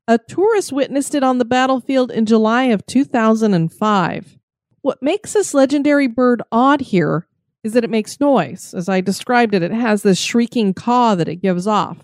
A 0.06 0.18
tourist 0.18 0.72
witnessed 0.72 1.14
it 1.14 1.24
on 1.24 1.38
the 1.38 1.44
battlefield 1.44 2.10
in 2.10 2.26
July 2.26 2.64
of 2.64 2.86
2005. 2.86 4.38
What 4.82 5.02
makes 5.02 5.34
this 5.34 5.52
legendary 5.52 6.06
bird 6.06 6.42
odd 6.50 6.80
here 6.80 7.26
is 7.62 7.74
that 7.74 7.84
it 7.84 7.90
makes 7.90 8.20
noise. 8.20 8.72
As 8.72 8.88
I 8.88 9.00
described 9.00 9.54
it, 9.54 9.62
it 9.62 9.72
has 9.72 10.02
this 10.02 10.18
shrieking 10.18 10.72
caw 10.72 11.14
that 11.14 11.28
it 11.28 11.42
gives 11.42 11.66
off. 11.66 11.98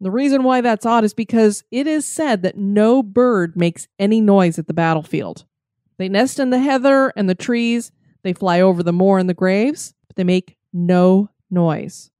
The 0.00 0.10
reason 0.10 0.42
why 0.42 0.60
that's 0.60 0.84
odd 0.84 1.04
is 1.04 1.14
because 1.14 1.64
it 1.70 1.86
is 1.86 2.04
said 2.06 2.42
that 2.42 2.58
no 2.58 3.02
bird 3.02 3.56
makes 3.56 3.88
any 3.98 4.20
noise 4.20 4.58
at 4.58 4.66
the 4.66 4.74
battlefield. 4.74 5.44
They 5.96 6.08
nest 6.08 6.38
in 6.40 6.50
the 6.50 6.58
heather 6.58 7.12
and 7.16 7.30
the 7.30 7.34
trees, 7.34 7.92
they 8.22 8.32
fly 8.32 8.60
over 8.60 8.82
the 8.82 8.92
moor 8.92 9.18
and 9.18 9.28
the 9.28 9.34
graves, 9.34 9.94
but 10.06 10.16
they 10.16 10.24
make 10.24 10.56
no 10.72 11.30
noise. 11.50 12.10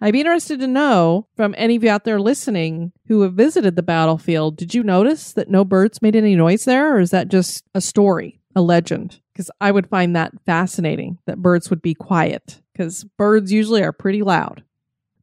I'd 0.00 0.12
be 0.12 0.20
interested 0.20 0.60
to 0.60 0.66
know 0.66 1.26
from 1.36 1.54
any 1.58 1.76
of 1.76 1.84
you 1.84 1.90
out 1.90 2.04
there 2.04 2.20
listening 2.20 2.92
who 3.08 3.22
have 3.22 3.34
visited 3.34 3.74
the 3.74 3.82
battlefield, 3.82 4.56
did 4.56 4.74
you 4.74 4.82
notice 4.82 5.32
that 5.32 5.50
no 5.50 5.64
birds 5.64 6.02
made 6.02 6.14
any 6.14 6.36
noise 6.36 6.64
there, 6.64 6.96
or 6.96 7.00
is 7.00 7.10
that 7.10 7.28
just 7.28 7.64
a 7.74 7.80
story, 7.80 8.40
a 8.54 8.62
legend? 8.62 9.20
Because 9.32 9.50
I 9.60 9.70
would 9.70 9.88
find 9.88 10.14
that 10.14 10.32
fascinating 10.46 11.18
that 11.26 11.42
birds 11.42 11.70
would 11.70 11.82
be 11.82 11.94
quiet, 11.94 12.60
because 12.72 13.04
birds 13.04 13.52
usually 13.52 13.82
are 13.82 13.92
pretty 13.92 14.22
loud. 14.22 14.62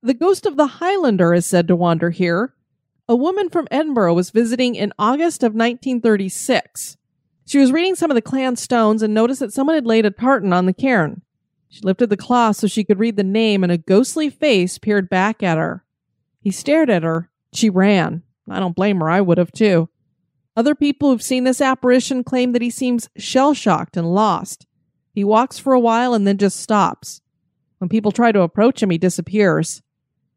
The 0.04 0.14
ghost 0.14 0.46
of 0.46 0.58
the 0.58 0.68
Highlander 0.68 1.34
is 1.34 1.46
said 1.46 1.68
to 1.68 1.76
wander 1.76 2.10
here. 2.10 2.54
A 3.08 3.16
woman 3.16 3.50
from 3.50 3.68
Edinburgh 3.70 4.14
was 4.14 4.32
visiting 4.32 4.76
in 4.76 4.94
August 4.98 5.44
of 5.44 5.54
1936. 5.54 6.98
She 7.46 7.58
was 7.58 7.72
reading 7.72 7.96
some 7.96 8.10
of 8.10 8.16
the 8.16 8.22
clan 8.22 8.56
stones 8.56 9.04
and 9.04 9.14
noticed 9.14 9.42
that 9.42 9.54
someone 9.54 9.76
had 9.76 9.86
laid 9.86 10.06
a 10.06 10.12
tartan 10.12 10.54
on 10.54 10.66
the 10.66 10.74
cairn. 10.74 11.22
She 11.70 11.82
lifted 11.84 12.10
the 12.10 12.18
cloth 12.18 12.58
so 12.58 12.68
she 12.68 12.84
could 12.84 13.00
read 13.00 13.16
the 13.16 13.24
name, 13.24 13.64
and 13.64 13.72
a 13.72 13.78
ghostly 13.78 14.30
face 14.30 14.78
peered 14.78 15.10
back 15.10 15.44
at 15.44 15.58
her. 15.58 15.86
He 16.42 16.52
stared 16.52 16.90
at 16.90 17.04
her. 17.04 17.30
She 17.54 17.70
ran. 17.70 18.24
I 18.50 18.60
don't 18.60 18.76
blame 18.76 19.00
her, 19.00 19.10
I 19.10 19.22
would 19.22 19.38
have 19.38 19.52
too. 19.52 19.90
Other 20.56 20.76
people 20.76 21.10
who've 21.10 21.22
seen 21.22 21.46
this 21.46 21.62
apparition 21.62 22.24
claim 22.24 22.52
that 22.52 22.62
he 22.62 22.70
seems 22.70 23.10
shell 23.18 23.54
shocked 23.54 23.96
and 23.96 24.14
lost. 24.14 24.66
He 25.14 25.24
walks 25.24 25.58
for 25.58 25.74
a 25.74 25.80
while 25.80 26.14
and 26.14 26.28
then 26.28 26.38
just 26.38 26.60
stops. 26.60 27.22
When 27.78 27.90
people 27.90 28.12
try 28.12 28.32
to 28.32 28.42
approach 28.42 28.84
him, 28.84 28.90
he 28.90 28.98
disappears. 28.98 29.82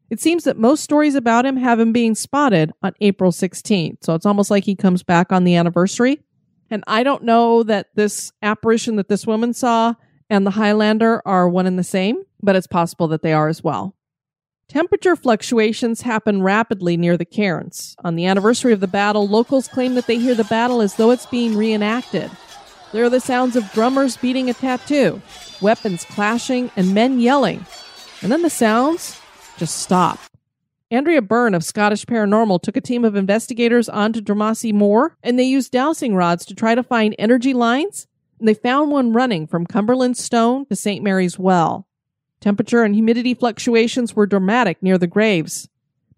It 0.09 0.19
seems 0.19 0.43
that 0.43 0.57
most 0.57 0.83
stories 0.83 1.15
about 1.15 1.45
him 1.45 1.57
have 1.57 1.79
him 1.79 1.91
being 1.91 2.15
spotted 2.15 2.71
on 2.81 2.93
April 3.01 3.31
16th, 3.31 3.97
so 4.03 4.13
it's 4.13 4.25
almost 4.25 4.51
like 4.51 4.63
he 4.63 4.75
comes 4.75 5.03
back 5.03 5.31
on 5.31 5.43
the 5.43 5.55
anniversary. 5.55 6.21
And 6.69 6.83
I 6.87 7.03
don't 7.03 7.23
know 7.23 7.63
that 7.63 7.87
this 7.95 8.31
apparition 8.41 8.95
that 8.95 9.09
this 9.09 9.27
woman 9.27 9.53
saw 9.53 9.95
and 10.29 10.45
the 10.45 10.51
Highlander 10.51 11.21
are 11.25 11.49
one 11.49 11.65
and 11.65 11.77
the 11.77 11.83
same, 11.83 12.23
but 12.41 12.55
it's 12.55 12.67
possible 12.67 13.07
that 13.09 13.21
they 13.21 13.33
are 13.33 13.47
as 13.47 13.63
well. 13.63 13.95
Temperature 14.67 15.15
fluctuations 15.15 16.01
happen 16.01 16.41
rapidly 16.41 16.97
near 16.97 17.17
the 17.17 17.25
cairns. 17.25 17.95
On 18.03 18.15
the 18.15 18.25
anniversary 18.25 18.73
of 18.73 18.79
the 18.79 18.87
battle, 18.87 19.27
locals 19.27 19.67
claim 19.67 19.95
that 19.95 20.07
they 20.07 20.17
hear 20.17 20.35
the 20.35 20.43
battle 20.43 20.81
as 20.81 20.95
though 20.95 21.11
it's 21.11 21.25
being 21.25 21.55
reenacted. 21.55 22.31
There 22.91 23.05
are 23.05 23.09
the 23.09 23.19
sounds 23.19 23.55
of 23.55 23.71
drummers 23.73 24.17
beating 24.17 24.49
a 24.49 24.53
tattoo, 24.53 25.21
weapons 25.61 26.03
clashing, 26.05 26.71
and 26.75 26.93
men 26.93 27.19
yelling. 27.19 27.65
And 28.21 28.31
then 28.31 28.41
the 28.41 28.49
sounds 28.49 29.19
just 29.57 29.77
stop. 29.77 30.19
Andrea 30.91 31.21
Byrne 31.21 31.53
of 31.53 31.63
Scottish 31.63 32.05
Paranormal 32.05 32.61
took 32.61 32.77
a 32.77 32.81
team 32.81 33.05
of 33.05 33.15
investigators 33.15 33.89
onto 33.89 34.21
Drumossie 34.21 34.73
Moor, 34.73 35.17
and 35.23 35.37
they 35.37 35.43
used 35.43 35.71
dowsing 35.71 36.15
rods 36.15 36.45
to 36.45 36.55
try 36.55 36.75
to 36.75 36.83
find 36.83 37.15
energy 37.17 37.53
lines 37.53 38.07
and 38.39 38.47
they 38.47 38.53
found 38.53 38.91
one 38.91 39.13
running 39.13 39.47
from 39.47 39.65
Cumberland 39.65 40.17
Stone 40.17 40.65
to 40.67 40.75
St. 40.75 41.03
Mary's 41.03 41.39
Well. 41.39 41.87
Temperature 42.45 42.83
and 42.83 42.93
humidity 42.93 43.33
fluctuations 43.33 44.15
were 44.15 44.27
dramatic 44.27 44.83
near 44.83 44.99
the 44.99 45.07
graves. 45.07 45.67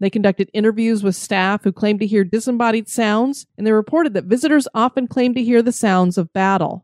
They 0.01 0.09
conducted 0.09 0.51
interviews 0.53 1.01
with 1.01 1.15
staff 1.15 1.63
who 1.63 1.71
claimed 1.71 2.01
to 2.01 2.05
hear 2.05 2.25
disembodied 2.25 2.89
sounds, 2.89 3.47
and 3.57 3.65
they 3.65 3.71
reported 3.71 4.13
that 4.13 4.25
visitors 4.25 4.67
often 4.73 5.07
claim 5.07 5.33
to 5.35 5.41
hear 5.41 5.61
the 5.61 5.71
sounds 5.71 6.17
of 6.17 6.33
battle. 6.33 6.83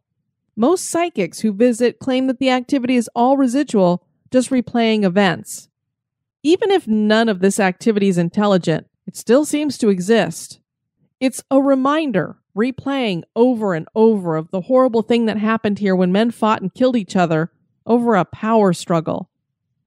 Most 0.56 0.90
psychics 0.90 1.42
who 1.42 1.52
visit 1.52 2.00
claim 2.00 2.28
that 2.28 2.40
the 2.40 2.52
activity 2.52 2.96
is 2.96 3.10
all 3.14 3.36
residual, 3.36 4.08
just 4.32 4.50
replaying 4.50 5.04
events. 5.04 5.68
Even 6.42 6.72
if 6.72 6.88
none 6.88 7.28
of 7.28 7.42
this 7.42 7.60
activity 7.60 8.08
is 8.08 8.18
intelligent, 8.18 8.88
it 9.06 9.18
still 9.18 9.44
seems 9.44 9.78
to 9.78 9.90
exist. 9.90 10.62
It's 11.20 11.44
a 11.52 11.62
reminder 11.62 12.38
replaying 12.58 13.24
over 13.36 13.74
and 13.74 13.90
over 13.94 14.38
of 14.38 14.52
the 14.52 14.62
horrible 14.62 15.02
thing 15.02 15.26
that 15.26 15.36
happened 15.36 15.80
here 15.80 15.98
when 15.98 16.14
men 16.14 16.32
fought 16.32 16.62
and 16.62 16.74
killed 16.74 16.96
each 16.96 17.18
other 17.18 17.52
over 17.86 18.16
a 18.16 18.24
power 18.24 18.72
struggle. 18.72 19.30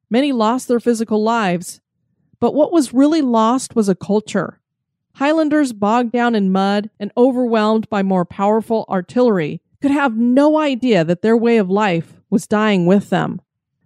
Many 0.08 0.32
lost 0.32 0.68
their 0.68 0.80
physical 0.80 1.22
lives, 1.22 1.80
but 2.40 2.54
what 2.54 2.72
was 2.72 2.94
really 2.94 3.22
lost 3.22 3.74
was 3.74 3.88
a 3.88 3.94
culture. 3.94 4.60
Highlanders 5.14 5.72
bogged 5.72 6.12
down 6.12 6.34
in 6.34 6.52
mud 6.52 6.90
and 7.00 7.10
overwhelmed 7.16 7.88
by 7.88 8.02
more 8.02 8.24
powerful 8.24 8.84
artillery 8.88 9.62
could 9.80 9.90
have 9.90 10.16
no 10.16 10.58
idea 10.58 11.04
that 11.04 11.22
their 11.22 11.36
way 11.36 11.56
of 11.56 11.70
life 11.70 12.20
was 12.30 12.46
dying 12.46 12.86
with 12.86 13.10
them. 13.10 13.40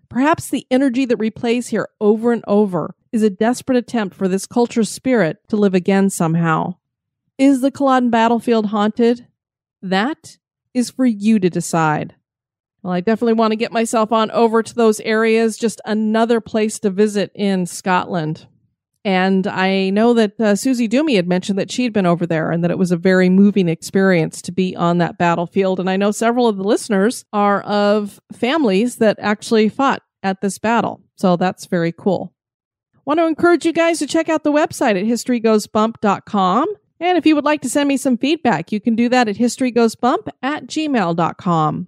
Perhaps 0.08 0.48
the 0.48 0.66
energy 0.70 1.04
that 1.04 1.18
replays 1.18 1.68
here 1.68 1.88
over 2.00 2.32
and 2.32 2.44
over 2.48 2.94
is 3.12 3.22
a 3.22 3.30
desperate 3.30 3.78
attempt 3.78 4.16
for 4.16 4.28
this 4.28 4.46
culture's 4.46 4.88
spirit 4.88 5.38
to 5.48 5.56
live 5.56 5.74
again 5.74 6.10
somehow. 6.10 6.74
Is 7.38 7.60
the 7.60 7.70
Culloden 7.70 8.10
battlefield 8.10 8.66
haunted? 8.66 9.26
That 9.80 10.36
is 10.74 10.90
for 10.90 11.06
you 11.06 11.38
to 11.38 11.48
decide. 11.48 12.14
Well, 12.82 12.92
I 12.92 13.00
definitely 13.00 13.34
want 13.34 13.52
to 13.52 13.56
get 13.56 13.72
myself 13.72 14.10
on 14.12 14.30
over 14.30 14.62
to 14.62 14.74
those 14.74 15.00
areas, 15.00 15.58
just 15.58 15.80
another 15.84 16.40
place 16.40 16.78
to 16.80 16.90
visit 16.90 17.30
in 17.34 17.66
Scotland. 17.66 18.46
And 19.04 19.46
I 19.46 19.90
know 19.90 20.12
that 20.14 20.38
uh, 20.40 20.56
Susie 20.56 20.88
Doomy 20.88 21.16
had 21.16 21.26
mentioned 21.28 21.58
that 21.58 21.70
she'd 21.70 21.92
been 21.92 22.06
over 22.06 22.26
there 22.26 22.50
and 22.50 22.62
that 22.62 22.70
it 22.70 22.78
was 22.78 22.92
a 22.92 22.96
very 22.96 23.30
moving 23.30 23.68
experience 23.68 24.42
to 24.42 24.52
be 24.52 24.76
on 24.76 24.98
that 24.98 25.16
battlefield. 25.16 25.80
And 25.80 25.88
I 25.88 25.96
know 25.96 26.10
several 26.10 26.48
of 26.48 26.58
the 26.58 26.64
listeners 26.64 27.24
are 27.32 27.62
of 27.62 28.20
families 28.32 28.96
that 28.96 29.18
actually 29.18 29.70
fought 29.70 30.02
at 30.22 30.42
this 30.42 30.58
battle. 30.58 31.00
So 31.16 31.36
that's 31.36 31.66
very 31.66 31.92
cool. 31.92 32.34
Want 33.06 33.18
to 33.18 33.26
encourage 33.26 33.64
you 33.64 33.72
guys 33.72 33.98
to 34.00 34.06
check 34.06 34.28
out 34.28 34.44
the 34.44 34.52
website 34.52 35.00
at 35.00 35.06
historygoesbump.com. 35.06 36.74
And 37.00 37.16
if 37.16 37.24
you 37.24 37.34
would 37.34 37.44
like 37.44 37.62
to 37.62 37.70
send 37.70 37.88
me 37.88 37.96
some 37.96 38.18
feedback, 38.18 38.70
you 38.70 38.80
can 38.80 38.94
do 38.94 39.08
that 39.08 39.28
at 39.28 39.36
historygoesbump 39.36 40.28
at 40.42 40.66
gmail.com. 40.66 41.86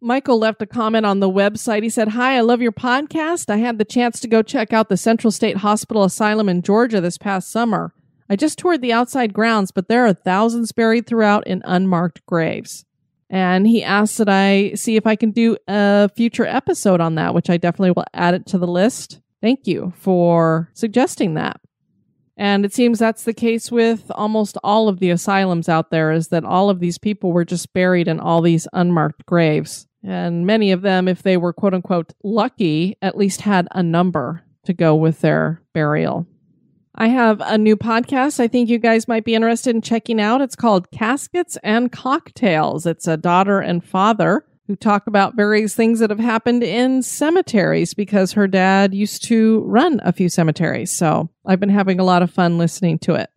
Michael 0.00 0.38
left 0.38 0.60
a 0.60 0.66
comment 0.66 1.06
on 1.06 1.20
the 1.20 1.30
website. 1.30 1.82
He 1.82 1.88
said, 1.88 2.08
Hi, 2.08 2.36
I 2.36 2.40
love 2.40 2.60
your 2.60 2.72
podcast. 2.72 3.48
I 3.48 3.56
had 3.56 3.78
the 3.78 3.84
chance 3.84 4.20
to 4.20 4.28
go 4.28 4.42
check 4.42 4.72
out 4.72 4.88
the 4.88 4.96
Central 4.96 5.30
State 5.30 5.58
Hospital 5.58 6.04
Asylum 6.04 6.48
in 6.48 6.60
Georgia 6.62 7.00
this 7.00 7.16
past 7.16 7.50
summer. 7.50 7.94
I 8.28 8.36
just 8.36 8.58
toured 8.58 8.82
the 8.82 8.92
outside 8.92 9.32
grounds, 9.32 9.70
but 9.70 9.88
there 9.88 10.04
are 10.04 10.12
thousands 10.12 10.72
buried 10.72 11.06
throughout 11.06 11.46
in 11.46 11.62
unmarked 11.64 12.26
graves. 12.26 12.84
And 13.30 13.66
he 13.66 13.82
asked 13.82 14.18
that 14.18 14.28
I 14.28 14.74
see 14.74 14.96
if 14.96 15.06
I 15.06 15.16
can 15.16 15.30
do 15.30 15.56
a 15.66 16.10
future 16.10 16.46
episode 16.46 17.00
on 17.00 17.14
that, 17.14 17.34
which 17.34 17.48
I 17.48 17.56
definitely 17.56 17.92
will 17.92 18.04
add 18.12 18.34
it 18.34 18.46
to 18.46 18.58
the 18.58 18.66
list. 18.66 19.20
Thank 19.40 19.66
you 19.66 19.92
for 19.96 20.70
suggesting 20.74 21.34
that. 21.34 21.60
And 22.36 22.64
it 22.64 22.74
seems 22.74 22.98
that's 22.98 23.24
the 23.24 23.32
case 23.32 23.72
with 23.72 24.10
almost 24.14 24.58
all 24.62 24.88
of 24.88 24.98
the 24.98 25.10
asylums 25.10 25.68
out 25.68 25.90
there 25.90 26.12
is 26.12 26.28
that 26.28 26.44
all 26.44 26.68
of 26.68 26.80
these 26.80 26.98
people 26.98 27.32
were 27.32 27.44
just 27.44 27.72
buried 27.72 28.08
in 28.08 28.20
all 28.20 28.42
these 28.42 28.68
unmarked 28.72 29.24
graves. 29.24 29.86
And 30.04 30.46
many 30.46 30.70
of 30.70 30.82
them, 30.82 31.08
if 31.08 31.22
they 31.22 31.36
were 31.36 31.52
quote 31.52 31.74
unquote 31.74 32.12
lucky, 32.22 32.96
at 33.00 33.16
least 33.16 33.40
had 33.40 33.68
a 33.72 33.82
number 33.82 34.44
to 34.64 34.74
go 34.74 34.94
with 34.94 35.20
their 35.20 35.62
burial. 35.72 36.26
I 36.94 37.08
have 37.08 37.40
a 37.42 37.58
new 37.58 37.76
podcast 37.76 38.40
I 38.40 38.48
think 38.48 38.70
you 38.70 38.78
guys 38.78 39.08
might 39.08 39.24
be 39.24 39.34
interested 39.34 39.74
in 39.74 39.82
checking 39.82 40.20
out. 40.20 40.40
It's 40.40 40.56
called 40.56 40.90
Caskets 40.90 41.58
and 41.62 41.92
Cocktails. 41.92 42.86
It's 42.86 43.06
a 43.06 43.16
daughter 43.16 43.60
and 43.60 43.84
father 43.84 44.44
who 44.66 44.76
talk 44.76 45.06
about 45.06 45.36
various 45.36 45.74
things 45.74 46.00
that 46.00 46.10
have 46.10 46.18
happened 46.18 46.62
in 46.62 47.02
cemeteries 47.02 47.94
because 47.94 48.32
her 48.32 48.48
dad 48.48 48.94
used 48.94 49.24
to 49.28 49.60
run 49.60 50.00
a 50.04 50.12
few 50.12 50.28
cemeteries. 50.28 50.96
So 50.96 51.28
I've 51.44 51.60
been 51.60 51.68
having 51.68 52.00
a 52.00 52.04
lot 52.04 52.22
of 52.22 52.30
fun 52.30 52.58
listening 52.58 52.98
to 53.00 53.14
it. 53.14 53.30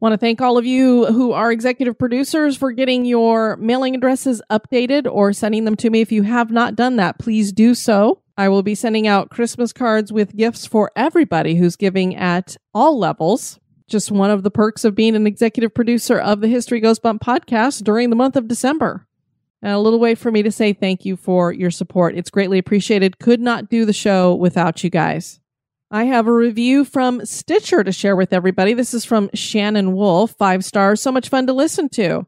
Want 0.00 0.14
to 0.14 0.18
thank 0.18 0.40
all 0.40 0.56
of 0.56 0.64
you 0.64 1.06
who 1.06 1.32
are 1.32 1.52
executive 1.52 1.98
producers 1.98 2.56
for 2.56 2.72
getting 2.72 3.04
your 3.04 3.56
mailing 3.56 3.94
addresses 3.94 4.40
updated 4.50 5.06
or 5.10 5.34
sending 5.34 5.66
them 5.66 5.76
to 5.76 5.90
me. 5.90 6.00
If 6.00 6.10
you 6.10 6.22
have 6.22 6.50
not 6.50 6.74
done 6.74 6.96
that, 6.96 7.18
please 7.18 7.52
do 7.52 7.74
so. 7.74 8.22
I 8.38 8.48
will 8.48 8.62
be 8.62 8.74
sending 8.74 9.06
out 9.06 9.28
Christmas 9.28 9.74
cards 9.74 10.10
with 10.10 10.34
gifts 10.34 10.64
for 10.66 10.90
everybody 10.96 11.56
who's 11.56 11.76
giving 11.76 12.16
at 12.16 12.56
all 12.72 12.98
levels. 12.98 13.60
Just 13.88 14.10
one 14.10 14.30
of 14.30 14.42
the 14.42 14.50
perks 14.50 14.86
of 14.86 14.94
being 14.94 15.16
an 15.16 15.26
executive 15.26 15.74
producer 15.74 16.18
of 16.18 16.40
the 16.40 16.48
History 16.48 16.80
Goes 16.80 16.98
Bump 16.98 17.22
podcast 17.22 17.84
during 17.84 18.08
the 18.08 18.16
month 18.16 18.36
of 18.36 18.48
December. 18.48 19.06
And 19.62 19.72
a 19.72 19.78
little 19.78 19.98
way 19.98 20.14
for 20.14 20.30
me 20.30 20.42
to 20.42 20.50
say 20.50 20.72
thank 20.72 21.04
you 21.04 21.16
for 21.16 21.52
your 21.52 21.70
support. 21.70 22.16
It's 22.16 22.30
greatly 22.30 22.58
appreciated. 22.58 23.18
Could 23.18 23.40
not 23.40 23.68
do 23.68 23.84
the 23.84 23.92
show 23.92 24.34
without 24.34 24.82
you 24.82 24.90
guys. 24.90 25.38
I 25.90 26.04
have 26.04 26.26
a 26.26 26.32
review 26.32 26.84
from 26.84 27.26
Stitcher 27.26 27.82
to 27.82 27.92
share 27.92 28.14
with 28.14 28.32
everybody. 28.32 28.74
This 28.74 28.94
is 28.94 29.04
from 29.04 29.28
Shannon 29.34 29.92
Wolf, 29.92 30.30
five 30.38 30.64
stars. 30.64 31.02
So 31.02 31.10
much 31.10 31.28
fun 31.28 31.46
to 31.48 31.52
listen 31.52 31.88
to. 31.90 32.26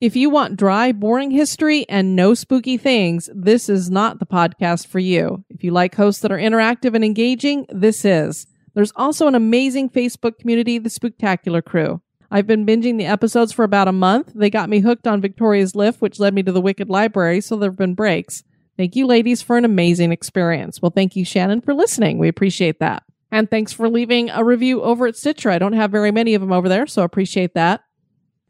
If 0.00 0.14
you 0.14 0.30
want 0.30 0.56
dry, 0.56 0.92
boring 0.92 1.32
history 1.32 1.88
and 1.88 2.14
no 2.14 2.34
spooky 2.34 2.76
things, 2.76 3.28
this 3.34 3.68
is 3.68 3.90
not 3.90 4.20
the 4.20 4.26
podcast 4.26 4.86
for 4.86 5.00
you. 5.00 5.44
If 5.50 5.64
you 5.64 5.72
like 5.72 5.96
hosts 5.96 6.22
that 6.22 6.30
are 6.30 6.38
interactive 6.38 6.94
and 6.94 7.04
engaging, 7.04 7.66
this 7.70 8.04
is. 8.04 8.46
There's 8.74 8.92
also 8.94 9.26
an 9.26 9.34
amazing 9.34 9.90
Facebook 9.90 10.38
community, 10.38 10.78
the 10.78 10.88
Spooktacular 10.88 11.64
Crew. 11.64 12.00
I've 12.30 12.46
been 12.46 12.66
binging 12.66 12.98
the 12.98 13.06
episodes 13.06 13.52
for 13.52 13.64
about 13.64 13.88
a 13.88 13.92
month. 13.92 14.32
They 14.34 14.50
got 14.50 14.68
me 14.68 14.80
hooked 14.80 15.06
on 15.06 15.20
Victoria's 15.20 15.74
Lift, 15.74 16.00
which 16.00 16.20
led 16.20 16.34
me 16.34 16.42
to 16.42 16.52
the 16.52 16.60
Wicked 16.60 16.90
Library, 16.90 17.40
so 17.40 17.56
there 17.56 17.70
have 17.70 17.78
been 17.78 17.94
breaks. 17.94 18.44
Thank 18.76 18.94
you, 18.96 19.06
ladies, 19.06 19.42
for 19.42 19.56
an 19.56 19.64
amazing 19.64 20.12
experience. 20.12 20.80
Well, 20.80 20.92
thank 20.94 21.16
you, 21.16 21.24
Shannon, 21.24 21.62
for 21.62 21.74
listening. 21.74 22.18
We 22.18 22.28
appreciate 22.28 22.80
that. 22.80 23.02
And 23.30 23.50
thanks 23.50 23.72
for 23.72 23.88
leaving 23.88 24.30
a 24.30 24.44
review 24.44 24.82
over 24.82 25.06
at 25.06 25.16
Stitcher. 25.16 25.50
I 25.50 25.58
don't 25.58 25.72
have 25.72 25.90
very 25.90 26.12
many 26.12 26.34
of 26.34 26.40
them 26.40 26.52
over 26.52 26.68
there, 26.68 26.86
so 26.86 27.02
appreciate 27.02 27.54
that. 27.54 27.82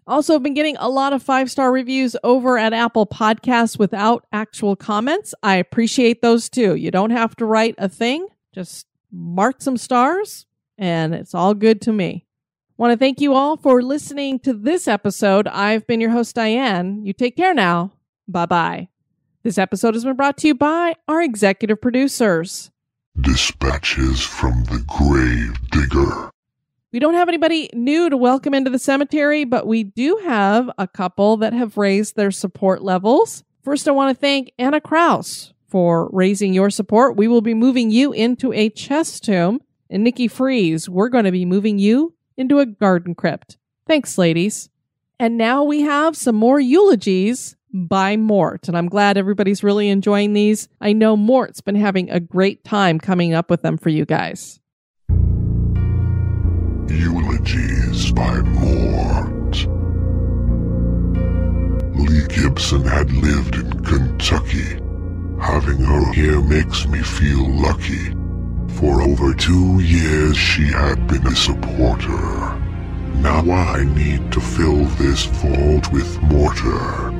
Also, 0.07 0.35
I've 0.35 0.43
been 0.43 0.55
getting 0.55 0.77
a 0.79 0.89
lot 0.89 1.13
of 1.13 1.23
five 1.23 1.51
star 1.51 1.71
reviews 1.71 2.17
over 2.25 2.59
at 2.59 2.73
Apple 2.73 3.07
Podcasts 3.07 3.79
without 3.79 4.27
actual 4.33 4.75
comments. 4.75 5.35
I 5.43 5.57
appreciate 5.57 6.23
those 6.23 6.49
too. 6.49 6.75
You 6.77 6.91
don't 6.91 7.11
have 7.11 7.37
to 7.37 7.45
write 7.45 7.75
a 7.79 7.89
thing, 7.89 8.27
just 8.55 8.87
mark 9.13 9.61
some 9.61 9.77
stars, 9.77 10.47
and 10.79 11.15
it's 11.15 11.35
all 11.35 11.55
good 11.55 11.81
to 11.83 11.93
me. 11.93 12.28
Want 12.79 12.93
to 12.93 12.97
thank 12.97 13.21
you 13.21 13.35
all 13.35 13.57
for 13.57 13.83
listening 13.83 14.39
to 14.39 14.53
this 14.53 14.87
episode. 14.87 15.49
I've 15.49 15.85
been 15.89 16.01
your 16.01 16.11
host, 16.11 16.37
Diane. 16.37 17.05
You 17.05 17.13
take 17.13 17.37
care 17.37 17.53
now. 17.53 17.91
Bye 18.29 18.47
bye. 18.47 18.89
This 19.43 19.59
episode 19.59 19.95
has 19.95 20.05
been 20.05 20.15
brought 20.15 20.37
to 20.39 20.47
you 20.47 20.55
by 20.55 20.95
our 21.09 21.21
executive 21.21 21.81
producers. 21.81 22.71
Dispatches 23.21 24.21
from 24.21 24.63
the 24.67 24.85
Grave 24.87 25.59
Digger. 25.73 26.31
We 26.93 27.01
don't 27.01 27.15
have 27.15 27.29
anybody 27.29 27.69
new 27.73 28.11
to 28.11 28.17
welcome 28.17 28.55
into 28.55 28.71
the 28.71 28.79
cemetery, 28.79 29.45
but 29.45 29.67
we 29.67 29.83
do 29.83 30.21
have 30.25 30.71
a 30.79 30.87
couple 30.87 31.37
that 31.39 31.55
have 31.55 31.79
raised 31.79 32.15
their 32.15 32.31
support 32.31 32.81
levels. 32.81 33.43
First, 33.65 33.89
I 33.89 33.91
want 33.91 34.17
to 34.17 34.21
thank 34.21 34.53
Anna 34.57 34.81
Kraus 34.81 35.53
for 35.67 36.09
raising 36.13 36.55
your 36.55 36.71
support. 36.71 37.17
We 37.17 37.27
will 37.27 37.41
be 37.41 37.55
moving 37.55 37.91
you 37.91 38.13
into 38.13 38.53
a 38.53 38.71
chest 38.71 39.25
tomb. 39.25 39.63
And 39.91 40.05
Nikki 40.05 40.29
Freeze, 40.29 40.89
we're 40.89 41.09
going 41.09 41.25
to 41.25 41.33
be 41.33 41.45
moving 41.45 41.81
you 41.81 42.15
into 42.39 42.61
a 42.61 42.67
garden 42.67 43.15
crypt. 43.15 43.59
Thanks, 43.87 44.17
ladies. 44.17 44.71
And 45.21 45.37
now 45.37 45.65
we 45.65 45.83
have 45.83 46.17
some 46.17 46.37
more 46.37 46.61
eulogies 46.61 47.57
by 47.75 48.17
Mort. 48.17 48.69
And 48.69 48.79
I'm 48.79 48.89
glad 48.89 49.19
everybody's 49.19 49.65
really 49.65 49.89
enjoying 49.89 50.33
these. 50.33 50.69
I 50.81 50.93
know 50.93 51.17
Mort's 51.17 51.61
been 51.61 51.75
having 51.75 52.09
a 52.11 52.21
great 52.21 52.65
time 52.65 52.99
coming 52.99 53.35
up 53.35 53.51
with 53.51 53.63
them 53.63 53.77
for 53.77 53.89
you 53.89 54.05
guys. 54.05 54.61
Eulogies 56.89 58.13
by 58.13 58.41
Mort. 58.41 59.67
Lee 61.99 62.27
Gibson 62.29 62.85
had 62.85 63.11
lived 63.11 63.57
in 63.57 63.85
Kentucky. 63.85 64.81
Having 65.41 65.79
her 65.79 66.13
here 66.13 66.41
makes 66.41 66.87
me 66.87 67.03
feel 67.03 67.49
lucky. 67.61 68.18
For 68.79 69.03
over 69.03 69.35
two 69.35 69.81
years 69.81 70.37
she 70.37 70.67
had 70.67 71.09
been 71.09 71.27
a 71.27 71.35
supporter. 71.35 72.57
Now 73.17 73.43
I 73.51 73.83
need 73.83 74.31
to 74.31 74.41
fill 74.41 74.85
this 75.03 75.25
vault 75.25 75.91
with 75.91 76.23
mortar. 76.23 77.11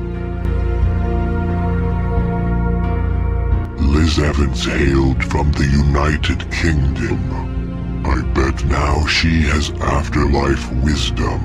Liz 3.75 4.19
Evans 4.19 4.63
hailed 4.63 5.21
from 5.25 5.51
the 5.51 5.65
United 5.65 6.49
Kingdom. 6.49 8.05
I 8.05 8.21
bet 8.31 8.63
now 8.63 9.05
she 9.05 9.41
has 9.41 9.71
afterlife 9.81 10.71
wisdom. 10.75 11.41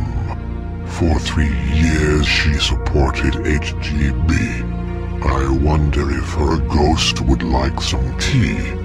For 0.86 1.18
three 1.18 1.58
years 1.74 2.24
she 2.24 2.54
supported 2.54 3.34
HGB. 3.34 4.30
I 5.24 5.50
wonder 5.50 6.08
if 6.12 6.34
her 6.34 6.58
ghost 6.68 7.20
would 7.22 7.42
like 7.42 7.80
some 7.80 8.16
tea. 8.18 8.83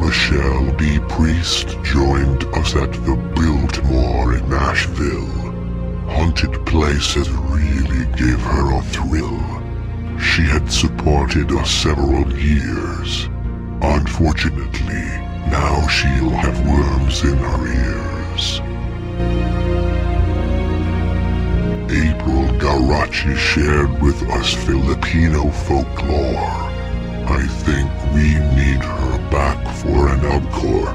Michelle 0.00 0.72
B. 0.78 0.98
Priest 1.10 1.76
joined 1.82 2.44
us 2.54 2.74
at 2.74 2.90
the 3.04 3.16
Biltmore 3.36 4.34
in 4.34 4.50
Asheville. 4.50 5.26
Haunted 6.08 6.54
places 6.64 7.28
really 7.30 8.06
gave 8.16 8.40
her 8.40 8.78
a 8.78 8.82
thrill. 8.82 9.38
She 10.18 10.42
had 10.42 10.72
supported 10.72 11.52
us 11.52 11.70
several 11.70 12.26
years. 12.34 13.28
Unfortunately, 13.82 15.08
now 15.50 15.86
she'll 15.88 16.30
have 16.30 16.58
worms 16.66 17.22
in 17.22 17.36
her 17.36 17.66
ears. 17.66 18.60
April 21.90 22.44
Garachi 22.58 23.36
shared 23.36 24.00
with 24.00 24.22
us 24.30 24.54
Filipino 24.54 25.50
folklore. 25.50 26.70
I 27.38 27.46
think 27.64 27.90
we 28.14 28.34
need 28.56 28.82
her 28.82 29.09
back 29.30 29.58
for 29.76 30.08
an 30.08 30.24
encore. 30.26 30.94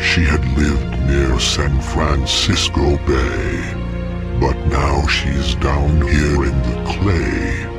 She 0.00 0.22
had 0.22 0.44
lived 0.56 1.00
near 1.06 1.38
San 1.40 1.80
Francisco 1.80 2.96
Bay, 3.06 3.74
but 4.40 4.56
now 4.66 5.06
she's 5.06 5.54
down 5.56 6.00
here 6.02 6.44
in 6.44 6.56
the 6.68 6.78
clay. 6.86 7.74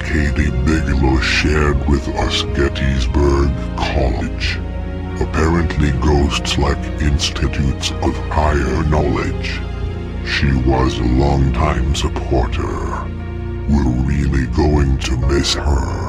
Katie 0.00 0.50
Bigelow 0.64 1.20
shared 1.20 1.86
with 1.88 2.08
us 2.08 2.42
Gettysburg 2.56 3.50
College. 3.76 4.58
Apparently 5.20 5.90
ghosts 6.00 6.56
like 6.58 6.78
institutes 7.00 7.90
of 8.02 8.16
higher 8.30 8.82
knowledge. 8.84 9.60
She 10.26 10.52
was 10.68 10.98
a 10.98 11.02
longtime 11.02 11.94
supporter. 11.94 13.08
We're 13.68 14.02
really 14.06 14.46
going 14.46 14.98
to 14.98 15.16
miss 15.28 15.54
her. 15.54 16.07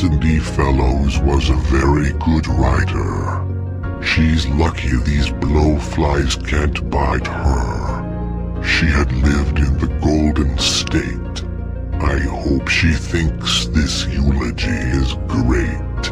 Cindy 0.00 0.38
Fellows 0.38 1.18
was 1.18 1.50
a 1.50 1.56
very 1.56 2.12
good 2.24 2.46
writer. 2.46 4.02
She's 4.02 4.46
lucky 4.46 4.96
these 4.96 5.28
blowflies 5.28 6.42
can't 6.48 6.88
bite 6.88 7.26
her. 7.26 8.62
She 8.64 8.86
had 8.86 9.12
lived 9.12 9.58
in 9.58 9.76
the 9.76 9.88
Golden 10.00 10.56
State. 10.56 11.44
I 12.00 12.18
hope 12.18 12.66
she 12.68 12.94
thinks 12.94 13.66
this 13.66 14.06
eulogy 14.06 14.70
is 14.70 15.12
great. 15.28 16.02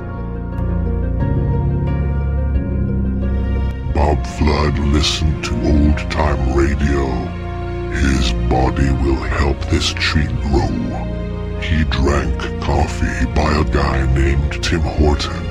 Bob 3.95 4.27
Flood 4.37 4.79
listened 4.93 5.43
to 5.45 5.55
old-time 5.67 6.53
radio. 6.53 7.07
His 7.93 8.35
body 8.51 8.91
will 9.03 9.23
help 9.39 9.59
this 9.71 9.95
tree 9.95 10.27
grow. 10.27 11.18
He 11.61 11.85
drank 11.85 12.41
coffee 12.63 13.27
by 13.35 13.53
a 13.59 13.65
guy 13.65 14.07
named 14.15 14.63
Tim 14.63 14.81
Horton. 14.81 15.47